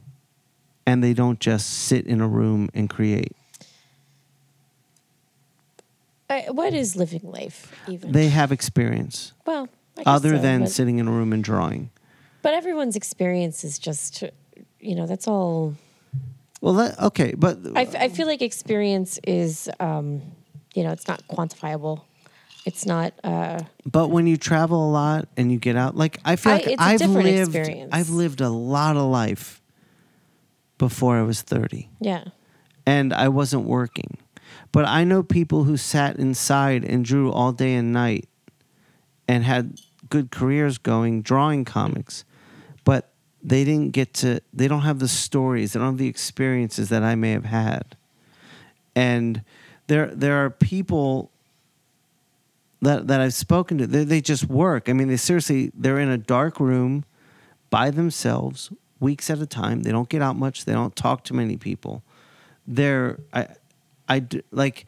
and 0.85 1.01
they 1.01 1.13
don't 1.13 1.39
just 1.39 1.69
sit 1.69 2.05
in 2.07 2.19
a 2.19 2.27
room 2.27 2.67
and 2.73 2.89
create. 2.89 3.37
I, 6.33 6.51
what 6.51 6.73
is 6.73 6.95
living 6.95 7.21
life 7.23 7.71
even? 7.87 8.11
They 8.11 8.29
have 8.29 8.51
experience 8.51 9.33
well, 9.45 9.69
other 10.05 10.35
so, 10.35 10.41
than 10.41 10.61
but, 10.61 10.71
sitting 10.71 10.99
in 10.99 11.07
a 11.07 11.11
room 11.11 11.33
and 11.33 11.43
drawing. 11.43 11.91
but 12.41 12.53
everyone's 12.53 12.95
experience 12.95 13.63
is 13.63 13.79
just, 13.79 14.23
you 14.79 14.95
know, 14.95 15.05
that's 15.07 15.27
all. 15.27 15.75
Well, 16.61 16.73
that, 16.75 16.99
okay, 16.99 17.33
but 17.37 17.57
I, 17.75 17.81
I 18.05 18.09
feel 18.09 18.25
like 18.27 18.41
experience 18.41 19.19
is, 19.27 19.69
um, 19.79 20.21
you 20.73 20.83
know, 20.83 20.91
it's 20.91 21.07
not 21.07 21.21
quantifiable. 21.27 22.01
It's 22.65 22.85
not. 22.85 23.13
Uh, 23.23 23.59
but 23.85 24.07
when 24.07 24.25
you 24.27 24.37
travel 24.37 24.89
a 24.89 24.91
lot 24.91 25.27
and 25.35 25.51
you 25.51 25.59
get 25.59 25.75
out, 25.75 25.97
like 25.97 26.19
I 26.23 26.37
feel 26.37 26.53
I- 26.53 26.63
like 26.65 26.75
I've 26.79 27.01
lived, 27.01 27.55
experience. 27.55 27.89
I've 27.91 28.09
lived 28.09 28.39
a 28.39 28.49
lot 28.49 28.95
of 28.95 29.03
life 29.03 29.61
before 30.77 31.17
I 31.17 31.23
was 31.23 31.41
thirty. 31.41 31.89
yeah, 31.99 32.23
and 32.85 33.13
I 33.13 33.27
wasn't 33.27 33.65
working. 33.65 34.17
But 34.73 34.85
I 34.85 35.03
know 35.03 35.21
people 35.21 35.65
who 35.65 35.77
sat 35.77 36.17
inside 36.17 36.83
and 36.83 37.05
drew 37.05 37.31
all 37.31 37.53
day 37.53 37.75
and 37.75 37.93
night 37.93 38.27
and 39.27 39.43
had 39.43 39.79
good 40.09 40.31
careers 40.31 40.79
going 40.79 41.21
drawing 41.21 41.63
comics, 41.63 42.25
but 42.83 43.11
they 43.41 43.63
didn't 43.63 43.91
get 43.91 44.15
to, 44.15 44.41
they 44.51 44.67
don't 44.67 44.81
have 44.81 44.97
the 44.97 45.07
stories, 45.07 45.71
they 45.71 45.79
don't 45.79 45.89
have 45.89 45.97
the 45.99 46.07
experiences 46.07 46.89
that 46.89 47.03
I 47.03 47.13
may 47.13 47.31
have 47.31 47.45
had. 47.45 47.95
And 48.95 49.43
there, 49.87 50.07
there 50.07 50.43
are 50.43 50.49
people 50.49 51.29
that, 52.81 53.07
that 53.07 53.21
I've 53.21 53.35
spoken 53.35 53.77
to, 53.77 53.87
they, 53.87 54.03
they 54.03 54.21
just 54.21 54.45
work. 54.45 54.89
I 54.89 54.93
mean, 54.93 55.07
they 55.07 55.17
seriously, 55.17 55.71
they're 55.75 55.99
in 55.99 56.09
a 56.09 56.17
dark 56.17 56.59
room 56.59 57.05
by 57.69 57.91
themselves, 57.91 58.71
weeks 58.99 59.29
at 59.29 59.37
a 59.37 59.45
time. 59.45 59.83
They 59.83 59.91
don't 59.91 60.09
get 60.09 60.23
out 60.23 60.35
much, 60.35 60.65
they 60.65 60.73
don't 60.73 60.95
talk 60.95 61.23
to 61.25 61.35
many 61.35 61.57
people 61.57 62.03
they're 62.67 63.19
I, 63.33 63.47
I 64.07 64.19
d- 64.19 64.41
like 64.51 64.85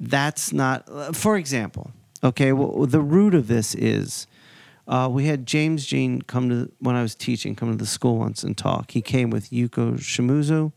that's 0.00 0.52
not 0.52 1.14
for 1.16 1.36
example 1.36 1.90
okay 2.22 2.52
well 2.52 2.86
the 2.86 3.00
root 3.00 3.34
of 3.34 3.48
this 3.48 3.74
is 3.74 4.26
uh, 4.88 5.08
we 5.10 5.26
had 5.26 5.46
James 5.46 5.84
Jean 5.84 6.22
come 6.22 6.48
to 6.48 6.70
when 6.78 6.94
I 6.94 7.02
was 7.02 7.14
teaching 7.16 7.56
come 7.56 7.72
to 7.72 7.76
the 7.76 7.86
school 7.86 8.18
once 8.18 8.44
and 8.44 8.56
talk. 8.56 8.92
He 8.92 9.02
came 9.02 9.30
with 9.30 9.50
Yuko 9.50 9.98
Shimizu 9.98 10.70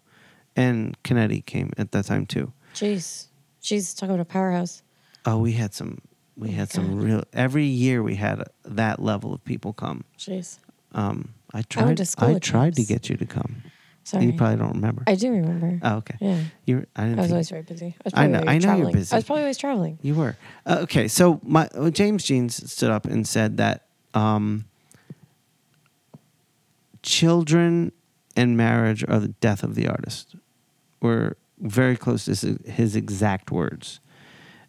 and 0.55 0.97
Kennedy 1.03 1.41
came 1.41 1.71
at 1.77 1.91
that 1.91 2.05
time 2.05 2.25
too. 2.25 2.51
Jeez, 2.73 3.27
jeez, 3.61 3.95
talking 3.95 4.15
about 4.15 4.21
a 4.21 4.25
powerhouse. 4.25 4.82
oh 5.25 5.38
we 5.38 5.51
had 5.53 5.73
some 5.75 5.99
we 6.36 6.49
Oh 6.49 6.53
had 6.53 6.71
some 6.71 6.95
God. 6.95 7.03
real 7.03 7.23
every 7.34 7.65
year 7.65 8.01
we 8.01 8.15
had 8.15 8.43
that 8.65 8.99
level 8.99 9.32
of 9.34 9.43
people 9.43 9.73
come. 9.73 10.03
Jeez, 10.17 10.57
um, 10.93 11.34
I 11.53 11.61
tried 11.63 12.01
I 12.17 12.34
with 12.34 12.41
tried 12.41 12.75
to 12.75 12.84
get 12.84 13.09
you 13.09 13.15
to 13.17 13.25
come 13.27 13.61
sorry. 14.10 14.26
you 14.26 14.34
probably 14.34 14.57
don't 14.57 14.74
remember 14.74 15.03
I 15.07 15.16
do 15.16 15.32
remember. 15.32 15.80
oh 15.84 15.95
okay 15.97 16.16
yeah, 16.20 16.43
you 16.66 16.86
I 16.95 17.03
didn't 17.05 17.20
I 17.20 17.22
was 17.22 17.28
think- 17.28 17.32
always 17.34 17.49
very 17.49 17.62
busy. 17.64 17.95
I 17.97 18.01
was 18.03 18.14
I 18.16 18.28
know- 18.28 18.43
I 18.47 18.57
know 18.57 18.76
you're 18.76 18.91
busy. 18.91 19.14
I 19.14 19.18
was 19.18 19.26
probably 19.26 19.43
always 19.43 19.57
traveling. 19.57 19.99
You 20.01 20.16
were 20.16 20.36
uh, 20.66 20.80
okay. 20.84 21.07
So 21.07 21.39
my 21.43 21.68
uh, 21.76 21.89
James 21.89 22.24
Jeans 22.24 22.72
stood 22.72 22.89
up 22.91 23.05
and 23.05 23.28
said 23.28 23.57
that 23.57 23.86
um, 24.14 24.66
children 27.01 27.91
and 28.36 28.55
marriage 28.57 29.03
are 29.07 29.20
the 29.20 29.30
death 29.30 29.64
of 29.64 29.76
the 29.76 29.88
artist. 29.88 30.36
Were 31.01 31.38
very 31.60 31.95
close 31.97 32.26
to 32.26 32.32
his, 32.32 32.41
his 32.66 32.95
exact 32.95 33.51
words. 33.51 33.99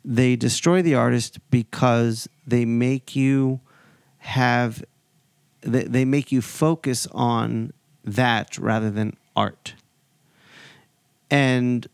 They 0.04 0.36
destroy 0.36 0.82
the 0.82 0.94
artist 0.94 1.38
because 1.50 2.28
they 2.46 2.64
make 2.64 3.14
you 3.14 3.60
have 4.18 4.82
they, 5.62 5.84
they 5.84 6.04
make 6.04 6.32
you 6.32 6.40
focus 6.40 7.06
on 7.12 7.72
that 8.04 8.56
rather 8.58 8.90
than 8.90 9.16
art. 9.36 9.74
And 11.30 11.86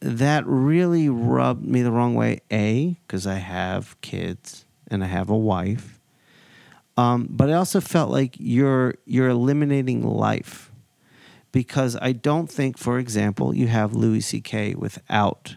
that 0.00 0.44
really 0.46 1.08
rubbed 1.08 1.64
me 1.64 1.82
the 1.82 1.92
wrong 1.92 2.14
way. 2.14 2.40
A, 2.50 2.96
because 3.06 3.26
I 3.26 3.34
have 3.36 3.98
kids 4.00 4.64
and 4.88 5.02
I 5.02 5.06
have 5.06 5.30
a 5.30 5.36
wife. 5.36 5.98
Um, 6.96 7.26
but 7.30 7.50
I 7.50 7.54
also 7.54 7.80
felt 7.80 8.10
like 8.10 8.36
you're 8.38 8.94
you're 9.04 9.28
eliminating 9.28 10.02
life 10.06 10.70
because 11.50 11.96
I 12.00 12.12
don't 12.12 12.48
think, 12.48 12.78
for 12.78 12.98
example, 12.98 13.54
you 13.54 13.66
have 13.68 13.94
Louis 13.94 14.20
C.K. 14.20 14.74
without 14.76 15.56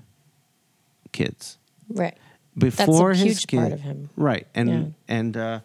kids. 1.12 1.58
Right. 1.90 2.18
Before 2.58 3.10
That's 3.10 3.22
a 3.22 3.26
his 3.26 3.34
huge 3.40 3.48
kid, 3.48 3.58
part 3.60 3.72
of 3.72 3.82
him. 3.82 4.10
right? 4.16 4.48
And 4.56 4.70
Yeah. 4.70 5.16
and 5.16 5.38
uh, 5.38 5.60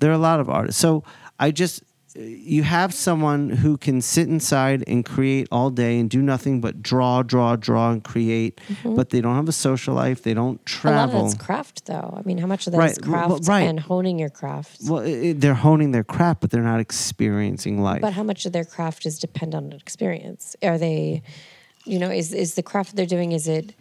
there 0.00 0.10
are 0.10 0.14
a 0.14 0.18
lot 0.18 0.40
of 0.40 0.48
artists. 0.50 0.80
So 0.80 1.04
I 1.38 1.52
just 1.52 1.84
you 2.16 2.62
have 2.64 2.92
someone 2.92 3.50
who 3.50 3.76
can 3.76 4.00
sit 4.00 4.28
inside 4.28 4.82
and 4.88 5.04
create 5.04 5.46
all 5.52 5.70
day 5.70 5.98
and 6.00 6.10
do 6.10 6.20
nothing 6.20 6.60
but 6.60 6.82
draw, 6.82 7.22
draw, 7.22 7.54
draw, 7.56 7.90
and 7.92 8.02
create, 8.02 8.60
but 8.84 9.10
they 9.10 9.20
don't 9.20 9.36
have 9.36 9.48
a 9.48 9.52
social 9.52 9.94
life. 9.94 10.22
They 10.22 10.34
don't 10.34 10.64
Mm-hmm. 10.64 10.88
A 10.88 10.90
lot 10.90 11.04
of 11.04 11.10
travel. 11.10 11.28
that's 11.28 11.42
craft, 11.42 11.86
though. 11.86 12.14
I 12.16 12.22
mean, 12.26 12.38
how 12.38 12.46
much 12.46 12.66
of 12.66 12.72
that 12.72 12.78
is 12.90 12.98
Right, 12.98 13.06
well, 13.06 13.28
craft 13.28 13.48
right. 13.48 13.60
and 13.62 13.78
honing 13.78 14.18
your 14.18 14.30
craft? 14.30 14.78
well, 14.88 15.02
i 15.02 15.28
i- 15.28 15.32
they're 15.36 15.54
honing 15.54 15.92
their 15.92 16.02
craft, 16.04 16.40
but 16.40 16.50
they're 16.50 16.62
not 16.62 16.80
experiencing 16.80 17.80
life. 17.82 18.00
But 18.00 18.14
how 18.14 18.22
much 18.24 18.44
of 18.46 18.52
their 18.52 18.64
craft 18.64 19.06
is 19.06 19.18
dependent 19.18 19.72
on 19.72 19.78
experience? 19.78 20.56
Are 20.62 20.78
they, 20.78 21.22
you 21.84 21.98
know, 21.98 22.10
is 22.10 22.32
is 22.32 22.54
the 22.54 22.62
craft 22.62 22.90
that 22.90 22.96
they're 22.96 23.06
doing? 23.06 23.32
Is 23.32 23.46
it, 23.46 23.74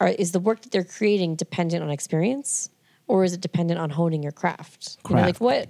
are 0.00 0.08
is 0.08 0.32
the 0.32 0.40
work 0.40 0.60
that 0.62 0.72
they're 0.72 0.84
creating 0.84 1.36
dependent 1.36 1.82
on 1.82 1.90
experience, 1.90 2.68
or 3.08 3.24
is 3.24 3.32
it 3.32 3.40
dependent 3.40 3.80
on 3.80 3.90
honing 3.90 4.22
your 4.22 4.32
craft? 4.32 4.98
You 5.08 5.16
know, 5.16 5.22
like 5.22 5.40
what? 5.40 5.68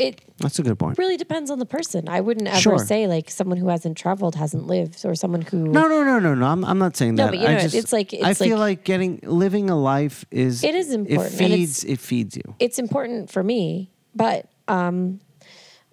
It 0.00 0.20
That's 0.38 0.58
a 0.58 0.62
good 0.62 0.78
point. 0.78 0.96
really 0.98 1.16
depends 1.18 1.50
on 1.50 1.58
the 1.58 1.66
person. 1.66 2.08
I 2.08 2.20
wouldn't 2.20 2.48
ever 2.48 2.58
Sure. 2.60 2.78
say 2.78 3.06
like 3.06 3.30
someone 3.30 3.58
who 3.58 3.68
hasn't 3.68 3.98
traveled 3.98 4.34
hasn't 4.34 4.66
lived, 4.66 5.04
or 5.04 5.14
someone 5.14 5.42
who 5.42 5.58
No, 5.68 5.86
no, 5.88 6.02
no, 6.04 6.18
no, 6.18 6.34
no. 6.34 6.46
I'm, 6.46 6.64
I'm 6.64 6.78
not 6.78 6.96
saying 6.96 7.16
No, 7.16 7.24
that. 7.24 7.30
but 7.32 7.40
you 7.40 7.46
I 7.46 7.52
know, 7.54 7.60
just, 7.60 7.74
it's 7.74 7.92
like- 7.92 8.14
I 8.14 8.32
feel 8.34 8.56
like- 8.58 8.78
like 8.78 8.84
getting 8.84 9.20
living 9.24 9.68
a 9.70 9.76
life 9.78 10.24
is 10.30 10.64
It 10.64 10.74
is 10.74 10.90
important, 10.92 11.34
It 11.34 11.36
feeds. 11.38 11.84
It 11.84 11.98
feeds 12.00 12.36
you. 12.36 12.54
it's 12.58 12.78
important 12.78 13.30
for 13.30 13.42
me, 13.42 13.90
but 14.14 14.48
um, 14.68 15.20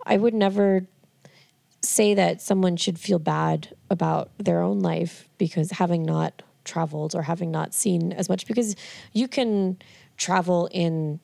I 0.05 0.15
would 0.17 0.33
never 0.33 0.87
say 1.81 2.13
that 2.13 2.41
someone 2.41 2.75
should 2.77 2.97
feel 2.99 3.19
bad 3.19 3.75
about 3.89 4.31
their 4.37 4.61
own 4.61 4.79
life 4.79 5.27
because 5.37 5.71
having 5.71 6.03
not 6.03 6.41
traveled 6.63 7.15
or 7.15 7.21
having 7.23 7.51
not 7.51 7.73
seen 7.73 8.11
as 8.13 8.29
much 8.29 8.45
because 8.47 8.75
you 9.13 9.27
can 9.27 9.77
travel 10.17 10.67
in 10.71 11.19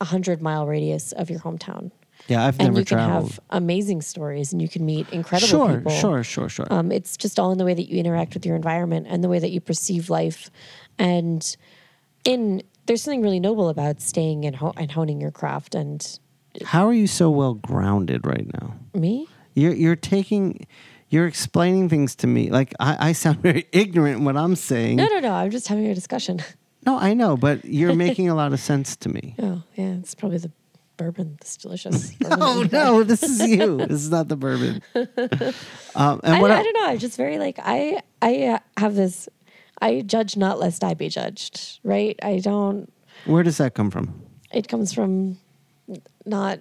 a 0.00 0.04
hundred 0.06 0.40
mile 0.40 0.66
radius 0.66 1.12
of 1.12 1.28
your 1.30 1.40
hometown 1.40 1.90
Yeah, 2.28 2.46
I've 2.46 2.58
and 2.60 2.68
never 2.68 2.80
you 2.80 2.84
can 2.84 2.98
have 2.98 3.40
amazing 3.50 4.02
stories 4.02 4.52
and 4.52 4.62
you 4.62 4.68
can 4.68 4.84
meet 4.86 5.08
incredible 5.10 5.48
Sure, 5.48 5.76
people. 5.78 5.92
sure, 5.92 6.22
sure, 6.22 6.48
sure. 6.48 6.66
Um, 6.70 6.92
it's 6.92 7.16
just 7.16 7.38
all 7.40 7.50
in 7.52 7.58
the 7.58 7.64
way 7.64 7.74
that 7.74 7.88
you 7.88 7.98
interact 7.98 8.34
with 8.34 8.46
your 8.46 8.54
environment 8.56 9.06
and 9.08 9.24
the 9.24 9.28
way 9.28 9.38
that 9.40 9.50
you 9.50 9.60
perceive 9.60 10.10
life. 10.10 10.50
And 10.98 11.56
in 12.24 12.62
there's 12.86 13.02
something 13.02 13.22
really 13.22 13.40
noble 13.40 13.68
about 13.68 14.00
staying 14.00 14.44
and, 14.44 14.56
ho- 14.56 14.74
and 14.76 14.90
honing 14.90 15.20
your 15.20 15.30
craft. 15.30 15.74
And 15.74 16.18
How 16.64 16.86
are 16.88 16.92
you 16.94 17.06
so 17.06 17.30
well 17.30 17.54
grounded 17.54 18.26
right 18.26 18.46
now? 18.60 18.74
me, 18.94 19.28
You're 19.54 19.74
you're 19.74 19.96
taking, 19.96 20.66
you're 21.08 21.26
explaining 21.26 21.88
things 21.88 22.14
to 22.16 22.26
me. 22.26 22.50
Like 22.50 22.74
I, 22.80 23.08
I 23.10 23.12
sound 23.12 23.38
very 23.42 23.66
ignorant 23.72 24.18
in 24.18 24.24
what 24.24 24.36
I'm 24.36 24.56
saying. 24.56 24.96
no, 24.96 25.06
no, 25.06 25.20
no. 25.20 25.32
I'm 25.32 25.50
just 25.50 25.68
having 25.68 25.86
a 25.86 25.94
discussion. 25.94 26.42
No, 26.86 26.98
I 26.98 27.12
know, 27.14 27.36
but 27.36 27.64
you're 27.64 27.94
making 28.06 28.28
a 28.28 28.34
lot 28.34 28.52
of 28.52 28.60
sense 28.60 28.96
to 28.96 29.08
me. 29.08 29.34
Oh, 29.38 29.62
yeah, 29.76 29.94
it's 30.00 30.14
probably 30.14 30.38
the 30.38 30.50
bourbon. 31.00 31.38
It's 31.40 31.56
delicious. 31.56 32.10
bourbon 32.20 32.42
Oh 32.42 32.68
no, 32.70 33.02
this 33.10 33.22
is 33.22 33.40
you. 33.48 33.78
this 33.78 34.02
is 34.02 34.10
not 34.10 34.28
the 34.28 34.36
bourbon. 34.36 34.82
Um, 35.94 36.20
and 36.22 36.36
I, 36.36 36.40
what 36.40 36.50
I 36.50 36.60
I, 36.60 36.62
don't 36.62 36.74
know. 36.74 36.86
I'm 36.88 36.98
just 36.98 37.16
very 37.16 37.38
like 37.38 37.58
I 37.62 38.02
I 38.20 38.42
uh, 38.44 38.58
have 38.76 38.94
this. 38.94 39.28
I 39.80 40.02
judge 40.02 40.36
not 40.36 40.58
lest 40.58 40.84
I 40.84 40.94
be 40.94 41.08
judged. 41.08 41.80
Right? 41.82 42.18
I 42.22 42.38
don't. 42.38 42.92
where 43.24 43.42
does 43.42 43.56
that 43.58 43.74
come 43.74 43.90
from? 43.90 44.22
It 44.52 44.68
comes 44.68 44.92
from 44.92 45.38
not, 46.26 46.60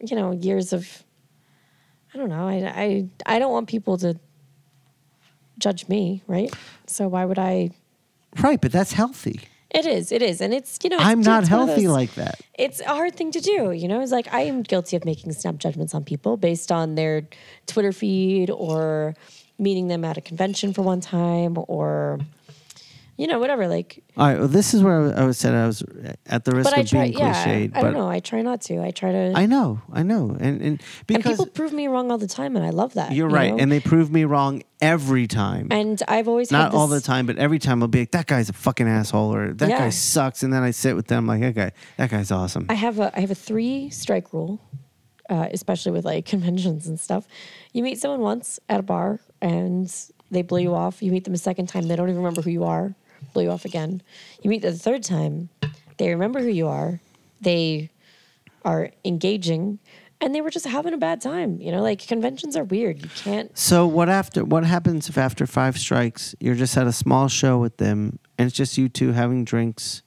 you 0.00 0.16
know, 0.16 0.32
years 0.32 0.72
of. 0.72 1.04
I 2.12 2.18
don't 2.18 2.30
know. 2.30 2.48
I 2.48 2.56
I 2.84 3.08
I 3.36 3.38
don't 3.38 3.52
want 3.52 3.68
people 3.68 3.96
to 3.98 4.18
judge 5.58 5.88
me. 5.88 6.22
Right? 6.26 6.52
So 6.86 7.06
why 7.06 7.24
would 7.24 7.38
I? 7.38 7.70
Right, 8.40 8.60
but 8.60 8.72
that's 8.72 8.92
healthy. 8.92 9.40
It 9.70 9.84
is. 9.84 10.12
It 10.12 10.22
is, 10.22 10.40
and 10.40 10.54
it's 10.54 10.78
you 10.82 10.88
know. 10.90 10.96
It's, 10.96 11.04
I'm 11.04 11.20
not 11.20 11.46
healthy 11.46 11.86
those- 11.86 11.94
like 11.94 12.14
that. 12.14 12.40
it's 12.54 12.80
a 12.80 12.86
hard 12.88 13.14
thing 13.14 13.30
to 13.32 13.40
do. 13.40 13.70
You 13.72 13.86
know, 13.86 14.00
it's 14.00 14.12
like 14.12 14.32
I 14.32 14.40
am 14.42 14.62
guilty 14.62 14.96
of 14.96 15.04
making 15.04 15.30
snap 15.32 15.58
judgments 15.58 15.94
on 15.94 16.04
people 16.04 16.36
based 16.38 16.72
on 16.72 16.94
their 16.94 17.28
Twitter 17.66 17.92
feed 17.92 18.48
or 18.50 19.14
meeting 19.58 19.88
them 19.88 20.04
at 20.04 20.16
a 20.16 20.20
convention 20.20 20.72
for 20.72 20.82
one 20.82 21.00
time 21.00 21.58
or, 21.68 22.20
you 23.18 23.26
know, 23.26 23.38
whatever. 23.40 23.66
Like, 23.66 24.02
All 24.16 24.28
right, 24.28 24.38
well, 24.38 24.46
this 24.48 24.72
is 24.74 24.82
where 24.82 25.12
I 25.18 25.24
was 25.24 25.36
said 25.36 25.52
I 25.54 25.66
was 25.66 25.82
at 26.26 26.44
the 26.44 26.52
risk 26.54 26.70
but 26.70 26.78
I 26.78 26.82
of 26.82 26.88
try, 26.88 27.02
being 27.08 27.18
yeah, 27.18 27.34
cliched. 27.34 27.76
I 27.76 27.82
don't 27.82 27.92
know. 27.92 28.08
I 28.08 28.20
try 28.20 28.42
not 28.42 28.60
to. 28.62 28.80
I 28.80 28.92
try 28.92 29.10
to, 29.12 29.32
I 29.34 29.44
know, 29.46 29.82
I 29.92 30.04
know, 30.04 30.36
and 30.38 30.62
and 30.62 30.82
because 31.06 31.26
and 31.26 31.38
people 31.38 31.46
prove 31.52 31.72
me 31.72 31.88
wrong 31.88 32.10
all 32.12 32.18
the 32.18 32.28
time, 32.28 32.54
and 32.56 32.64
I 32.64 32.70
love 32.70 32.94
that. 32.94 33.12
you're 33.12 33.28
you 33.28 33.34
right, 33.34 33.50
know? 33.52 33.58
and 33.58 33.70
they 33.72 33.80
prove 33.80 34.10
me 34.12 34.24
wrong 34.24 34.62
every 34.80 35.26
time. 35.26 35.66
and 35.72 36.00
I've 36.06 36.28
always 36.28 36.52
Not 36.52 36.70
had 36.72 36.78
all 36.78 36.86
the 36.86 37.00
time, 37.00 37.26
but 37.26 37.36
every 37.38 37.58
time 37.58 37.82
I'll 37.82 37.88
be 37.88 37.98
like, 38.00 38.12
"That 38.12 38.26
guy's 38.26 38.48
a 38.48 38.52
fucking 38.54 38.86
asshole," 38.88 39.34
or 39.34 39.52
"That 39.52 39.68
Yeah. 39.68 39.78
guy 39.80 39.90
sucks," 39.90 40.44
and 40.44 40.52
then 40.52 40.62
I 40.62 40.70
sit 40.70 40.94
with 40.94 41.08
them 41.08 41.26
like, 41.26 41.40
"That 41.40 41.54
guy, 41.56 41.72
that 41.96 42.10
guy's 42.10 42.30
awesome." 42.30 42.66
I 42.68 42.74
have 42.74 43.00
a 43.00 43.10
I 43.16 43.20
have 43.20 43.32
a 43.32 43.34
three 43.34 43.90
strike 43.90 44.32
rule, 44.32 44.60
uh, 45.28 45.48
especially 45.52 45.90
with 45.92 46.04
like 46.04 46.24
conventions 46.34 46.86
and 46.86 47.00
stuff. 47.00 47.26
You 47.72 47.82
meet 47.82 47.98
someone 47.98 48.20
once 48.20 48.60
at 48.68 48.78
a 48.78 48.84
bar 48.84 49.18
and 49.42 49.92
they 50.30 50.42
blow 50.42 50.58
you 50.58 50.74
off. 50.74 51.02
You 51.02 51.10
meet 51.10 51.24
them 51.24 51.34
a 51.34 51.38
second 51.38 51.66
time, 51.68 51.88
they 51.88 51.96
don't 51.96 52.08
even 52.08 52.18
remember 52.22 52.42
who 52.42 52.50
you 52.50 52.62
are. 52.64 52.94
Blow 53.32 53.42
you 53.42 53.50
off 53.50 53.64
again. 53.64 54.02
You 54.42 54.50
meet 54.50 54.62
them 54.62 54.72
the 54.72 54.78
third 54.78 55.02
time, 55.02 55.48
they 55.98 56.10
remember 56.10 56.40
who 56.40 56.48
you 56.48 56.68
are. 56.68 57.00
They 57.40 57.90
are 58.64 58.90
engaging, 59.04 59.78
and 60.20 60.34
they 60.34 60.40
were 60.40 60.50
just 60.50 60.66
having 60.66 60.94
a 60.94 60.98
bad 60.98 61.20
time. 61.20 61.60
You 61.60 61.70
know, 61.72 61.82
like 61.82 62.06
conventions 62.06 62.56
are 62.56 62.64
weird. 62.64 63.02
You 63.02 63.10
can't. 63.14 63.56
So 63.56 63.86
what 63.86 64.08
after 64.08 64.44
what 64.44 64.64
happens 64.64 65.08
if 65.08 65.16
after 65.18 65.46
five 65.46 65.78
strikes 65.78 66.34
you're 66.40 66.54
just 66.56 66.76
at 66.76 66.86
a 66.86 66.92
small 66.92 67.28
show 67.28 67.58
with 67.58 67.76
them 67.76 68.18
and 68.36 68.46
it's 68.48 68.56
just 68.56 68.76
you 68.78 68.88
two 68.88 69.12
having 69.12 69.44
drinks 69.44 70.02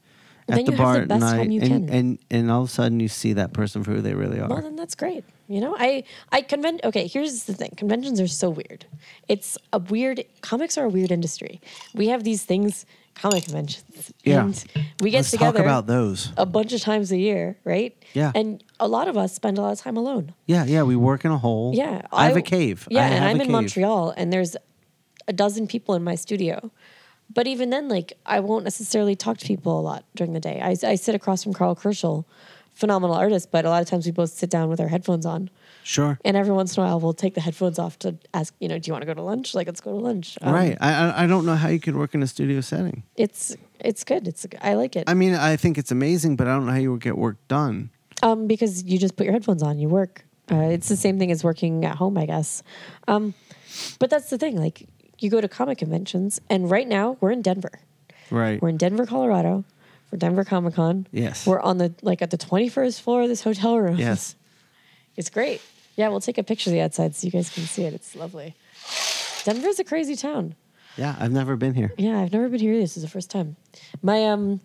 at 0.50 0.56
Then 0.56 0.66
the 0.66 0.72
you 0.72 0.78
have 0.78 0.84
bar 0.86 0.94
the 0.96 1.02
at 1.02 1.08
best 1.08 1.22
night 1.22 1.50
and, 1.50 1.62
can. 1.62 1.90
and 1.90 2.20
and 2.30 2.52
all 2.52 2.64
of 2.64 2.70
a 2.70 2.72
sudden 2.72 3.00
you 3.00 3.08
see 3.08 3.34
that 3.34 3.54
person 3.54 3.84
for 3.84 3.92
who 3.92 4.02
they 4.02 4.14
really 4.14 4.40
are. 4.40 4.50
Well, 4.50 4.62
then 4.62 4.76
that's 4.76 4.96
great. 4.96 5.24
You 5.48 5.62
know, 5.62 5.76
I 5.78 6.04
I 6.32 6.42
convent. 6.42 6.82
Okay, 6.84 7.08
here's 7.08 7.44
the 7.46 7.54
thing: 7.54 7.72
conventions 7.78 8.20
are 8.20 8.28
so 8.28 8.50
weird. 8.50 8.86
It's 9.28 9.58
a 9.72 9.80
weird. 9.80 10.24
Comics 10.42 10.78
are 10.78 10.86
a 10.86 10.90
weird 10.90 11.12
industry. 11.12 11.62
We 11.94 12.08
have 12.08 12.24
these 12.24 12.44
things, 12.44 12.86
comic 13.16 13.44
conventions, 13.46 14.12
Yeah. 14.24 14.46
and 14.46 14.64
we 15.02 15.12
get 15.12 15.20
Let's 15.20 15.32
together 15.32 15.60
talk 15.60 15.66
about 15.66 15.88
those. 15.88 16.32
a 16.38 16.46
bunch 16.46 16.74
of 16.74 16.82
times 16.82 17.12
a 17.12 17.18
year, 17.18 17.58
right? 17.64 17.96
Yeah. 18.14 18.32
And 18.34 18.64
a 18.80 18.88
lot 18.88 19.08
of 19.08 19.18
us 19.18 19.34
spend 19.34 19.58
a 19.58 19.62
lot 19.62 19.74
of 19.74 19.80
time 19.80 19.96
alone. 19.98 20.34
Yeah, 20.48 20.66
yeah, 20.66 20.84
we 20.84 20.96
work 20.96 21.24
in 21.26 21.32
a 21.32 21.38
hole. 21.38 21.74
Yeah, 21.76 22.02
I 22.12 22.28
have 22.28 22.38
a 22.38 22.42
cave. 22.42 22.88
Yeah, 22.90 23.02
I 23.04 23.08
and 23.10 23.26
I'm 23.26 23.36
in 23.36 23.42
cave. 23.42 23.52
Montreal, 23.52 24.14
and 24.18 24.32
there's 24.34 24.56
a 25.28 25.34
dozen 25.34 25.68
people 25.68 25.94
in 25.96 26.04
my 26.04 26.16
studio. 26.16 26.72
But 27.34 27.48
even 27.48 27.70
then, 27.70 27.88
like 27.88 28.14
I 28.26 28.40
won't 28.42 28.64
necessarily 28.64 29.16
talk 29.16 29.38
to 29.38 29.46
people 29.46 29.80
a 29.80 29.82
lot 29.82 30.04
during 30.16 30.34
the 30.34 30.40
day. 30.40 30.60
I, 30.62 30.76
I 30.86 30.96
sit 30.96 31.16
across 31.16 31.44
from 31.44 31.54
Karl 31.54 31.76
Kerschl, 31.76 32.26
phenomenal 32.82 33.16
artist, 33.16 33.46
but 33.52 33.64
a 33.66 33.70
lot 33.70 33.82
of 33.84 33.88
times 33.92 34.06
we 34.06 34.12
both 34.12 34.32
sit 34.42 34.50
down 34.50 34.68
with 34.70 34.80
our 34.84 34.88
headphones 34.96 35.26
on. 35.26 35.50
Sure. 35.84 36.20
And 36.26 36.36
every 36.36 36.54
once 36.54 36.76
in 36.78 36.84
a 36.84 36.86
while, 36.86 37.00
we'll 37.00 37.14
take 37.26 37.34
the 37.40 37.42
headphones 37.48 37.80
off 37.80 37.98
to 38.00 38.10
ask, 38.40 38.54
you 38.60 38.68
know, 38.70 38.78
do 38.80 38.88
you 38.88 38.94
want 38.94 39.04
to 39.04 39.06
go 39.12 39.14
to 39.14 39.22
lunch? 39.22 39.56
Like, 39.56 39.68
let's 39.68 39.82
go 39.82 39.92
to 39.92 39.98
lunch. 40.10 40.38
Um, 40.42 40.54
right. 40.54 40.78
I 40.82 40.90
I- 41.04 41.24
I 41.24 41.28
don't 41.32 41.46
know 41.50 41.56
how 41.64 41.70
you 41.76 41.80
could 41.86 41.96
work 41.96 42.14
in 42.16 42.22
a 42.24 42.28
studio 42.28 42.60
setting. 42.62 42.98
It's 43.16 43.56
it's 43.80 44.04
good. 44.12 44.24
It's 44.32 44.46
I 44.62 44.74
like 44.82 44.94
it. 45.00 45.06
I 45.08 45.16
mean, 45.22 45.34
I 45.34 45.56
think 45.58 45.78
it's 45.82 45.92
amazing, 45.92 46.36
but 46.36 46.46
I 46.48 46.52
don't 46.56 46.66
know 46.68 46.74
how 46.78 46.84
you 46.86 46.92
would 46.94 47.02
get 47.10 47.18
work 47.18 47.38
done. 47.48 47.90
Um, 48.28 48.46
because 48.54 48.84
you 48.90 48.98
just 49.06 49.16
put 49.16 49.24
your 49.26 49.34
headphones 49.34 49.64
on, 49.64 49.80
you 49.80 49.90
work. 49.90 50.14
Uh, 50.52 50.70
it's 50.76 50.90
the 50.90 50.98
same 51.06 51.18
thing 51.18 51.32
as 51.32 51.44
working 51.44 51.86
at 51.86 51.96
home, 51.96 52.16
I 52.24 52.26
guess. 52.28 52.62
Um, 53.08 53.34
but 54.00 54.10
that's 54.12 54.30
the 54.30 54.38
thing. 54.38 54.56
Like, 54.66 54.78
you 55.22 55.30
go 55.30 55.40
to 55.42 55.48
comic 55.48 55.78
conventions, 55.80 56.40
and 56.50 56.70
right 56.70 56.88
now 56.88 57.18
we're 57.22 57.32
in 57.32 57.42
Denver. 57.42 57.72
Right. 58.30 58.62
We're 58.62 58.70
in 58.70 58.78
Denver, 58.78 59.06
Colorado, 59.06 59.64
for 60.12 60.18
Denver 60.18 60.44
Comic 60.44 60.76
Con. 60.76 61.08
Yes. 61.12 61.48
We're 61.48 61.62
on 61.62 61.80
the 61.80 61.96
like 62.04 62.22
at 62.22 62.30
the 62.30 62.38
twenty 62.38 62.70
first 62.70 63.02
floor 63.02 63.24
of 63.24 63.30
this 63.30 63.42
hotel 63.42 63.80
room. 63.80 63.98
yes. 63.98 64.36
It's 65.18 65.30
great. 65.30 65.62
Yeah, 65.98 66.08
we'll 66.10 66.22
take 66.22 66.38
a 66.38 66.44
picture 66.44 66.70
of 66.70 66.74
the 66.74 66.82
outside 66.82 67.16
so 67.16 67.26
you 67.26 67.32
guys 67.32 67.50
can 67.50 67.64
see 67.64 67.84
it. 67.84 67.94
It's 67.94 68.16
lovely. 68.16 68.56
Denver's 69.44 69.78
a 69.80 69.84
crazy 69.84 70.16
town. 70.16 70.56
Yeah, 70.98 71.16
I've 71.20 71.32
never 71.34 71.56
been 71.58 71.74
here. 71.74 71.92
Yeah, 71.98 72.20
I've 72.22 72.32
never 72.32 72.48
been 72.48 72.62
here. 72.62 72.78
This 72.80 72.96
is 72.96 73.04
the 73.04 73.10
first 73.10 73.30
time. 73.30 73.56
My 74.02 74.26
um, 74.28 74.62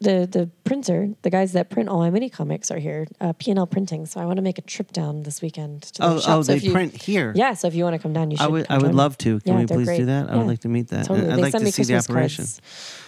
the 0.00 0.26
the 0.30 0.48
printer, 0.62 1.10
the 1.22 1.30
guys 1.30 1.52
that 1.54 1.68
print 1.68 1.88
all 1.88 1.98
my 1.98 2.10
mini 2.10 2.30
comics 2.30 2.70
are 2.70 2.78
here. 2.78 3.06
Uh, 3.20 3.32
P 3.32 3.50
and 3.50 3.58
L 3.58 3.66
Printing. 3.66 4.06
So 4.06 4.20
I 4.20 4.24
want 4.24 4.36
to 4.36 4.42
make 4.42 4.58
a 4.58 4.62
trip 4.62 4.92
down 4.92 5.24
this 5.24 5.42
weekend 5.42 5.82
to 5.82 6.00
the 6.00 6.06
Oh, 6.06 6.20
shop. 6.20 6.30
oh, 6.38 6.42
So 6.42 6.52
they 6.54 6.58
you- 6.58 6.72
print 6.72 7.00
here. 7.02 7.32
Yeah, 7.34 7.54
so 7.54 7.66
if 7.66 7.74
you 7.74 7.82
want 7.84 7.94
to 7.94 8.02
come 8.02 8.12
down, 8.12 8.30
you 8.30 8.36
should. 8.36 8.44
I 8.44 8.48
would. 8.48 8.66
I 8.70 8.78
would 8.78 8.94
love 8.94 9.18
to. 9.18 9.40
Can 9.40 9.54
Yeah, 9.54 9.58
we 9.60 9.66
please 9.66 9.86
great. 9.86 9.98
do 9.98 10.06
that? 10.06 10.30
I 10.30 10.36
would 10.36 10.46
like 10.46 10.60
to 10.60 10.68
meet 10.68 10.88
that. 10.88 11.06
Totally. 11.06 11.28
I'd 11.28 11.38
they 11.38 11.42
like 11.42 11.52
send 11.52 11.62
to 11.62 11.66
me 11.66 11.70
see 11.72 11.82
the 11.82 11.94
Christmas 11.94 12.10
operation. 12.10 12.44
cards. 12.44 12.60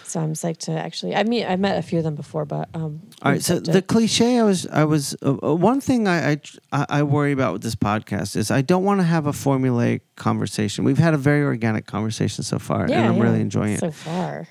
So 0.07 0.19
I'm 0.21 0.33
psyched 0.33 0.59
to 0.59 0.71
actually. 0.71 1.15
I 1.15 1.23
mean, 1.23 1.45
I 1.45 1.55
met 1.57 1.77
a 1.77 1.81
few 1.81 1.97
of 1.97 2.03
them 2.03 2.15
before, 2.15 2.45
but 2.45 2.69
um. 2.73 3.01
All 3.21 3.37
So 3.39 3.59
psyched 3.59 3.63
to- 3.65 3.71
the 3.71 3.81
cliche 3.81 4.39
I 4.39 4.43
was, 4.43 4.65
I 4.67 4.83
was, 4.85 5.15
uh, 5.21 5.35
uh, 5.43 5.55
one 5.55 5.81
thing 5.81 6.07
I, 6.07 6.31
I, 6.71 6.85
I 6.89 7.03
worry 7.03 7.31
about 7.33 7.53
with 7.53 7.61
this 7.63 7.75
podcast 7.75 8.35
is 8.35 8.49
I 8.51 8.61
don't 8.61 8.83
want 8.83 8.99
to 9.01 9.03
have 9.05 9.27
a 9.27 9.31
formulaic 9.31 10.01
conversation. 10.15 10.83
We've 10.85 10.97
had 10.97 11.13
a 11.13 11.17
very 11.17 11.43
organic 11.43 11.85
conversation 11.87 12.43
so 12.43 12.57
far, 12.59 12.87
yeah, 12.87 12.99
and 12.99 13.07
I'm 13.09 13.17
yeah, 13.17 13.23
really 13.23 13.41
enjoying 13.41 13.73
it. 13.73 13.79
so 13.79 13.91
far. 13.91 14.47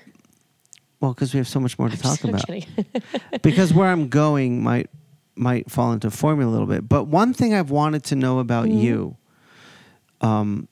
Well, 0.99 1.13
because 1.13 1.33
we 1.33 1.37
have 1.37 1.47
so 1.47 1.59
much 1.59 1.77
more 1.77 1.89
to 1.89 1.95
I'm 1.95 2.01
talk 2.01 2.19
so 2.19 2.29
about. 2.29 3.41
because 3.43 3.73
where 3.73 3.87
I'm 3.89 4.07
going 4.09 4.63
might 4.63 4.89
might 5.35 5.69
fall 5.69 5.91
into 5.93 6.09
formula 6.09 6.49
a 6.49 6.53
little 6.53 6.65
bit. 6.67 6.89
But 6.89 7.03
one 7.05 7.33
thing 7.33 7.53
I've 7.53 7.69
wanted 7.69 8.03
to 8.05 8.15
know 8.15 8.39
about 8.39 8.65
Mhm. 8.67 8.81
you, 8.81 9.17
um, 10.21 10.67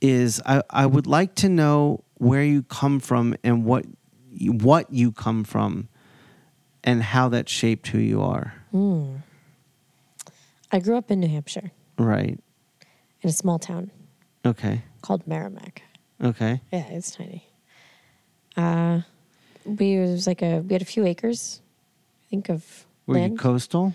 is 0.00 0.40
I, 0.46 0.62
I 0.70 0.86
would 0.86 1.06
like 1.06 1.34
to 1.36 1.48
know 1.48 2.02
where 2.22 2.44
you 2.44 2.62
come 2.62 3.00
from 3.00 3.34
and 3.42 3.64
what 3.64 3.84
you, 4.30 4.52
what 4.52 4.92
you 4.92 5.10
come 5.10 5.42
from, 5.44 5.88
and 6.84 7.02
how 7.02 7.28
that 7.28 7.48
shaped 7.48 7.88
who 7.88 7.98
you 7.98 8.22
are. 8.22 8.54
Hmm. 8.70 9.16
I 10.70 10.78
grew 10.78 10.96
up 10.96 11.10
in 11.10 11.20
New 11.20 11.28
Hampshire 11.28 11.72
Right. 11.98 12.38
in 13.22 13.28
a 13.28 13.32
small 13.32 13.58
town 13.58 13.90
Okay. 14.44 14.82
called 15.02 15.26
Merrimack. 15.26 15.82
Okay. 16.22 16.60
Yeah, 16.72 16.86
it's 16.90 17.10
tiny. 17.10 17.44
Uh, 18.56 19.00
we 19.64 19.98
was 19.98 20.26
like 20.26 20.42
a 20.42 20.60
we 20.60 20.72
had 20.72 20.82
a 20.82 20.86
few 20.86 21.04
acres, 21.04 21.60
I 22.26 22.30
think 22.30 22.48
of 22.50 22.86
Were 23.06 23.14
land. 23.16 23.32
you 23.32 23.38
coastal? 23.38 23.92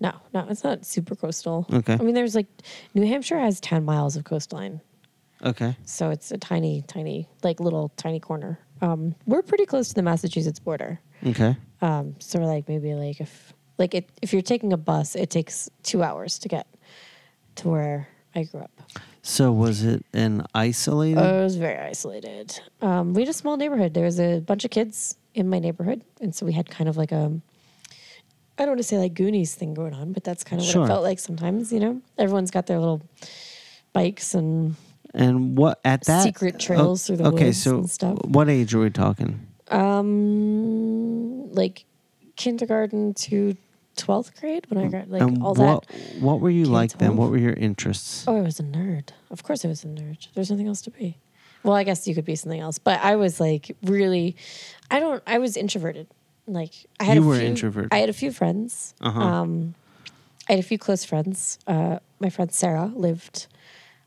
no, 0.00 0.12
no, 0.32 0.46
it's 0.48 0.62
not 0.64 0.84
super 0.86 1.14
coastal. 1.16 1.66
Okay. 1.72 1.94
I 1.94 2.02
mean, 2.02 2.14
there's 2.14 2.34
like 2.34 2.46
New 2.94 3.06
Hampshire 3.06 3.38
has 3.38 3.60
ten 3.60 3.84
miles 3.84 4.16
of 4.16 4.24
coastline, 4.24 4.80
Okay. 5.44 5.76
so 5.84 6.10
it's 6.10 6.30
a 6.30 6.38
tiny, 6.38 6.82
tiny, 6.86 7.28
like 7.42 7.60
little 7.60 7.90
tiny 7.96 8.20
corner. 8.20 8.58
Um, 8.80 9.14
we're 9.26 9.42
pretty 9.42 9.66
close 9.66 9.88
to 9.88 9.94
the 9.94 10.02
Massachusetts 10.02 10.58
border. 10.58 11.00
Okay. 11.26 11.56
Um, 11.82 12.16
so 12.18 12.38
we're 12.38 12.46
like 12.46 12.68
maybe 12.68 12.94
like 12.94 13.20
if 13.20 13.52
like 13.78 13.94
it, 13.94 14.08
if 14.22 14.32
you're 14.32 14.42
taking 14.42 14.72
a 14.72 14.76
bus, 14.76 15.14
it 15.16 15.30
takes 15.30 15.68
two 15.82 16.02
hours 16.02 16.38
to 16.40 16.48
get 16.48 16.66
to 17.56 17.68
where 17.68 18.08
I 18.34 18.44
grew 18.44 18.60
up. 18.60 18.70
So 19.22 19.52
was 19.52 19.82
it 19.82 20.04
an 20.12 20.44
isolated? 20.54 21.18
Uh, 21.18 21.40
it 21.40 21.42
was 21.44 21.56
very 21.56 21.78
isolated. 21.78 22.60
Um, 22.82 23.14
we 23.14 23.22
had 23.22 23.28
a 23.28 23.32
small 23.32 23.56
neighborhood. 23.56 23.94
There 23.94 24.04
was 24.04 24.20
a 24.20 24.40
bunch 24.40 24.64
of 24.64 24.70
kids 24.70 25.16
in 25.34 25.48
my 25.48 25.58
neighborhood, 25.58 26.02
and 26.20 26.34
so 26.34 26.44
we 26.46 26.52
had 26.52 26.68
kind 26.68 26.88
of 26.88 26.96
like 26.96 27.10
a 27.12 27.32
I 28.56 28.62
don't 28.62 28.68
want 28.68 28.78
to 28.80 28.84
say 28.84 28.98
like 28.98 29.14
Goonies 29.14 29.54
thing 29.54 29.74
going 29.74 29.94
on, 29.94 30.12
but 30.12 30.22
that's 30.24 30.44
kind 30.44 30.60
of 30.60 30.66
what 30.66 30.72
Sure. 30.72 30.84
it 30.84 30.88
felt 30.88 31.02
like 31.02 31.18
sometimes. 31.18 31.72
You 31.72 31.80
know, 31.80 32.00
everyone's 32.18 32.50
got 32.50 32.66
their 32.66 32.78
little 32.78 33.02
bikes 33.92 34.34
and 34.34 34.76
And 35.14 35.56
what 35.56 35.80
at 35.84 36.02
that 36.04 36.22
Secret 36.24 36.58
trails 36.58 37.06
through 37.06 37.18
the 37.18 37.26
okay, 37.28 37.46
woods 37.46 37.62
so 37.62 37.78
and 37.78 37.90
stuff. 37.90 38.18
what 38.24 38.48
age 38.48 38.74
are 38.74 38.80
we 38.80 38.90
talking? 38.90 39.46
um 39.70 41.50
like 41.52 41.84
kindergarten 42.36 43.14
to 43.14 43.56
twelfth 43.96 44.38
grade 44.40 44.66
when 44.70 44.84
I 44.84 44.88
got 44.88 45.08
like 45.10 45.22
and 45.22 45.42
all 45.42 45.54
what 45.54 45.86
that. 45.86 46.20
what 46.20 46.40
were 46.40 46.50
you 46.50 46.64
like 46.66 46.98
then? 46.98 47.16
What 47.16 47.30
were 47.30 47.38
your 47.38 47.52
interests? 47.52 48.24
Oh, 48.26 48.36
I 48.36 48.40
was 48.40 48.58
a 48.60 48.64
nerd. 48.64 49.10
Of 49.30 49.42
course, 49.42 49.64
I 49.64 49.68
was 49.68 49.84
a 49.84 49.86
nerd. 49.88 50.28
There's 50.34 50.50
nothing 50.50 50.66
else 50.68 50.82
to 50.82 50.90
be. 50.90 51.16
Well, 51.62 51.74
I 51.74 51.84
guess 51.84 52.06
you 52.06 52.14
could 52.14 52.24
be 52.26 52.36
something 52.36 52.60
else, 52.60 52.78
but 52.78 53.00
I 53.02 53.16
was 53.16 53.40
like 53.40 53.74
really. 53.84 54.36
I 54.90 55.00
don't. 55.00 55.22
I 55.26 55.38
was 55.38 55.56
introverted. 55.56 56.08
Like 56.46 56.72
I 57.00 57.04
had 57.04 57.16
You 57.16 57.22
a 57.22 57.26
were 57.26 57.38
few, 57.38 57.46
introverted. 57.46 57.92
I 57.94 57.98
had 57.98 58.08
a 58.10 58.12
few 58.12 58.30
friends. 58.32 58.94
Uh-huh. 59.00 59.18
Um, 59.20 59.74
I 60.48 60.52
had 60.52 60.58
a 60.60 60.62
few 60.62 60.76
close 60.78 61.04
friends. 61.04 61.58
Uh, 61.66 62.00
my 62.20 62.28
friend 62.28 62.52
Sarah 62.52 62.92
lived 62.94 63.46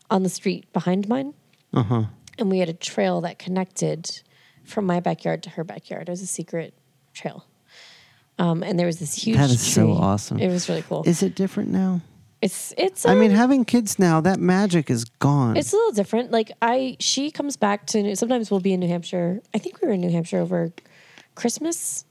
on 0.09 0.23
the 0.23 0.29
street 0.29 0.71
behind 0.73 1.07
mine, 1.07 1.33
Uh 1.73 1.83
huh. 1.83 2.03
and 2.37 2.49
we 2.49 2.59
had 2.59 2.69
a 2.69 2.73
trail 2.73 3.21
that 3.21 3.39
connected 3.39 4.21
from 4.63 4.85
my 4.85 4.99
backyard 4.99 5.43
to 5.43 5.49
her 5.51 5.63
backyard. 5.63 6.07
It 6.07 6.11
was 6.11 6.21
a 6.21 6.27
secret 6.27 6.73
trail. 7.13 7.45
Um, 8.39 8.61
and 8.63 8.77
there 8.77 8.85
was 8.85 8.99
this 8.99 9.15
huge. 9.15 9.37
That 9.37 9.49
is 9.49 9.59
so 9.65 9.91
awesome. 9.93 10.39
It 10.39 10.49
was 10.49 10.69
really 10.69 10.83
cool. 10.83 11.03
Is 11.05 11.23
it 11.23 11.33
different 11.35 11.69
now? 11.71 12.01
it's 12.39 12.71
it's. 12.77 13.03
I 13.05 13.15
mean, 13.15 13.31
um, 13.31 13.37
having 13.37 13.65
kids 13.65 13.97
now, 13.97 14.21
that 14.21 14.39
magic 14.39 14.91
is 14.91 15.05
gone. 15.05 15.57
It's 15.57 15.73
a 15.73 15.75
little 15.75 15.91
different. 15.93 16.29
Like 16.31 16.51
I, 16.61 16.97
she 16.99 17.31
comes 17.31 17.57
back 17.57 17.87
to. 17.87 18.15
Sometimes 18.15 18.51
we'll 18.51 18.59
be 18.59 18.73
in 18.73 18.79
New 18.79 18.87
Hampshire. 18.87 19.41
I 19.55 19.57
think 19.57 19.81
we 19.81 19.87
were 19.87 19.95
in 19.95 20.01
New 20.01 20.11
Hampshire 20.11 20.37
over 20.39 20.71
Christmas 21.33 22.05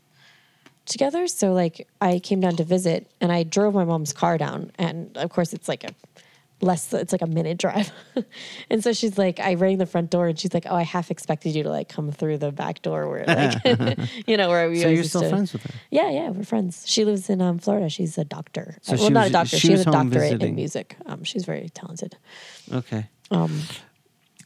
together. 0.84 1.28
So 1.28 1.52
like 1.52 1.86
I 2.00 2.18
came 2.18 2.40
down 2.40 2.56
to 2.56 2.64
visit, 2.64 3.06
and 3.20 3.30
I 3.30 3.44
drove 3.44 3.74
my 3.74 3.84
mom's 3.84 4.12
car 4.12 4.36
down, 4.36 4.72
and 4.78 5.16
of 5.16 5.30
course 5.30 5.52
it's 5.52 5.68
like 5.68 5.84
a 5.84 5.94
less. 6.60 6.92
It's 6.92 7.12
like 7.12 7.22
a 7.22 7.26
minute 7.26 7.58
drive, 7.58 7.90
and 8.70 8.82
so 8.82 8.92
she's 8.92 9.18
like, 9.18 9.40
I 9.40 9.54
rang 9.54 9.78
the 9.78 9.86
front 9.86 10.10
door, 10.10 10.26
and 10.28 10.38
she's 10.38 10.54
like, 10.54 10.66
Oh, 10.68 10.74
I 10.76 10.82
half 10.82 11.10
expected 11.10 11.54
you 11.54 11.62
to 11.64 11.70
like 11.70 11.88
come 11.88 12.10
through 12.12 12.38
the 12.38 12.50
back 12.52 12.82
door 12.82 13.08
where 13.08 13.24
like, 13.28 13.98
you 14.26 14.36
know, 14.36 14.48
where 14.48 14.68
we. 14.70 14.80
so 14.80 14.88
you're 14.88 15.04
still 15.04 15.20
to- 15.22 15.28
friends 15.28 15.52
with 15.52 15.62
her? 15.64 15.74
Yeah, 15.90 16.10
yeah, 16.10 16.30
we're 16.30 16.44
friends. 16.44 16.84
She 16.86 17.04
lives 17.04 17.28
in 17.28 17.40
um, 17.42 17.58
Florida. 17.58 17.88
She's 17.88 18.16
a 18.18 18.24
doctor. 18.24 18.78
So 18.82 18.94
Uh, 18.94 18.98
well, 19.00 19.10
not 19.10 19.20
was- 19.22 19.30
a 19.30 19.32
doctor. 19.32 19.56
she 19.58 19.66
She, 19.68 19.72
has 19.72 19.82
a 19.82 19.84
doctorate 19.90 20.12
visiting. 20.22 20.48
in 20.50 20.54
music. 20.54 20.96
Um, 21.06 21.24
she's 21.24 21.44
very 21.44 21.68
talented. 21.70 22.16
Okay. 22.72 23.06
Um, 23.30 23.60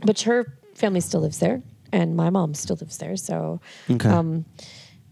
but 0.04 0.20
her 0.22 0.46
family 0.74 1.00
still 1.00 1.20
lives 1.20 1.38
there, 1.38 1.62
and 1.92 2.16
my 2.16 2.30
mom 2.30 2.54
still 2.54 2.76
lives 2.80 2.98
there. 2.98 3.16
So, 3.16 3.60
Okay. 3.90 4.08
um, 4.08 4.44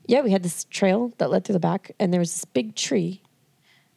yeah, 0.06 0.22
we 0.22 0.30
had 0.30 0.42
this 0.42 0.64
trail 0.64 1.12
that 1.18 1.30
led 1.30 1.44
through 1.44 1.52
the 1.52 1.60
back, 1.60 1.92
and 2.00 2.12
there 2.12 2.20
was 2.20 2.32
this 2.32 2.44
big 2.46 2.74
tree 2.74 3.22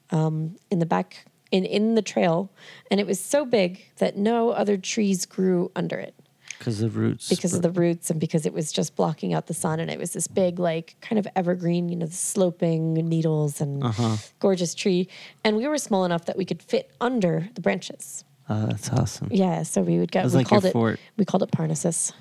um, 0.09 0.57
in 0.69 0.79
the 0.79 0.85
back 0.85 1.25
in 1.51 1.65
in 1.65 1.95
the 1.95 2.01
trail, 2.01 2.49
and 2.89 2.99
it 2.99 3.07
was 3.07 3.19
so 3.19 3.45
big 3.45 3.83
that 3.97 4.17
no 4.17 4.49
other 4.51 4.77
trees 4.77 5.25
grew 5.25 5.69
under 5.75 5.97
it 5.99 6.15
Because 6.57 6.81
of 6.81 6.95
roots. 6.97 7.29
because 7.29 7.53
of 7.53 7.61
the 7.61 7.71
roots 7.71 8.09
and 8.09 8.19
because 8.19 8.45
it 8.45 8.53
was 8.53 8.71
just 8.71 8.95
blocking 8.95 9.33
out 9.33 9.47
the 9.47 9.53
sun, 9.53 9.79
and 9.79 9.91
it 9.91 9.99
was 9.99 10.13
this 10.13 10.27
big 10.27 10.59
like 10.59 10.95
kind 11.01 11.19
of 11.19 11.27
evergreen, 11.35 11.89
you 11.89 11.95
know, 11.95 12.05
the 12.05 12.13
sloping 12.15 12.93
needles 12.93 13.59
and 13.61 13.83
Uh-huh. 13.83 14.17
gorgeous 14.39 14.73
tree, 14.75 15.07
and 15.43 15.57
we 15.57 15.67
were 15.67 15.77
small 15.77 16.05
enough 16.05 16.25
that 16.25 16.37
we 16.37 16.45
could 16.45 16.61
fit 16.61 16.89
under 17.01 17.49
the 17.55 17.61
branches. 17.61 18.23
Oh, 18.49 18.65
that's 18.67 18.89
awesome. 18.89 19.29
Yeah, 19.31 19.63
so 19.63 19.81
we 19.81 19.97
would 19.99 20.11
get. 20.11 20.23
was 20.23 20.33
we 20.33 20.39
like 20.39 20.47
called 20.47 20.63
your 20.63 20.69
it. 20.69 20.73
fort. 20.73 20.99
We 21.17 21.23
called 21.25 21.43
it 21.43 21.51
Parnassus, 21.51 22.11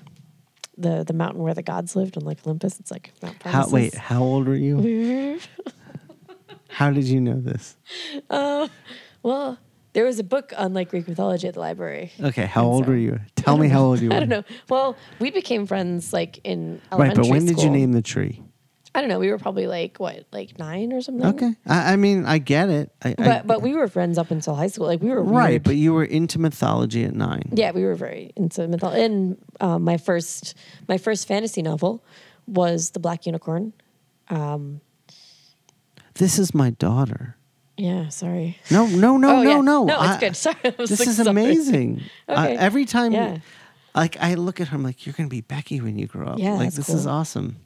the 0.78 1.03
the 1.05 1.12
mountain 1.12 1.43
where 1.43 1.55
the 1.55 1.62
gods 1.62 1.95
lived 1.97 2.16
on 2.16 2.24
like 2.24 2.39
Olympus. 2.47 2.78
It's 2.81 2.91
like 2.91 3.12
Mount 3.22 3.43
How 3.43 3.68
wait? 3.68 3.95
How 3.95 4.22
old 4.22 4.47
were 4.49 4.55
you? 4.55 5.41
how 6.68 6.91
did 6.93 7.05
you 7.05 7.20
know 7.20 7.41
this? 7.41 7.76
Well, 9.22 9.58
there 9.92 10.04
was 10.04 10.18
a 10.18 10.24
book 10.24 10.52
on 10.56 10.72
like 10.74 10.90
Greek 10.90 11.08
mythology 11.08 11.48
at 11.48 11.54
the 11.54 11.60
library. 11.60 12.12
Okay, 12.20 12.46
how 12.46 12.62
And 12.62 12.70
old 12.72 12.84
so- 12.84 12.90
were 12.92 12.96
you? 12.96 13.20
Tell 13.36 13.58
me 13.58 13.68
how 13.68 13.82
old 13.82 14.00
you 14.02 14.08
were. 14.10 14.14
I 14.16 14.20
don't 14.20 14.28
know. 14.28 14.44
Well, 14.68 14.96
we 15.18 15.30
became 15.30 15.66
friends 15.66 16.12
like 16.12 16.40
in 16.44 16.80
elementary 16.92 17.08
Right, 17.22 17.28
but 17.28 17.30
when 17.30 17.46
did 17.46 17.62
you 17.62 17.70
name 17.70 17.92
the 17.92 18.02
tree? 18.02 18.42
I 18.92 19.00
don't 19.00 19.08
know. 19.08 19.20
We 19.20 19.30
were 19.30 19.38
probably 19.38 19.68
like 19.68 19.98
what, 19.98 20.26
like 20.32 20.58
nine 20.58 20.92
or 20.92 21.00
something. 21.00 21.24
Okay, 21.24 21.52
I, 21.64 21.92
I 21.92 21.96
mean, 21.96 22.24
I 22.26 22.38
get 22.38 22.70
it. 22.70 22.92
I, 23.04 23.10
I- 23.10 23.14
But 23.14 23.46
but 23.46 23.62
we 23.62 23.74
were 23.74 23.86
friends 23.88 24.18
up 24.18 24.30
until 24.32 24.54
high 24.56 24.66
school. 24.66 24.86
Like 24.86 25.00
we 25.00 25.10
were 25.10 25.22
right, 25.22 25.50
weird. 25.50 25.62
but 25.62 25.76
you 25.76 25.92
were 25.94 26.02
into 26.04 26.38
mythology 26.40 27.04
at 27.04 27.14
nine. 27.14 27.50
yeah, 27.52 27.70
we 27.70 27.84
were 27.84 27.94
very 27.94 28.32
into 28.36 28.66
mythology. 28.66 29.02
And 29.02 29.36
um, 29.60 29.84
my 29.84 29.96
first 29.96 30.54
my 30.88 30.98
first 30.98 31.28
fantasy 31.28 31.62
novel 31.62 32.02
was 32.48 32.90
The 32.90 32.98
Black 33.00 33.26
Unicorn. 33.26 33.72
This 36.14 36.38
is 36.38 36.52
my 36.54 36.70
daughter. 36.70 37.36
Yeah, 37.81 38.09
sorry. 38.11 38.59
No, 38.70 38.87
no, 38.87 39.16
no, 39.16 39.31
Oh, 39.39 39.43
no, 39.43 39.51
yeah. 39.51 39.61
no. 39.62 39.85
No, 39.85 40.03
it's 40.03 40.18
good. 40.18 40.37
Sorry. 40.47 40.57
This 40.76 40.99
like, 41.01 41.09
is 41.09 41.16
sorry. 41.16 41.31
amazing. 41.31 42.03
I- 42.28 42.33
Okay. 42.53 42.57
every 42.59 42.85
time, 42.85 43.12
Yeah. 43.12 43.39
like 43.95 44.16
I 44.20 44.35
look 44.35 44.61
at 44.61 44.68
her, 44.68 44.76
I'm 44.76 44.83
like, 44.83 45.07
"You're 45.07 45.14
gonna 45.16 45.28
be 45.31 45.41
Becky 45.41 45.81
when 45.81 45.99
you 45.99 46.07
grow 46.07 46.26
up." 46.28 46.39
Yeah, 46.39 46.55
like 46.55 46.74
this 46.74 46.89
is 46.91 47.07
awesome. 47.07 47.57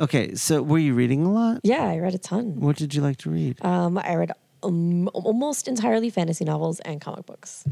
Okay, 0.00 0.34
so 0.34 0.62
were 0.62 0.78
you 0.78 0.94
reading 0.94 1.24
a 1.24 1.32
lot? 1.32 1.60
Yeah, 1.62 1.84
I 1.84 1.98
read 1.98 2.14
a 2.14 2.18
ton. 2.18 2.58
What 2.60 2.76
did 2.76 2.94
you 2.94 3.02
like 3.02 3.18
to 3.18 3.30
read? 3.30 3.64
Um, 3.64 3.98
I 3.98 4.14
read 4.16 4.32
um, 4.62 5.08
almost 5.14 5.68
entirely 5.68 6.10
fantasy 6.10 6.44
novels 6.44 6.80
and 6.80 7.00
comic 7.00 7.26
books. 7.26 7.64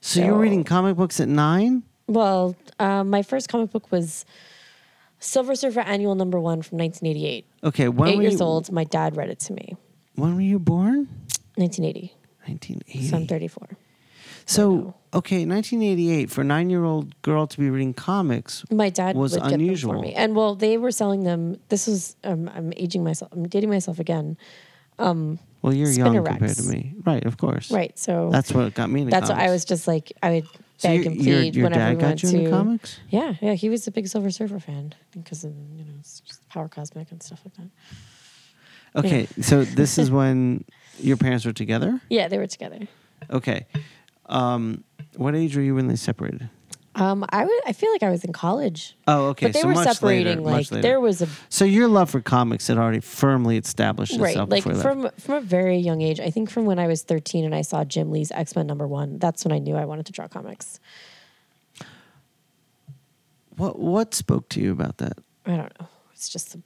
so 0.00 0.20
you 0.24 0.32
were 0.32 0.38
reading 0.38 0.62
comic 0.64 0.96
books 0.96 1.18
at 1.20 1.28
nine? 1.28 1.82
Well, 2.06 2.54
um, 2.78 3.08
my 3.10 3.22
first 3.22 3.48
comic 3.48 3.70
book 3.72 3.90
was 3.90 4.24
Silver 5.18 5.54
Surfer 5.56 5.80
Annual 5.80 6.14
Number 6.16 6.38
One 6.38 6.60
from 6.62 6.78
1988. 6.78 7.46
Okay, 7.64 7.88
when 7.88 8.08
Eight 8.10 8.20
years 8.20 8.40
you, 8.40 8.46
old. 8.46 8.70
My 8.70 8.84
dad 8.84 9.16
read 9.16 9.30
it 9.30 9.40
to 9.48 9.52
me. 9.54 9.74
When 10.14 10.34
were 10.34 10.40
you 10.40 10.58
born? 10.58 11.08
1980. 11.56 12.12
1980. 12.46 13.08
So 13.08 13.16
I'm 13.16 13.26
34. 13.26 13.68
So, 14.46 14.94
okay, 15.14 15.46
1988 15.46 16.30
for 16.30 16.42
a 16.42 16.44
nine-year-old 16.44 17.20
girl 17.22 17.46
to 17.46 17.58
be 17.58 17.70
reading 17.70 17.94
comics. 17.94 18.62
My 18.70 18.90
dad 18.90 19.16
Was 19.16 19.32
would 19.32 19.42
get 19.42 19.50
them 19.52 19.60
unusual. 19.60 19.94
for 19.94 20.00
me, 20.00 20.12
and 20.14 20.36
well, 20.36 20.54
they 20.54 20.76
were 20.76 20.90
selling 20.90 21.24
them. 21.24 21.58
This 21.70 21.86
was 21.86 22.14
um, 22.24 22.50
I'm 22.54 22.72
aging 22.76 23.02
myself. 23.02 23.32
I'm 23.32 23.48
dating 23.48 23.70
myself 23.70 23.98
again. 23.98 24.36
Well, 24.98 25.38
you're 25.72 25.88
young 25.90 26.14
compared 26.14 26.42
racks. 26.42 26.56
to 26.56 26.68
me, 26.70 26.94
right? 27.04 27.24
Of 27.24 27.38
course, 27.38 27.70
Right. 27.70 27.98
So 27.98 28.28
That's 28.30 28.52
what 28.52 28.74
got 28.74 28.90
me 28.90 29.00
into 29.00 29.10
that's 29.12 29.30
what 29.30 29.38
I 29.38 29.50
was 29.50 29.64
just 29.64 29.88
like. 29.88 30.12
I 30.22 30.30
would 30.30 30.46
So 30.76 30.88
beg 30.88 31.04
your- 31.04 31.12
and 31.12 31.24
your- 31.24 31.40
plead 31.40 31.56
your 31.56 31.64
whenever 31.64 31.80
dad 31.84 31.94
we 31.96 32.00
got 32.02 32.06
went 32.08 32.22
you 32.22 32.44
to 32.44 32.50
comics? 32.50 33.00
Yeah, 33.08 33.34
yeah, 33.40 33.54
he 33.54 33.70
was 33.70 33.86
a 33.86 33.90
big 33.90 34.06
Silver 34.08 34.30
Surfer 34.30 34.60
fan 34.60 34.94
because 35.12 35.42
of 35.44 35.52
you 35.74 35.84
know 35.84 35.92
it's 36.00 36.20
just 36.20 36.46
Power 36.50 36.68
Cosmic 36.68 37.10
and 37.10 37.22
stuff 37.22 37.40
like 37.46 37.54
that. 37.56 37.70
Okay, 38.96 39.26
so 39.40 39.64
this 39.64 39.98
is 39.98 40.10
when 40.10 40.64
your 40.98 41.16
parents 41.16 41.44
were 41.44 41.52
together. 41.52 42.00
Yeah, 42.08 42.28
they 42.28 42.38
were 42.38 42.46
together. 42.46 42.78
Okay, 43.30 43.66
um, 44.26 44.84
what 45.16 45.34
age 45.34 45.56
were 45.56 45.62
you 45.62 45.74
when 45.74 45.88
they 45.88 45.96
separated? 45.96 46.48
Um, 46.96 47.24
I 47.28 47.44
would. 47.44 47.60
I 47.66 47.72
feel 47.72 47.90
like 47.90 48.04
I 48.04 48.10
was 48.10 48.22
in 48.22 48.32
college. 48.32 48.96
Oh, 49.08 49.26
okay, 49.30 49.46
but 49.46 49.52
they 49.54 49.62
so 49.62 49.66
were 49.68 49.74
much 49.74 49.88
separating. 49.88 50.44
later, 50.44 50.70
like 50.72 50.82
there 50.82 51.00
was 51.00 51.22
a 51.22 51.28
So 51.48 51.64
your 51.64 51.88
love 51.88 52.08
for 52.10 52.20
comics 52.20 52.68
had 52.68 52.78
already 52.78 53.00
firmly 53.00 53.56
established 53.56 54.16
right, 54.16 54.30
itself 54.30 54.48
like 54.48 54.62
before 54.62 54.74
that. 54.74 54.82
from 54.82 55.10
from 55.18 55.34
a 55.34 55.40
very 55.40 55.76
young 55.78 56.02
age. 56.02 56.20
I 56.20 56.30
think 56.30 56.50
from 56.50 56.66
when 56.66 56.78
I 56.78 56.86
was 56.86 57.02
thirteen 57.02 57.44
and 57.44 57.52
I 57.54 57.62
saw 57.62 57.82
Jim 57.84 58.12
Lee's 58.12 58.30
X 58.30 58.54
Men 58.54 58.68
number 58.68 58.86
one. 58.86 59.18
That's 59.18 59.44
when 59.44 59.50
I 59.50 59.58
knew 59.58 59.74
I 59.74 59.86
wanted 59.86 60.06
to 60.06 60.12
draw 60.12 60.28
comics. 60.28 60.78
What 63.56 63.78
what 63.78 64.14
spoke 64.14 64.48
to 64.50 64.60
you 64.60 64.70
about 64.70 64.98
that? 64.98 65.18
I 65.46 65.56
don't 65.56 65.80
know. 65.80 65.88
It's 66.12 66.28
just 66.28 66.52
the, 66.52 66.62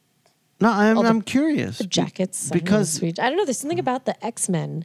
No, 0.61 0.71
I'm 0.71 0.97
the- 0.97 1.03
I'm 1.03 1.23
curious 1.23 1.79
the 1.79 1.85
jackets 1.87 2.51
I 2.51 2.55
because. 2.59 3.03
I 3.03 3.11
don't 3.11 3.37
know. 3.37 3.45
There's 3.45 3.59
something 3.59 3.79
about 3.79 4.05
the 4.07 4.25
X 4.25 4.49
Men, 4.49 4.85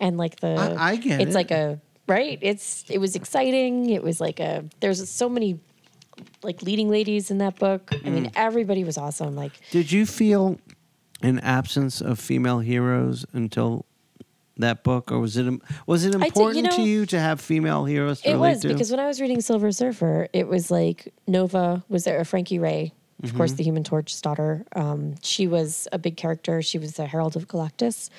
and 0.00 0.16
like 0.18 0.40
the 0.40 0.48
I- 0.78 0.90
I 0.90 0.96
get 0.96 1.20
it's 1.20 1.30
it. 1.30 1.34
like 1.34 1.50
a 1.50 1.80
right. 2.06 2.38
It's 2.42 2.84
it 2.90 2.98
was 2.98 3.16
exciting. 3.16 3.88
It 3.90 4.02
was 4.02 4.20
like 4.20 4.38
a 4.40 4.64
there's 4.80 5.08
so 5.08 5.28
many 5.28 5.58
like 6.42 6.62
leading 6.62 6.88
ladies 6.90 7.30
in 7.30 7.38
that 7.38 7.58
book. 7.58 7.90
I 7.92 7.96
Mm. 7.96 8.12
mean, 8.12 8.30
everybody 8.36 8.84
was 8.84 8.98
awesome. 8.98 9.34
Like 9.34 9.52
Did 9.70 9.90
you 9.90 10.04
feel 10.06 10.58
an 11.22 11.38
absence 11.40 12.00
of 12.02 12.18
female 12.20 12.58
heroes 12.60 13.24
until 13.32 13.86
that 14.58 14.84
book, 14.84 15.10
or 15.10 15.18
was 15.18 15.36
it 15.38 15.52
was 15.86 16.04
it 16.04 16.14
you 16.14 16.20
important 16.22 16.70
to 16.72 16.82
you 16.82 17.06
to 17.06 17.18
have 17.18 17.40
female 17.40 17.86
heroes 17.86 18.20
to 18.20 18.30
It 18.30 18.36
was 18.36 18.60
to? 18.60 18.68
because 18.68 18.90
when 18.90 19.00
I 19.00 19.06
was 19.06 19.20
reading 19.20 19.40
Silver 19.40 19.72
Surfer, 19.72 20.28
it 20.32 20.46
was 20.46 20.70
like 20.70 21.12
Nova 21.26 21.82
was 21.88 22.04
there, 22.04 22.20
a 22.20 22.24
Frankie 22.24 22.58
Raye, 22.60 22.92
of 23.22 23.28
Mm-hmm. 23.30 23.36
course, 23.38 23.52
the 23.52 23.62
Human 23.64 23.84
Torch's 23.84 24.20
daughter. 24.20 24.64
Um, 24.74 25.14
she 25.22 25.46
was 25.46 25.86
a 25.92 25.98
big 25.98 26.16
character. 26.16 26.60
She 26.62 26.78
was 26.78 26.94
the 26.94 27.06
Herald 27.06 27.36
of 27.36 27.46
Galactus. 27.48 28.10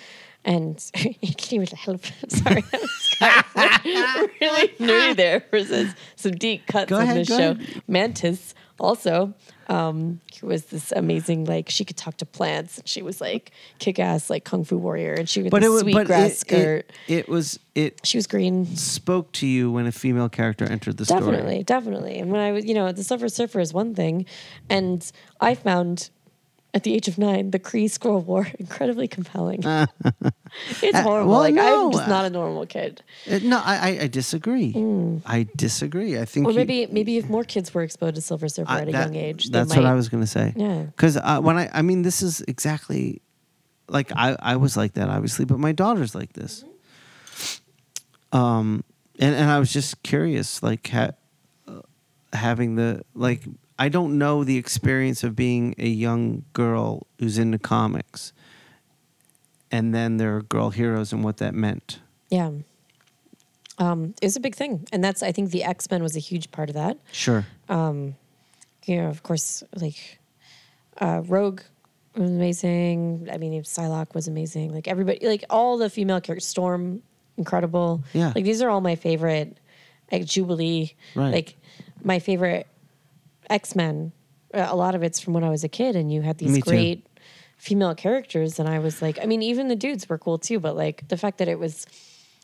And 0.44 0.78
can 0.94 1.62
even 1.62 1.68
help. 1.76 2.06
Sorry, 2.30 2.64
I 2.72 2.78
was 2.78 3.16
kind 3.20 4.24
of 4.24 4.30
really 4.42 4.68
nerdy 4.80 5.16
there 5.16 5.42
for 5.50 5.64
some, 5.64 5.94
some 6.16 6.32
deep 6.34 6.68
cuts 6.68 6.90
Go 6.90 6.98
on 6.98 7.04
ahead, 7.04 7.18
this 7.18 7.28
show. 7.28 7.52
ahead. 7.52 7.84
Mantis 7.88 8.54
also 8.80 9.34
um, 9.68 10.20
who 10.40 10.48
was 10.48 10.66
this 10.66 10.92
amazing, 10.92 11.46
like 11.46 11.70
she 11.70 11.86
could 11.86 11.98
talk 11.98 12.18
to 12.18 12.26
plants. 12.26 12.80
And 12.80 12.88
she 12.88 13.02
was 13.02 13.22
like 13.22 13.52
kick 13.80 14.00
ass, 14.00 14.30
like 14.30 14.44
kung 14.44 14.64
fu 14.64 14.78
warrior, 14.78 15.14
and 15.14 15.28
she 15.28 15.44
was 15.44 15.52
but 15.52 15.62
the 15.62 15.68
it 15.68 15.70
was 15.70 15.82
sweet 15.82 15.94
but 15.94 16.08
grass 16.08 16.32
it, 16.32 16.38
skirt. 16.38 16.92
it, 17.08 17.20
it 17.20 17.30
was 17.30 17.60
it 17.74 18.00
she 18.04 18.18
was 18.18 18.28
green. 18.28 18.66
spoke 18.76 19.32
to 19.34 19.48
you 19.48 19.72
when 19.72 19.86
a 19.86 19.92
female 19.92 20.30
character 20.30 20.66
entered 20.66 20.98
the 20.98 21.06
story. 21.06 21.22
Definitely, 21.22 21.64
definitely. 21.64 22.20
And 22.20 22.32
when 22.32 22.42
I 22.42 22.52
was, 22.52 22.66
you 22.66 22.74
know, 22.74 22.92
the 22.92 23.04
Silver 23.04 23.30
Surfer 23.30 23.60
is 23.60 23.74
one 23.74 23.96
thing, 23.96 24.26
and 24.70 25.10
I 25.42 25.56
found 25.56 26.10
at 26.76 26.84
the 26.84 26.94
age 26.94 27.08
of 27.08 27.18
nine, 27.18 27.52
the 27.52 27.58
Kree-Skrull 27.58 28.26
War, 28.26 28.48
incredibly 28.60 29.08
compelling. 29.08 29.64
it's 29.64 31.00
horrible. 31.00 31.10
Uh, 31.10 31.26
well, 31.26 31.40
like 31.40 31.54
no, 31.56 31.86
I'm 31.88 31.92
just 31.94 32.04
uh, 32.04 32.08
not 32.08 32.26
a 32.26 32.30
normal 32.30 32.66
kid. 32.66 33.02
Uh, 33.32 33.40
no, 33.42 33.62
I, 33.64 34.00
I, 34.02 34.08
disagree. 34.08 34.74
I 35.26 35.48
disagree. 35.56 36.20
I 36.20 36.26
think 36.26 36.46
Mm. 36.46 36.50
Or 36.50 36.52
you- 36.52 36.58
maybe 36.58 36.88
maybe 36.92 37.18
if 37.18 37.30
more 37.30 37.46
kids 37.46 37.74
were 37.74 37.82
exposed 37.82 38.16
to 38.16 38.22
Silver 38.22 38.50
Surfer 38.50 38.70
at 38.70 38.90
a 38.90 38.92
that- 38.92 39.06
young 39.06 39.16
age, 39.16 39.50
That's 39.50 39.74
what 39.76 39.86
I 39.86 39.94
was 39.94 40.10
going 40.10 40.22
to 40.22 40.28
say. 40.28 40.54
Yeah. 40.56 40.84
Because 40.84 41.16
uh, 41.18 41.40
when 41.40 41.58
I, 41.58 41.70
I 41.74 41.82
mean, 41.82 42.02
this 42.04 42.22
is 42.22 42.42
exactly 42.42 43.22
like 43.88 44.12
I, 44.14 44.36
I 44.40 44.56
was 44.58 44.76
like 44.76 44.94
that, 44.94 45.10
obviously, 45.10 45.46
but 45.46 45.58
my 45.60 45.72
daughter's 45.72 46.14
like 46.14 46.34
this. 46.34 46.66
Um, 48.32 48.84
and, 49.18 49.34
and 49.34 49.50
I 49.50 49.60
was 49.60 49.72
just 49.72 50.04
curious, 50.04 50.62
like 50.62 50.88
ha- 50.90 51.12
uh, 51.68 51.82
having 52.34 52.76
the 52.76 53.04
like 53.14 53.44
I 53.78 53.90
don't 53.90 54.18
know 54.18 54.44
the 54.44 54.58
experience 54.58 55.24
of 55.24 55.36
being 55.36 55.76
a 55.78 55.88
young 55.88 56.44
girl 56.54 57.08
who's 57.20 57.38
into 57.38 57.60
comics, 57.60 58.32
and 59.72 59.94
then 59.94 60.18
there 60.18 60.36
are 60.38 60.42
girl 60.42 60.70
heroes 60.70 61.12
and 61.12 61.24
what 61.24 61.38
that 61.38 61.54
meant. 61.54 62.00
Yeah. 62.30 62.52
Um, 63.78 64.14
it 64.22 64.26
was 64.28 64.38
a 64.38 64.40
big 64.40 64.56
thing, 64.56 64.88
and 64.94 65.04
that's 65.04 65.22
I 65.22 65.32
think 65.34 65.52
the 65.52 65.64
X 65.64 65.90
Men 65.92 66.02
was 66.02 66.16
a 66.16 66.20
huge 66.20 66.52
part 66.52 66.70
of 66.70 66.76
that. 66.76 66.98
Sure. 67.12 67.46
you 67.70 67.76
know, 68.98 69.08
of 69.08 69.24
course, 69.24 69.64
like 69.76 70.20
uh, 71.02 71.22
Rogue 71.26 71.60
was 72.16 72.30
amazing. 72.30 73.28
I 73.32 73.38
mean, 73.38 73.62
Psylocke 73.64 74.14
was 74.16 74.30
amazing. 74.30 74.74
Like 74.74 74.88
everybody, 74.88 75.28
like 75.28 75.44
all 75.50 75.78
the 75.78 75.90
female 75.90 76.22
characters, 76.22 76.46
Storm, 76.46 77.02
incredible. 77.38 78.02
Yeah. 78.14 78.32
Like 78.34 78.46
these 78.46 78.62
are 78.62 78.70
all 78.70 78.80
my 78.82 78.96
favorite. 78.96 79.58
Like 80.12 80.24
Jubilee, 80.26 80.94
Right. 81.16 81.34
like 81.34 81.58
my 82.04 82.20
favorite 82.20 82.68
X 83.50 83.76
Men. 83.76 84.12
Uh, 84.54 84.68
a 84.70 84.76
lot 84.76 84.96
of 84.96 85.04
it's 85.04 85.20
from 85.20 85.34
when 85.34 85.44
I 85.44 85.50
was 85.50 85.64
a 85.64 85.70
kid, 85.70 85.96
and 85.96 86.12
you 86.12 86.22
had 86.22 86.38
these 86.38 86.52
Me 86.52 86.62
too. 86.62 86.70
great 86.70 87.08
female 87.58 87.96
characters, 87.96 88.60
and 88.60 88.70
I 88.70 88.80
was 88.80 89.02
like, 89.02 89.20
I 89.22 89.26
mean, 89.26 89.42
even 89.42 89.68
the 89.68 89.76
dudes 89.76 90.08
were 90.08 90.18
cool 90.18 90.38
too, 90.38 90.60
but 90.60 90.76
like 90.76 91.08
the 91.08 91.18
fact 91.18 91.38
that 91.40 91.48
it 91.48 91.60
was. 91.60 91.86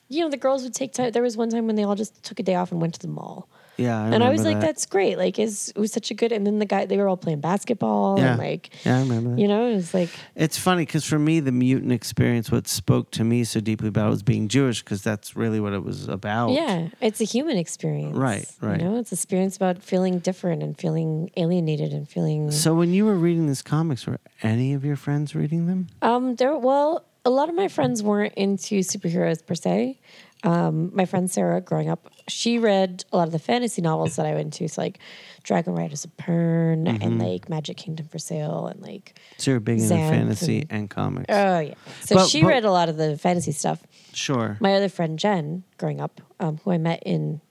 You 0.10 0.20
know, 0.20 0.30
the 0.30 0.36
girls 0.36 0.64
would 0.64 0.74
take 0.74 0.92
time. 0.92 1.12
There 1.12 1.24
was 1.24 1.38
one 1.38 1.50
time 1.50 1.68
when 1.68 1.78
they 1.78 1.86
all 1.86 1.96
just 1.96 2.22
took 2.22 2.38
a 2.42 2.44
day 2.44 2.56
off 2.56 2.74
and 2.74 2.82
went 2.82 2.96
to 2.96 3.00
the 3.00 3.08
mall 3.08 3.48
Yeah. 3.82 4.02
I 4.04 4.08
and 4.10 4.24
I 4.24 4.30
was 4.30 4.44
like, 4.44 4.60
that. 4.60 4.66
"That's 4.68 4.86
great! 4.86 5.18
Like, 5.18 5.40
is 5.40 5.70
it 5.76 5.80
was 5.80 5.92
such 5.92 6.12
a 6.12 6.14
good." 6.14 6.32
And 6.32 6.46
then 6.46 6.60
the 6.60 6.66
guy, 6.66 6.86
they 6.86 6.98
were 6.98 7.08
all 7.08 7.18
playing 7.18 7.42
basketball, 7.42 8.18
Yeah. 8.20 8.32
and 8.32 8.40
like, 8.40 8.70
Yeah, 8.86 8.98
I 8.98 9.02
remember 9.02 9.32
that. 9.32 9.40
you 9.40 9.48
know, 9.48 9.68
it 9.72 9.76
was 9.76 9.94
like, 9.94 10.10
It's 10.36 10.58
funny 10.58 10.86
because 10.86 11.06
for 11.06 11.20
me, 11.20 11.40
the 11.40 11.52
mutant 11.52 11.92
experience, 11.92 12.52
what 12.52 12.68
spoke 12.68 13.12
to 13.12 13.24
me 13.24 13.44
so 13.44 13.60
deeply 13.60 13.88
about 13.90 14.08
it 14.08 14.12
was 14.12 14.24
being 14.24 14.48
Jewish 14.48 14.84
because 14.84 15.02
that's 15.04 15.36
really 15.36 15.60
what 15.60 15.74
it 15.74 15.84
was 15.84 16.08
about. 16.08 16.52
yeah, 16.52 16.90
it's 17.02 17.22
a 17.22 17.26
human 17.26 17.58
experience, 17.58 18.16
Right, 18.16 18.46
right. 18.62 18.80
You 18.82 18.88
know, 18.90 18.98
it's 19.00 19.12
experience 19.12 19.56
about 19.56 19.82
feeling 19.84 20.20
different 20.20 20.64
and 20.64 20.78
feeling 20.78 21.30
alienated 21.38 21.92
and 21.94 22.08
feeling. 22.08 22.52
So 22.52 22.74
when 22.74 22.94
you 22.94 23.06
were 23.06 23.16
reading 23.16 23.48
these 23.48 23.62
comics, 23.62 24.06
were 24.08 24.20
any 24.44 24.74
of 24.74 24.84
your 24.86 24.96
friends 24.96 25.34
reading 25.36 25.68
them? 25.68 25.88
Um, 26.02 26.36
there, 26.36 26.56
well, 26.58 27.06
a 27.24 27.30
lot 27.30 27.50
of 27.50 27.56
my 27.56 27.68
friends 27.68 28.02
weren't 28.02 28.34
into 28.34 28.80
superheroes 28.80 29.46
per 29.46 29.54
se. 29.56 30.00
Um, 30.44 30.90
my 30.96 31.06
friend 31.06 31.30
Sarah, 31.30 31.62
growing 31.62 31.88
up, 31.90 32.10
she 32.28 32.58
read 32.58 33.06
a 33.12 33.18
lot 33.18 33.28
of 33.28 33.32
the 33.32 33.38
fantasy 33.40 33.82
novels 33.82 34.16
that 34.16 34.26
I 34.26 34.34
went 34.34 34.54
to, 34.54 34.68
so 34.68 34.82
like 34.82 34.98
Dragon 35.44 35.76
Riders 35.76 36.04
of 36.04 36.16
Pern 36.18 36.88
Mm-hmm. 36.88 37.02
and 37.04 37.20
like 37.20 37.48
Magic 37.48 37.78
Kingdom 37.78 38.08
for 38.08 38.18
Sale 38.18 38.66
and 38.68 38.82
like 38.82 39.20
So 39.38 39.52
you're 39.52 39.60
big 39.60 39.78
into 39.80 39.90
fantasy 39.90 40.62
and- 40.62 40.72
and 40.72 40.90
comics. 40.90 41.28
oh 41.30 41.60
yeah. 41.60 41.74
So 42.02 42.16
But- 42.16 42.28
she 42.30 42.42
but- 42.42 42.48
read 42.48 42.66
a 42.66 42.72
lot 42.72 42.90
of 42.90 42.98
the 42.98 43.18
fantasy 43.18 43.52
stuff. 43.52 43.84
sure. 44.14 44.58
my 44.60 44.74
other 44.74 44.90
friend 44.90 45.20
Jen, 45.20 45.64
growing 45.78 46.02
up, 46.02 46.20
um, 46.40 46.58
who 46.64 46.72
I 46.72 46.78
met 46.80 47.04
in, 47.06 47.42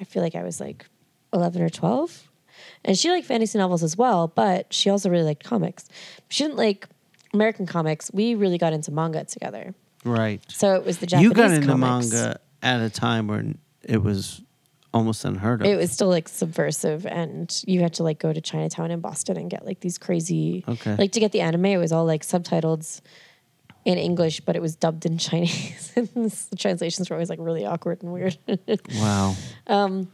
I 0.00 0.04
feel 0.04 0.22
like 0.22 0.34
I 0.34 0.42
was 0.42 0.58
like 0.58 0.86
eleven 1.34 1.60
or 1.60 1.68
twelve, 1.68 2.30
and 2.82 2.96
she 2.98 3.10
liked 3.10 3.26
fantasy 3.26 3.58
novels 3.58 3.82
as 3.82 3.96
well, 3.98 4.26
but 4.28 4.72
she 4.72 4.88
also 4.88 5.10
really 5.10 5.24
liked 5.24 5.44
comics. 5.44 5.86
She 6.30 6.44
didn't 6.44 6.56
like 6.56 6.88
American 7.34 7.66
comics. 7.66 8.10
We 8.14 8.34
really 8.34 8.56
got 8.58 8.72
into 8.72 8.90
manga 8.90 9.24
together, 9.24 9.74
right. 10.04 10.40
so 10.48 10.74
it 10.74 10.84
was 10.84 10.98
the 10.98 11.06
Japanese 11.06 11.28
You 11.28 11.34
got 11.34 11.50
into 11.50 11.66
comics. 11.68 12.10
manga 12.12 12.40
at 12.62 12.80
a 12.80 12.90
time 12.90 13.26
when 13.28 13.58
it 13.82 14.02
was 14.02 14.42
almost 14.92 15.24
unheard 15.24 15.60
of. 15.60 15.66
It 15.66 15.76
was 15.76 15.90
still 15.92 16.08
like 16.08 16.28
subversive, 16.28 17.06
and 17.06 17.62
you 17.66 17.80
had 17.80 17.94
to 17.94 18.02
like 18.02 18.18
go 18.18 18.32
to 18.32 18.40
Chinatown 18.40 18.90
in 18.90 19.00
Boston 19.00 19.36
and 19.36 19.48
get 19.50 19.64
like 19.64 19.80
these 19.80 19.98
crazy, 19.98 20.64
Okay. 20.66 20.96
like 20.96 21.12
to 21.12 21.20
get 21.20 21.32
the 21.32 21.40
anime. 21.42 21.66
It 21.66 21.76
was 21.78 21.92
all 21.92 22.04
like 22.04 22.22
subtitled 22.22 23.00
in 23.84 23.96
English, 23.98 24.40
but 24.40 24.56
it 24.56 24.62
was 24.62 24.76
dubbed 24.76 25.06
in 25.06 25.16
Chinese, 25.28 25.92
and 25.96 26.08
the 26.50 26.56
translations 26.56 27.08
were 27.08 27.14
always 27.16 27.30
like 27.30 27.38
really 27.40 27.64
awkward 27.64 28.02
and 28.02 28.12
weird. 28.12 28.36
wow. 28.94 29.34
Um, 29.66 30.10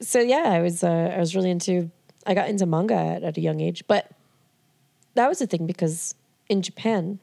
so 0.00 0.20
yeah, 0.20 0.44
I 0.46 0.60
was 0.62 0.84
uh, 0.84 1.12
I 1.16 1.18
was 1.18 1.34
really 1.34 1.50
into 1.50 1.90
I 2.26 2.34
got 2.34 2.48
into 2.48 2.66
manga 2.66 2.94
at, 2.94 3.22
at 3.24 3.36
a 3.36 3.40
young 3.40 3.60
age, 3.60 3.84
but 3.88 4.10
that 5.14 5.28
was 5.28 5.38
the 5.40 5.46
thing 5.46 5.66
because 5.66 6.14
in 6.48 6.62
Japan 6.62 7.18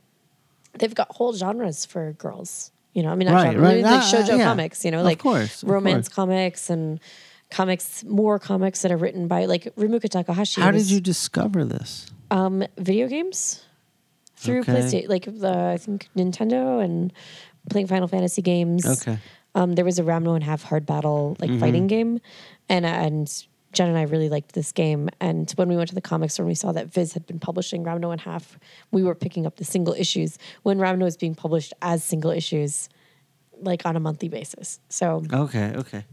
they've 0.78 0.93
got 0.95 1.07
whole 1.11 1.34
genres 1.34 1.86
for 1.86 2.13
girls. 2.13 2.72
You 2.93 3.03
know, 3.03 3.09
I 3.09 3.15
mean, 3.15 3.28
not 3.28 3.36
Right, 3.36 3.53
genre, 3.53 3.61
right. 3.61 3.84
like 3.84 4.01
Ah, 4.01 4.11
shoujo 4.13 4.38
yeah. 4.38 4.43
comics. 4.43 4.84
You 4.84 4.91
know, 4.91 4.99
Of 4.99 5.05
like 5.05 5.19
course, 5.19 5.63
of 5.63 5.69
romance 5.69 6.07
course. 6.09 6.15
comics 6.15 6.69
and 6.69 6.99
comics, 7.49 8.03
more 8.03 8.38
comics 8.39 8.82
that 8.82 8.91
are 8.91 8.97
written 8.97 9.28
by 9.28 9.45
like 9.45 9.63
Rumiko 9.76 10.09
Takahashi. 10.09 10.61
How 10.61 10.72
was, 10.72 10.88
did 10.88 10.93
you 10.95 11.01
discover 11.01 11.63
this? 11.65 12.11
um 12.32 12.63
video 12.78 13.07
games 13.07 13.63
through 14.38 14.61
Okay. 14.61 14.72
PlayStation, 14.74 15.09
like 15.09 15.26
the 15.26 15.57
I 15.74 15.78
think 15.78 16.09
Nintendo 16.17 16.84
and 16.84 17.11
playing 17.69 17.88
Final 17.88 18.07
Fantasy 18.07 18.41
games. 18.41 18.86
Okay. 18.86 19.17
Um, 19.53 19.74
there 19.74 19.84
was 19.86 19.99
a 19.99 20.03
Ranma 20.03 20.34
and 20.36 20.43
Half 20.43 20.63
hard 20.63 20.86
battle 20.86 21.36
like 21.39 21.51
fighting 21.59 21.88
game, 21.88 22.19
and 22.69 22.86
and 22.86 23.28
Jen 23.74 23.88
and 23.89 23.97
I 23.97 24.03
really 24.03 24.30
liked 24.30 24.53
this 24.53 24.72
game. 24.72 25.09
And 25.19 25.49
when 25.51 25.69
we 25.69 25.78
went 25.78 25.89
to 25.89 25.95
the 25.95 26.01
comics 26.01 26.34
store 26.34 26.43
and 26.43 26.49
we 26.49 26.55
saw 26.55 26.72
that 26.74 26.88
Viz 26.88 27.13
had 27.13 27.26
been 27.26 27.39
publishing 27.39 27.84
Ranma 27.84 28.11
and 28.11 28.22
Half, 28.22 28.57
we 28.91 29.03
were 29.03 29.15
picking 29.15 29.45
up 29.45 29.55
the 29.57 29.65
single 29.65 29.93
issues 29.93 30.38
when 30.63 30.78
Ranma 30.78 31.03
was 31.03 31.15
being 31.17 31.36
published 31.36 31.74
as 31.82 32.03
single 32.03 32.32
issues, 32.32 32.89
like 33.61 33.86
on 33.86 33.95
a 33.95 33.99
monthly 33.99 34.28
basis. 34.30 34.80
So 34.89 35.24
Okay. 35.32 35.74
Okay. 35.76 36.03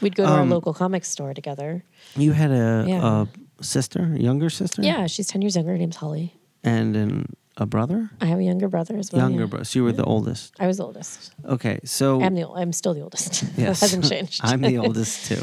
we'd 0.00 0.14
go 0.14 0.24
to 0.24 0.30
our 0.30 0.40
Um, 0.42 0.50
local 0.50 0.72
comic 0.72 1.04
store 1.04 1.34
together. 1.34 1.84
You 2.16 2.32
had 2.32 2.50
a, 2.50 2.84
Yeah. 2.86 3.24
a 3.58 3.64
sister, 3.64 4.12
a 4.14 4.18
younger 4.18 4.50
sister? 4.50 4.82
Yeah, 4.82 5.06
she's 5.06 5.26
ten 5.26 5.42
years 5.42 5.56
younger. 5.56 5.72
Her 5.72 5.78
name's 5.78 5.96
Holly. 5.96 6.34
And 6.62 6.94
an, 6.96 7.36
a 7.56 7.66
brother? 7.66 8.10
I 8.20 8.26
have 8.26 8.38
a 8.38 8.44
younger 8.44 8.68
brother 8.68 8.96
as 8.98 9.10
well. 9.10 9.22
younger 9.22 9.44
yeah. 9.44 9.46
brother. 9.48 9.64
So 9.64 9.78
you 9.80 9.84
were 9.84 9.92
the 9.92 10.04
oldest. 10.04 10.54
I 10.60 10.66
was 10.66 10.76
the 10.76 10.84
oldest. 10.84 11.32
Okay. 11.44 11.80
So 11.84 12.22
I'm 12.22 12.34
the 12.34 12.46
I'm 12.48 12.72
still 12.72 12.94
the 12.94 13.00
oldest. 13.02 13.42
Yes. 13.56 13.80
hasn't 13.80 14.08
changed. 14.08 14.40
I'm 14.44 14.60
the 14.60 14.78
oldest 14.78 15.26
too. 15.26 15.42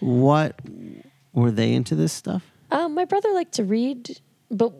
What 0.00 0.60
were 1.34 1.50
they 1.50 1.72
into 1.72 1.94
this 1.94 2.12
stuff? 2.12 2.50
Um, 2.70 2.94
my 2.94 3.04
brother 3.04 3.32
liked 3.32 3.52
to 3.54 3.64
read, 3.64 4.20
but 4.50 4.72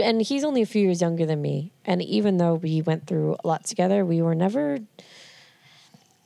and 0.00 0.20
he's 0.22 0.44
only 0.44 0.62
a 0.62 0.66
few 0.66 0.82
years 0.82 1.00
younger 1.00 1.26
than 1.26 1.40
me. 1.40 1.72
And 1.84 2.02
even 2.02 2.36
though 2.36 2.54
we 2.54 2.82
went 2.82 3.06
through 3.06 3.36
a 3.42 3.46
lot 3.46 3.64
together, 3.64 4.04
we 4.04 4.22
were 4.22 4.34
never. 4.34 4.78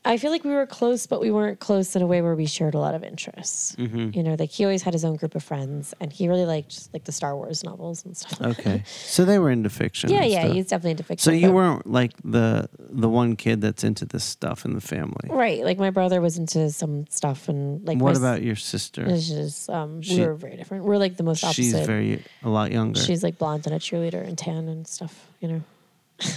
I 0.05 0.19
feel 0.19 0.33
like 0.33 0.43
we 0.43 0.51
were 0.51 0.67
close, 0.67 1.07
but 1.07 1.21
we 1.21 1.31
weren't 1.31 1.61
close 1.61 1.95
in 1.95 2.03
a 2.03 2.07
way 2.09 2.23
where 2.23 2.35
we 2.35 2.45
shared 2.47 2.75
a 2.75 2.79
lot 2.79 2.97
of 2.97 3.05
interests. 3.05 3.77
Mm-hmm. 3.77 4.11
You 4.15 4.25
know, 4.25 4.37
like 4.37 4.51
he 4.51 4.65
always 4.65 4.83
had 4.83 4.95
his 4.95 5.05
own 5.05 5.15
group 5.15 5.37
of 5.37 5.45
friends, 5.45 5.95
and 6.01 6.13
he 6.13 6.27
really 6.29 6.45
liked 6.45 6.89
like 6.93 7.05
the 7.05 7.13
Star 7.13 7.37
Wars 7.37 7.63
novels 7.63 8.05
and 8.05 8.17
stuff. 8.17 8.41
Okay. 8.59 8.83
So 9.13 9.25
they 9.25 9.39
were 9.39 9.51
into 9.51 9.69
fiction. 9.69 10.11
Yeah, 10.11 10.25
yeah, 10.25 10.41
stuff. 10.45 10.55
he's 10.55 10.67
definitely 10.69 10.91
into 10.93 11.03
fiction. 11.05 11.25
So 11.25 11.31
you 11.33 11.53
weren't 11.53 11.87
like 11.87 12.13
the 12.25 12.69
the 12.79 13.09
one 13.09 13.37
kid 13.37 13.61
that's 13.61 13.85
into 13.85 14.05
this 14.07 14.25
stuff 14.25 14.65
in 14.65 14.75
the 14.75 14.81
family. 14.81 15.29
right. 15.29 15.63
Like 15.65 15.79
my 15.79 15.91
brother 15.91 16.21
was 16.21 16.39
into 16.39 16.71
some 16.71 17.07
stuff, 17.09 17.49
and 17.49 17.87
like 17.87 17.99
what 17.99 18.15
my 18.15 18.19
about 18.19 18.43
your 18.43 18.57
sister? 18.57 19.05
It's 19.07 19.29
just 19.29 19.69
um, 19.71 20.03
She- 20.03 20.19
we 20.19 20.27
were 20.27 20.35
very 20.35 20.57
different. 20.57 20.85
We're 20.85 20.97
like 20.97 21.17
the 21.17 21.23
most 21.23 21.45
opposite. 21.45 21.63
She's 21.63 21.87
very 21.87 22.23
a 22.43 22.49
lot 22.49 22.73
younger. 22.73 22.99
She's 23.01 23.23
like 23.23 23.39
blonde 23.39 23.67
and 23.67 23.75
a 23.75 23.79
cheerleader 23.79 24.27
and 24.27 24.37
tan 24.37 24.67
and 24.69 24.87
stuff. 24.87 25.27
You 25.41 25.49
know, 25.49 25.63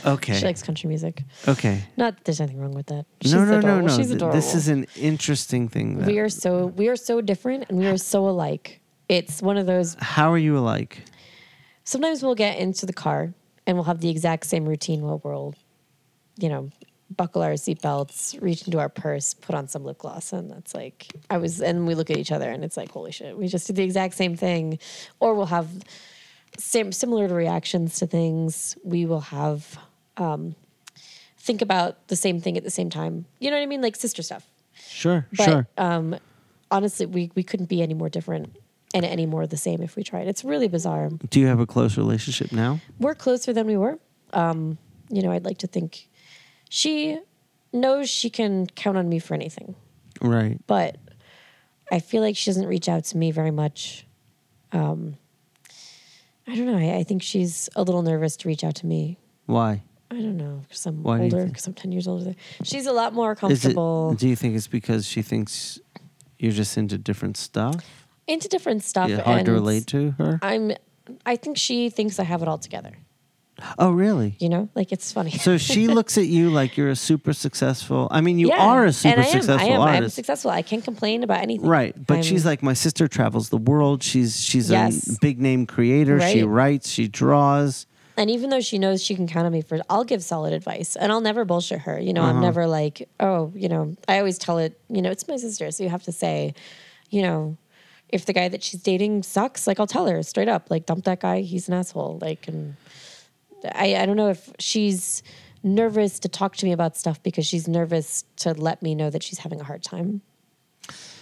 okay. 0.05 0.33
she 0.33 0.45
likes 0.45 0.63
country 0.63 0.87
music. 0.87 1.23
okay. 1.47 1.83
Not 1.97 2.17
that 2.17 2.25
there's 2.25 2.41
anything 2.41 2.59
wrong 2.59 2.73
with 2.73 2.87
that. 2.87 3.05
She's 3.21 3.33
no, 3.33 3.45
no, 3.45 3.51
no, 3.51 3.57
adorable. 3.59 3.87
no. 3.87 3.97
She's 3.97 4.11
adorable. 4.11 4.35
This 4.35 4.55
is 4.55 4.67
an 4.67 4.87
interesting 4.95 5.67
thing. 5.67 5.99
That, 5.99 6.07
we 6.07 6.19
are 6.19 6.29
so 6.29 6.67
we 6.67 6.87
are 6.87 6.95
so 6.95 7.21
different 7.21 7.65
and 7.69 7.77
we 7.77 7.87
are 7.87 7.97
so 7.97 8.27
alike. 8.27 8.81
It's 9.09 9.41
one 9.41 9.57
of 9.57 9.65
those. 9.65 9.95
How 9.99 10.31
are 10.31 10.37
you 10.37 10.57
alike? 10.57 11.03
Sometimes 11.83 12.23
we'll 12.23 12.35
get 12.35 12.57
into 12.57 12.85
the 12.85 12.93
car 12.93 13.33
and 13.67 13.77
we'll 13.77 13.83
have 13.85 14.01
the 14.01 14.09
exact 14.09 14.45
same 14.45 14.67
routine 14.67 15.01
where 15.01 15.17
we'll, 15.17 15.53
you 16.37 16.49
know, 16.49 16.69
buckle 17.15 17.43
our 17.43 17.53
seatbelts, 17.53 18.41
reach 18.41 18.65
into 18.65 18.79
our 18.79 18.89
purse, 18.89 19.33
put 19.33 19.55
on 19.55 19.67
some 19.67 19.83
lip 19.83 19.99
gloss, 19.99 20.33
and 20.33 20.49
that's 20.49 20.73
like 20.73 21.07
I 21.29 21.37
was. 21.37 21.61
And 21.61 21.85
we 21.85 21.95
look 21.95 22.09
at 22.09 22.17
each 22.17 22.31
other 22.31 22.49
and 22.49 22.63
it's 22.63 22.77
like 22.77 22.91
holy 22.91 23.11
shit, 23.11 23.37
we 23.37 23.47
just 23.47 23.67
did 23.67 23.75
the 23.75 23.83
exact 23.83 24.15
same 24.15 24.35
thing. 24.35 24.79
Or 25.19 25.33
we'll 25.33 25.45
have 25.47 25.69
same 26.57 26.91
similar 26.91 27.27
to 27.27 27.33
reactions 27.33 27.99
to 27.99 28.07
things. 28.07 28.77
We 28.83 29.05
will 29.05 29.21
have 29.21 29.77
um, 30.17 30.55
think 31.37 31.61
about 31.61 32.07
the 32.07 32.15
same 32.15 32.39
thing 32.39 32.57
at 32.57 32.63
the 32.63 32.71
same 32.71 32.89
time. 32.89 33.25
You 33.39 33.49
know 33.51 33.57
what 33.57 33.63
I 33.63 33.67
mean? 33.67 33.81
Like 33.81 33.95
sister 33.95 34.21
stuff. 34.21 34.47
Sure, 34.87 35.25
But 35.35 35.43
sure. 35.45 35.67
um, 35.77 36.15
honestly, 36.71 37.05
we, 37.05 37.31
we 37.35 37.43
couldn't 37.43 37.67
be 37.69 37.81
any 37.81 37.93
more 37.93 38.09
different 38.09 38.55
and 38.93 39.05
any 39.05 39.25
more 39.25 39.47
the 39.47 39.57
same 39.57 39.81
if 39.81 39.95
we 39.95 40.03
tried. 40.03 40.27
It's 40.27 40.43
really 40.43 40.67
bizarre. 40.67 41.09
Do 41.29 41.39
you 41.39 41.47
have 41.47 41.59
a 41.59 41.65
close 41.65 41.97
relationship 41.97 42.51
now? 42.51 42.79
We're 42.99 43.15
closer 43.15 43.53
than 43.53 43.67
we 43.67 43.77
were. 43.77 43.99
Um, 44.33 44.77
you 45.09 45.21
know, 45.21 45.31
I'd 45.31 45.45
like 45.45 45.59
to 45.59 45.67
think 45.67 46.09
she 46.69 47.19
knows 47.73 48.09
she 48.09 48.29
can 48.29 48.67
count 48.67 48.97
on 48.97 49.07
me 49.09 49.19
for 49.19 49.33
anything, 49.33 49.75
Right. 50.21 50.59
but 50.67 50.97
I 51.91 51.99
feel 51.99 52.21
like 52.21 52.35
she 52.37 52.49
doesn't 52.49 52.67
reach 52.67 52.87
out 52.89 53.03
to 53.05 53.17
me 53.17 53.31
very 53.31 53.51
much. 53.51 54.05
Um, 54.71 55.17
I 56.47 56.55
don't 56.55 56.65
know. 56.67 56.77
I, 56.77 56.97
I 56.97 57.03
think 57.03 57.23
she's 57.23 57.69
a 57.75 57.83
little 57.83 58.01
nervous 58.01 58.37
to 58.37 58.47
reach 58.47 58.63
out 58.63 58.75
to 58.75 58.85
me. 58.85 59.17
Why? 59.45 59.83
I 60.11 60.15
don't 60.15 60.37
know 60.37 60.61
because 60.67 60.85
I'm 60.85 61.01
Why 61.03 61.17
do 61.17 61.23
you 61.23 61.25
older. 61.25 61.37
think- 61.39 61.49
Because 61.53 61.67
I'm 61.67 61.73
ten 61.73 61.91
years 61.91 62.07
older. 62.07 62.35
She's 62.63 62.85
a 62.85 62.91
lot 62.93 63.13
more 63.13 63.31
Is 63.31 63.37
it? 63.37 63.39
comfortable 63.41 64.13
Do 64.13 64.27
you 64.27 64.35
think 64.35 64.55
it's 64.55 64.67
because 64.67 65.05
she 65.07 65.21
thinks 65.21 65.79
you're 66.37 66.51
just 66.51 66.77
into 66.77 66.97
different 66.97 67.37
stuff? 67.37 68.07
into 68.27 68.47
different 68.47 68.83
stuff. 68.83 69.09
Yeah, 69.09 69.21
hard 69.21 69.45
to 69.45 69.51
and 69.51 69.59
relate 69.61 69.87
to 69.87 70.11
her. 70.17 70.39
I'm. 70.41 70.71
I 71.25 71.35
think 71.35 71.57
she 71.57 71.89
thinks 71.91 72.19
I 72.19 72.23
have 72.23 72.41
it 72.41 72.47
all 72.47 72.57
together. 72.57 72.97
Oh, 73.79 73.91
really? 73.91 74.35
You 74.39 74.49
know, 74.49 74.69
like 74.75 74.91
it's 74.91 75.11
funny. 75.13 75.31
So 75.31 75.57
she 75.57 75.87
looks 75.97 76.17
at 76.17 76.27
you 76.27 76.49
like 76.49 76.75
you're 76.75 76.89
a 76.89 76.95
super 76.95 77.31
successful. 77.33 78.07
I 78.11 78.19
mean, 78.21 78.37
you 78.37 78.49
Yeah, 78.49 78.65
are 78.65 78.83
a 78.83 78.87
and 78.87 78.95
super 78.95 79.19
I 79.21 79.23
am. 79.23 79.31
successful 79.31 79.81
I 79.81 79.95
am. 79.95 80.03
I'm 80.03 80.09
successful. 80.09 80.51
I 80.51 80.61
can't 80.61 80.83
complain 80.83 81.23
about 81.23 81.39
anything. 81.41 81.67
Right, 81.67 81.95
but 82.05 82.15
I'm- 82.15 82.23
she's 82.23 82.45
like 82.45 82.61
my 82.61 82.73
sister 82.73 83.07
travels 83.07 83.49
the 83.49 83.57
world. 83.57 84.03
She's 84.03 84.39
she's 84.41 84.69
Yes. 84.69 85.07
a 85.15 85.17
big 85.21 85.39
name 85.39 85.65
creator. 85.65 86.19
She 86.19 86.43
writes, 86.43 86.89
she 86.89 87.07
draws. 87.07 87.87
And 88.17 88.29
even 88.29 88.49
though 88.49 88.61
she 88.61 88.77
knows 88.79 89.03
she 89.03 89.13
can 89.15 89.27
count 89.27 89.45
on 89.45 89.51
me 89.51 89.61
for, 89.61 89.79
I'll 89.89 90.05
give 90.05 90.23
solid 90.23 90.53
advice, 90.53 90.95
and 90.95 91.11
I'll 91.11 91.19
never 91.21 91.43
bullshit 91.43 91.79
her. 91.81 91.99
You 91.99 92.13
know, 92.13 92.21
Uh-huh. 92.23 92.31
I'm 92.31 92.41
never 92.41 92.65
like, 92.65 93.09
oh, 93.19 93.51
you 93.55 93.67
know, 93.67 93.95
I 94.07 94.19
always 94.19 94.37
tell 94.37 94.57
it. 94.57 94.79
You 94.89 95.01
know, 95.01 95.11
it's 95.11 95.27
my 95.27 95.35
sister, 95.37 95.69
so 95.71 95.83
you 95.83 95.89
have 95.89 96.03
to 96.03 96.13
say, 96.13 96.53
you 97.09 97.21
know, 97.21 97.57
if 98.09 98.25
the 98.25 98.31
guy 98.33 98.47
that 98.47 98.63
she's 98.63 98.81
dating 98.81 99.23
sucks, 99.23 99.67
like 99.67 99.79
I'll 99.81 99.87
tell 99.87 100.07
her 100.07 100.23
straight 100.23 100.47
up, 100.47 100.69
like 100.69 100.85
dump 100.85 101.03
that 101.05 101.19
guy. 101.19 101.41
He's 101.41 101.67
an 101.67 101.73
asshole. 101.73 102.19
Like, 102.21 102.47
and 102.47 102.75
I, 103.73 103.95
I 103.95 104.05
don't 104.05 104.17
know 104.17 104.29
if 104.29 104.51
she's 104.59 105.23
nervous 105.63 106.19
to 106.19 106.29
talk 106.29 106.55
to 106.57 106.65
me 106.65 106.71
about 106.71 106.95
stuff 106.95 107.21
because 107.23 107.45
she's 107.45 107.67
nervous 107.67 108.23
to 108.37 108.53
let 108.53 108.81
me 108.81 108.95
know 108.95 109.09
that 109.09 109.23
she's 109.23 109.39
having 109.39 109.59
a 109.59 109.63
hard 109.63 109.83
time. 109.83 110.21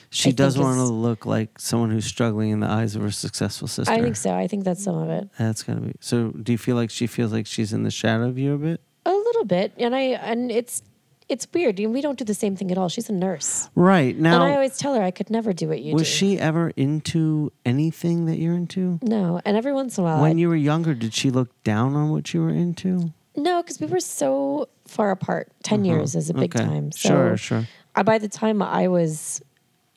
She 0.09 0.29
I 0.29 0.33
does 0.33 0.59
want 0.59 0.77
to 0.77 0.83
look 0.83 1.25
like 1.25 1.59
someone 1.59 1.89
who's 1.89 2.05
struggling 2.05 2.51
in 2.51 2.59
the 2.59 2.67
eyes 2.67 2.95
of 2.95 3.01
her 3.01 3.09
successful 3.09 3.67
sister. 3.67 3.91
I 3.91 3.99
think 3.99 4.15
so. 4.15 4.31
I 4.31 4.47
think 4.47 4.63
that's 4.63 4.83
some 4.83 4.95
of 4.95 5.09
it. 5.09 5.27
That's 5.39 5.63
gotta 5.63 5.81
be. 5.81 5.93
So, 6.01 6.29
do 6.29 6.51
you 6.51 6.57
feel 6.59 6.75
like 6.75 6.91
she 6.91 7.07
feels 7.07 7.33
like 7.33 7.47
she's 7.47 7.73
in 7.73 7.81
the 7.81 7.89
shadow 7.89 8.27
of 8.27 8.37
you 8.37 8.53
a 8.53 8.57
bit? 8.59 8.81
A 9.07 9.11
little 9.11 9.45
bit, 9.45 9.73
and 9.77 9.95
I 9.95 10.01
and 10.01 10.51
it's 10.51 10.83
it's 11.29 11.47
weird. 11.53 11.79
We 11.79 12.01
don't 12.01 12.17
do 12.17 12.25
the 12.25 12.33
same 12.33 12.55
thing 12.55 12.71
at 12.71 12.77
all. 12.77 12.89
She's 12.89 13.09
a 13.09 13.13
nurse. 13.13 13.69
Right 13.75 14.17
Now 14.17 14.35
And 14.35 14.43
I 14.51 14.53
always 14.55 14.77
tell 14.77 14.93
her 14.95 15.01
I 15.01 15.11
could 15.11 15.29
never 15.29 15.53
do 15.53 15.67
what 15.69 15.81
you 15.81 15.93
was 15.93 16.03
do. 16.03 16.07
she 16.09 16.39
ever 16.39 16.71
into 16.75 17.51
anything 17.65 18.25
that 18.25 18.37
you're 18.39 18.53
into? 18.55 18.99
No, 19.01 19.41
and 19.45 19.55
every 19.57 19.73
once 19.73 19.97
in 19.97 20.03
a 20.03 20.05
while, 20.07 20.21
when 20.21 20.37
I- 20.37 20.39
you 20.39 20.49
were 20.49 20.55
younger, 20.55 20.93
did 20.93 21.13
she 21.13 21.29
look 21.31 21.49
down 21.63 21.95
on 21.95 22.09
what 22.11 22.33
you 22.33 22.41
were 22.41 22.49
into? 22.49 23.11
no, 23.35 23.63
because 23.63 23.79
we 23.79 23.87
were 23.87 23.99
so 23.99 24.67
far 24.85 25.09
apart. 25.09 25.51
10 25.63 25.85
years 25.85 26.13
is 26.15 26.29
a 26.29 26.33
big 26.35 26.55
Uh-huh. 26.55 26.65
Okay. 26.65 26.73
time. 26.73 26.91
So 26.91 27.09
Sure, 27.09 27.37
sure. 27.37 27.67
I, 27.95 28.03
by 28.03 28.17
the 28.19 28.27
time 28.29 28.61
I 28.61 28.87
was 28.87 29.41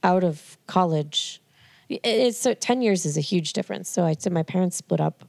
out 0.02 0.24
of 0.24 0.56
college, 0.66 1.42
it- 1.90 2.00
it's 2.04 2.38
so 2.38 2.54
ten 2.54 2.80
years 2.82 3.04
is 3.04 3.16
a 3.16 3.20
huge 3.20 3.52
difference. 3.52 3.88
So 3.90 4.04
I 4.04 4.14
said 4.18 4.32
my 4.32 4.42
parents 4.42 4.76
split 4.76 5.00
up, 5.00 5.24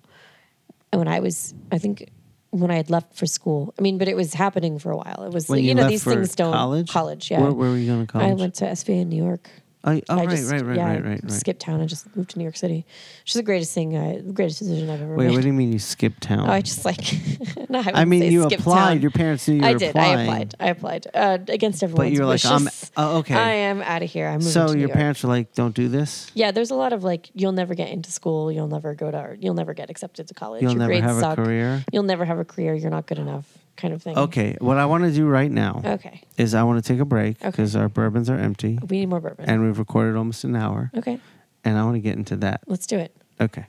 and 0.91 0.99
when 0.99 1.07
I 1.07 1.19
was, 1.19 1.53
I 1.71 1.77
think. 1.77 2.09
When 2.51 2.71
I 2.71 2.75
had 2.75 2.89
left 2.89 3.15
for 3.15 3.25
school, 3.25 3.73
I 3.77 3.81
mean, 3.81 3.97
but 3.97 4.07
it 4.07 4.15
was 4.15 4.33
happening 4.33 4.79
for 4.79 4.91
a 4.91 4.97
while. 4.97 5.23
It 5.23 5.33
was, 5.33 5.49
When 5.49 5.63
you, 5.63 5.75
know, 5.75 5.87
these 5.87 6.03
things 6.03 6.33
don't 6.33 6.53
college? 6.53 6.89
college. 6.89 7.29
Yeah, 7.29 7.41
Where, 7.41 7.51
where 7.51 7.69
were 7.71 7.77
you 7.77 7.87
going 7.87 8.05
to 8.05 8.11
college? 8.11 8.31
I 8.31 8.33
went 8.33 8.55
to 8.55 8.65
SVA 8.65 9.01
in 9.01 9.09
New 9.09 9.21
York. 9.21 9.49
Oh, 9.87 10.01
oh, 10.09 10.17
I 10.19 10.25
right, 10.25 10.29
just, 10.31 10.51
right, 10.51 10.65
right, 10.65 10.75
yeah, 10.75 10.85
right, 10.85 11.05
right, 11.05 11.23
right. 11.23 11.31
Skipped 11.31 11.61
town 11.61 11.79
and 11.79 11.87
just 11.87 12.13
moved 12.13 12.31
to 12.31 12.37
New 12.37 12.43
York 12.43 12.57
City. 12.57 12.85
Which 13.23 13.31
is 13.31 13.35
the 13.35 13.43
greatest 13.43 13.73
thing, 13.73 13.95
uh, 13.95 14.19
the 14.21 14.33
greatest 14.33 14.59
decision 14.59 14.89
I've 14.89 15.01
ever 15.01 15.11
made. 15.11 15.17
Wait, 15.17 15.27
made. 15.27 15.33
what 15.35 15.41
do 15.43 15.47
you 15.47 15.53
mean 15.53 15.71
you 15.71 15.79
skipped 15.79 16.21
town? 16.21 16.49
Oh, 16.49 16.51
I 16.51 16.59
just 16.59 16.83
like. 16.83 16.99
no, 17.69 17.79
I, 17.79 18.01
I 18.01 18.05
mean, 18.05 18.29
you 18.29 18.43
applied. 18.43 18.59
town. 18.95 19.01
Your 19.01 19.11
parents 19.11 19.47
knew 19.47 19.55
you 19.55 19.61
were 19.61 19.67
I 19.67 19.73
did. 19.75 19.89
applying. 19.91 20.17
I 20.17 20.23
applied. 20.23 20.55
I 20.59 20.67
applied 20.67 21.07
uh, 21.13 21.37
against 21.47 21.83
everyone's 21.83 22.09
But 22.09 22.17
you're 22.17 22.25
like, 22.25 22.43
I'm- 22.43 22.67
oh, 22.97 23.17
okay. 23.19 23.35
I 23.35 23.51
am 23.53 23.81
out 23.81 24.03
of 24.03 24.09
here. 24.11 24.27
I'm 24.27 24.39
moving 24.39 24.51
So 24.51 24.73
your 24.73 24.89
parents 24.89 25.23
were 25.23 25.29
like, 25.29 25.53
"Don't 25.53 25.73
do 25.73 25.87
this. 25.87 26.29
Yeah, 26.33 26.51
there's 26.51 26.71
a 26.71 26.75
lot 26.75 26.91
of 26.91 27.05
like, 27.05 27.29
you'll 27.33 27.53
never 27.53 27.73
get 27.73 27.87
into 27.87 28.11
school. 28.11 28.51
You'll 28.51 28.67
never 28.67 28.93
go 28.93 29.09
to 29.09 29.17
art. 29.17 29.39
You'll 29.41 29.53
never 29.53 29.73
get 29.73 29.89
accepted 29.89 30.27
to 30.27 30.33
college. 30.33 30.63
You'll 30.63 30.71
Your 30.73 30.79
never 30.79 30.91
grades 30.91 31.05
have 31.05 31.19
suck. 31.21 31.37
a 31.37 31.43
career." 31.43 31.85
You'll 31.93 32.03
never 32.03 32.25
have 32.25 32.39
a 32.39 32.45
career. 32.45 32.73
You're 32.73 32.89
not 32.91 33.05
good 33.05 33.19
enough, 33.19 33.45
kind 33.77 33.93
of 33.93 34.01
thing. 34.03 34.17
Okay, 34.17 34.57
what 34.59 34.77
I 34.77 34.85
want 34.85 35.03
to 35.05 35.11
do 35.11 35.25
right 35.27 35.51
now 35.51 35.81
Okay. 35.85 36.21
is 36.37 36.53
I 36.53 36.63
want 36.63 36.83
to 36.83 36.87
take 36.93 36.99
a 36.99 37.05
break 37.05 37.37
Okay. 37.39 37.49
because 37.51 37.75
our 37.75 37.87
bourbons 37.89 38.29
are 38.29 38.37
empty 38.37 38.79
We 38.89 38.99
need 38.99 39.09
more 39.09 39.19
bourbon. 39.21 39.45
and 39.45 39.63
we've 39.63 39.79
recorded 39.79 40.15
almost 40.17 40.43
an 40.43 40.55
hour, 40.55 40.91
okay. 40.95 41.19
and 41.63 41.77
I 41.77 41.83
want 41.83 41.95
to 41.95 42.01
get 42.01 42.15
into 42.17 42.35
that. 42.37 42.61
Let's 42.67 42.85
do 42.87 42.97
it. 42.97 43.15
Okay. 43.39 43.65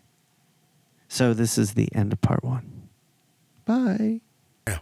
So 1.09 1.33
this 1.35 1.57
is 1.59 1.75
the 1.75 1.89
end 1.95 2.13
of 2.13 2.21
part 2.21 2.43
one. 2.43 2.89
Bye. 3.65 4.21
It 4.67 4.79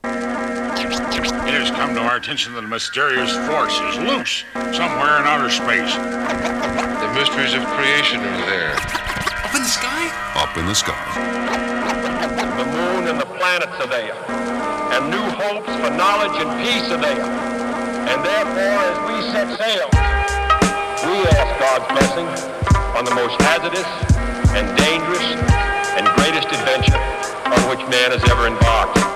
has 1.62 1.70
come 1.70 1.94
to 1.94 2.00
our 2.00 2.16
attention 2.16 2.52
that 2.54 2.64
a 2.64 2.66
mysterious 2.66 3.32
force 3.46 3.78
is 3.78 3.98
loose 3.98 4.44
somewhere 4.76 5.18
in 5.20 5.24
outer 5.26 5.48
space. 5.50 5.94
The 5.94 7.12
mysteries 7.14 7.54
of 7.54 7.64
creation 7.66 8.20
are 8.20 8.46
there. 8.46 8.72
Up 8.76 9.54
in 9.54 9.62
the 9.62 9.68
sky? 9.68 10.10
Up 10.34 10.56
in 10.56 10.66
the 10.66 10.74
sky. 10.74 10.98
The 12.58 12.64
moon 12.64 13.08
and 13.08 13.20
the 13.20 13.26
planets 13.26 13.72
are 13.80 13.86
there. 13.86 14.55
And 14.96 15.10
new 15.10 15.28
hopes 15.36 15.68
for 15.68 15.90
knowledge 15.90 16.40
and 16.40 16.48
peace 16.64 16.88
are 16.90 16.96
there. 16.96 17.20
And 17.20 18.24
therefore, 18.24 18.80
as 18.80 18.96
we 19.04 19.30
set 19.30 19.48
sail, 19.58 19.88
we 19.92 21.20
ask 21.36 21.52
God's 21.60 21.86
blessing 21.92 22.26
on 22.96 23.04
the 23.04 23.14
most 23.14 23.38
hazardous 23.42 23.84
and 24.56 24.64
dangerous 24.78 25.36
and 26.00 26.06
greatest 26.16 26.48
adventure 26.48 26.96
on 27.44 27.68
which 27.68 27.86
man 27.90 28.10
has 28.10 28.24
ever 28.30 28.46
embarked. 28.46 29.15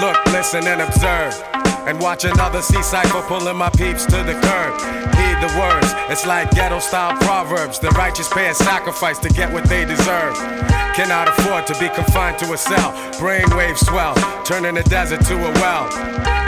Look, 0.00 0.26
listen, 0.26 0.66
and 0.66 0.82
observe. 0.82 1.34
And 1.86 1.98
watch 2.00 2.24
another 2.24 2.60
sea 2.60 2.82
cipher 2.82 3.22
pulling 3.22 3.56
my 3.56 3.70
peeps 3.70 4.04
to 4.06 4.22
the 4.22 4.34
curb. 4.42 5.15
Heed 5.36 5.48
the 5.48 5.58
words, 5.58 5.92
it's 6.10 6.26
like 6.26 6.50
ghetto 6.52 6.78
style 6.78 7.16
proverbs. 7.18 7.78
The 7.78 7.90
righteous 7.90 8.28
pay 8.28 8.48
a 8.48 8.54
sacrifice 8.54 9.18
to 9.20 9.28
get 9.28 9.52
what 9.52 9.64
they 9.64 9.84
deserve. 9.84 10.34
Cannot 10.94 11.28
afford 11.28 11.66
to 11.66 11.78
be 11.78 11.88
confined 11.88 12.38
to 12.38 12.52
a 12.52 12.56
cell. 12.56 12.92
Brainwaves 13.20 13.84
swell, 13.84 14.14
turning 14.44 14.74
the 14.74 14.82
desert 14.84 15.24
to 15.26 15.34
a 15.34 15.52
well. 15.60 15.86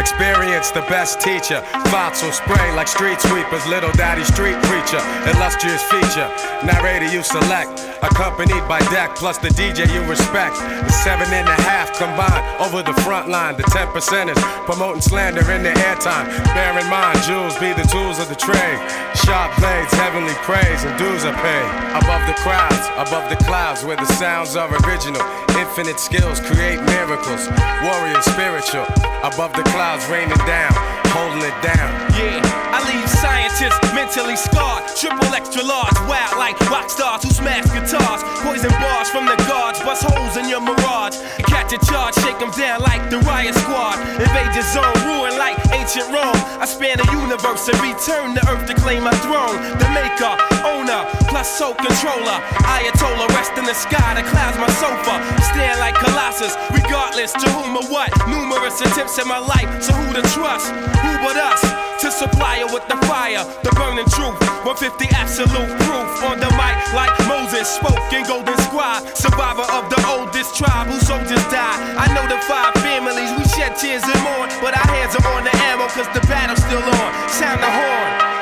Experience 0.00 0.70
the 0.70 0.80
best 0.88 1.20
teacher. 1.20 1.60
Thoughts 1.92 2.22
will 2.22 2.32
spray 2.32 2.72
like 2.74 2.88
street 2.88 3.20
sweepers. 3.20 3.66
Little 3.66 3.92
daddy 3.92 4.24
street 4.24 4.56
preacher. 4.64 5.02
Illustrious 5.28 5.82
feature. 5.90 6.30
Narrator 6.64 7.12
you 7.12 7.22
select. 7.22 7.84
Accompanied 8.00 8.66
by 8.68 8.78
deck 8.88 9.16
plus 9.16 9.38
the 9.38 9.48
DJ 9.48 9.92
you 9.92 10.00
respect. 10.08 10.54
The 10.56 10.92
seven 10.92 11.26
and 11.34 11.48
a 11.48 11.58
half 11.62 11.92
combined 11.98 12.46
over 12.62 12.82
the 12.82 12.94
front 13.02 13.28
line. 13.28 13.56
The 13.56 13.64
ten 13.64 13.88
percenters 13.88 14.40
promoting 14.64 15.02
slander 15.02 15.44
in 15.50 15.62
the 15.62 15.70
airtime. 15.70 16.26
Bear 16.54 16.78
in 16.78 16.88
mind, 16.88 17.20
jewels 17.22 17.58
be 17.58 17.72
the 17.74 17.86
tools 17.90 18.18
of 18.18 18.28
the 18.28 18.36
trade. 18.36 18.77
Sharp 19.24 19.54
blades, 19.58 19.92
heavenly 19.92 20.34
praise, 20.46 20.84
and 20.84 20.96
dues 20.98 21.24
are 21.24 21.36
paid. 21.42 21.70
Above 22.00 22.22
the 22.26 22.36
crowds, 22.40 22.86
above 22.96 23.28
the 23.28 23.36
clouds, 23.44 23.84
where 23.84 23.96
the 23.96 24.06
sounds 24.18 24.56
are 24.56 24.68
original. 24.86 25.22
Infinite 25.58 25.98
skills 26.00 26.40
create 26.40 26.80
miracles. 26.96 27.48
Warrior 27.82 28.22
spiritual. 28.22 28.86
Above 29.22 29.52
the 29.52 29.64
clouds, 29.74 30.06
raining 30.08 30.38
down, 30.46 30.72
holding 31.10 31.42
it 31.42 31.56
down. 31.62 31.88
Yeah, 32.14 32.42
I 32.74 32.78
leave 32.90 33.08
scientists 33.08 33.80
mentally 33.94 34.36
scarred. 34.36 34.84
Triple 34.96 35.32
extra 35.34 35.62
large, 35.62 35.96
wild 36.10 36.36
like 36.38 36.58
rock 36.70 36.90
stars 36.90 37.22
who 37.22 37.30
smash 37.30 37.64
guitars. 37.70 38.20
Poison 38.42 38.70
bars 38.82 39.08
from 39.10 39.26
the 39.26 39.36
guards, 39.46 39.80
bust 39.80 40.04
holes 40.04 40.36
in 40.36 40.48
your 40.48 40.60
mirage. 40.60 41.16
Catch 41.46 41.72
a 41.72 41.78
charge, 41.86 42.14
shake 42.22 42.38
them 42.38 42.50
down 42.52 42.80
like 42.82 43.02
the 43.10 43.18
riot 43.24 43.54
squad. 43.54 43.98
Invade 44.20 44.52
your 44.54 44.66
zone, 44.74 44.96
ruin 45.06 45.38
like 45.38 45.56
ancient 45.72 46.08
Rome. 46.10 46.38
I 46.60 46.66
span 46.66 46.98
the 46.98 47.08
universe 47.12 47.68
and 47.68 47.78
return 47.80 48.34
to 48.34 48.42
earth 48.50 48.66
to 48.68 48.74
claim 48.74 49.04
my 49.04 49.14
throne. 49.24 49.56
The 49.78 49.88
maker, 49.94 50.34
owner, 50.66 51.06
plus 51.30 51.48
soul 51.48 51.74
controller. 51.74 52.38
Ayatollah, 52.66 53.28
rest 53.38 53.54
in 53.56 53.64
the 53.64 53.74
sky, 53.74 54.18
the 54.18 54.24
clouds 54.28 54.58
my 54.58 54.70
sofa. 54.76 55.14
Stand 55.54 55.78
like 55.80 55.94
Colossus, 55.94 56.54
regardless 56.70 57.32
to 57.32 57.46
whom 57.54 57.76
or 57.76 57.86
what. 57.86 58.10
Numerous 58.28 58.80
attempts 58.80 59.18
in 59.18 59.28
my 59.28 59.38
life, 59.38 59.68
so 59.82 59.92
who 59.94 60.12
to 60.14 60.22
trust? 60.34 60.72
Who 61.02 61.12
but 61.22 61.36
us 61.36 61.60
to 62.02 62.10
supply 62.10 62.60
her 62.62 62.70
with 62.72 62.86
the 62.88 62.98
fire, 63.06 63.44
the 63.62 63.70
burning 63.76 64.08
truth? 64.10 64.38
150 64.64 65.08
absolute 65.14 65.72
proof 65.86 66.10
on 66.24 66.40
the 66.40 66.50
mic 66.58 66.76
like 66.94 67.14
Moses 67.26 67.68
spoke 67.68 68.00
in 68.12 68.26
Golden 68.26 68.56
Squad. 68.68 69.06
Survivor 69.16 69.66
of 69.72 69.88
the 69.90 70.00
oldest 70.06 70.56
tribe 70.56 70.88
whose 70.88 71.06
soldiers 71.06 71.44
died. 71.48 71.78
I 71.96 72.06
know 72.14 72.26
the 72.26 72.40
five 72.46 72.74
families, 72.84 73.30
we 73.38 73.44
shed 73.54 73.76
tears 73.76 74.02
and 74.02 74.20
mourn, 74.22 74.48
but 74.60 74.74
our 74.74 74.88
hands 74.92 75.14
are 75.16 75.26
on 75.34 75.44
the 75.44 75.54
ammo 75.70 75.88
cause 75.88 76.08
the 76.14 76.24
battle's 76.26 76.62
still 76.62 76.82
on. 76.82 77.10
Sound 77.28 77.62
the 77.62 77.70
horn 77.70 78.37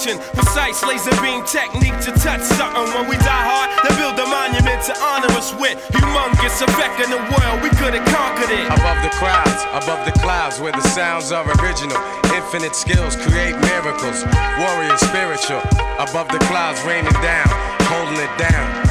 function. 0.00 0.18
Precise 0.34 0.82
laser 0.84 1.14
beam 1.22 1.44
technique 1.44 1.98
to 2.00 2.12
touch 2.20 2.40
something. 2.40 2.86
When 2.94 3.08
we 3.08 3.16
die 3.16 3.44
hard, 3.44 3.68
they 3.84 3.92
build 3.96 4.18
a 4.18 4.26
monument 4.26 4.82
to 4.86 4.94
honor 5.00 5.32
us 5.36 5.52
with. 5.54 5.76
Humongous 5.92 6.62
effect 6.62 7.00
in 7.00 7.10
the 7.10 7.20
world, 7.20 7.62
we 7.62 7.70
could 7.76 7.94
have 7.94 8.06
conquered 8.08 8.50
it. 8.50 8.66
Above 8.66 8.98
the 9.02 9.12
crowds, 9.16 9.60
above 9.72 10.04
the 10.06 10.12
clouds, 10.20 10.60
where 10.60 10.72
the 10.72 10.86
sounds 10.96 11.32
are 11.32 11.44
original. 11.60 11.98
Infinite 12.34 12.74
skills 12.74 13.16
create 13.16 13.56
miracles. 13.60 14.24
Warrior 14.58 14.96
spiritual. 14.98 15.62
Above 15.98 16.28
the 16.28 16.40
clouds, 16.48 16.82
raining 16.84 17.12
down, 17.20 17.48
holding 17.90 18.18
it 18.18 18.38
down. 18.38 18.89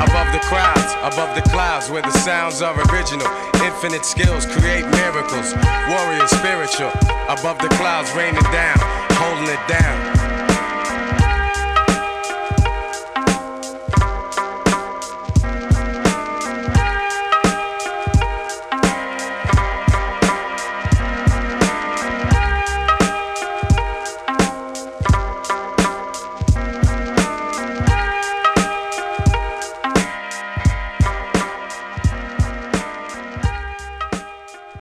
Above 0.00 0.32
the 0.32 0.38
crowds, 0.46 0.92
above 1.02 1.34
the 1.34 1.42
clouds, 1.50 1.90
where 1.90 2.02
the 2.02 2.12
sounds 2.12 2.62
are 2.62 2.74
original. 2.92 3.26
Infinite 3.62 4.04
skills 4.04 4.46
create 4.46 4.86
miracles. 4.90 5.54
Warrior 5.88 6.26
spiritual. 6.28 6.92
Above 7.28 7.58
the 7.58 7.68
clouds, 7.78 8.12
raining 8.14 8.42
down, 8.52 8.78
holding 9.12 9.48
it 9.48 9.68
down. 9.68 10.17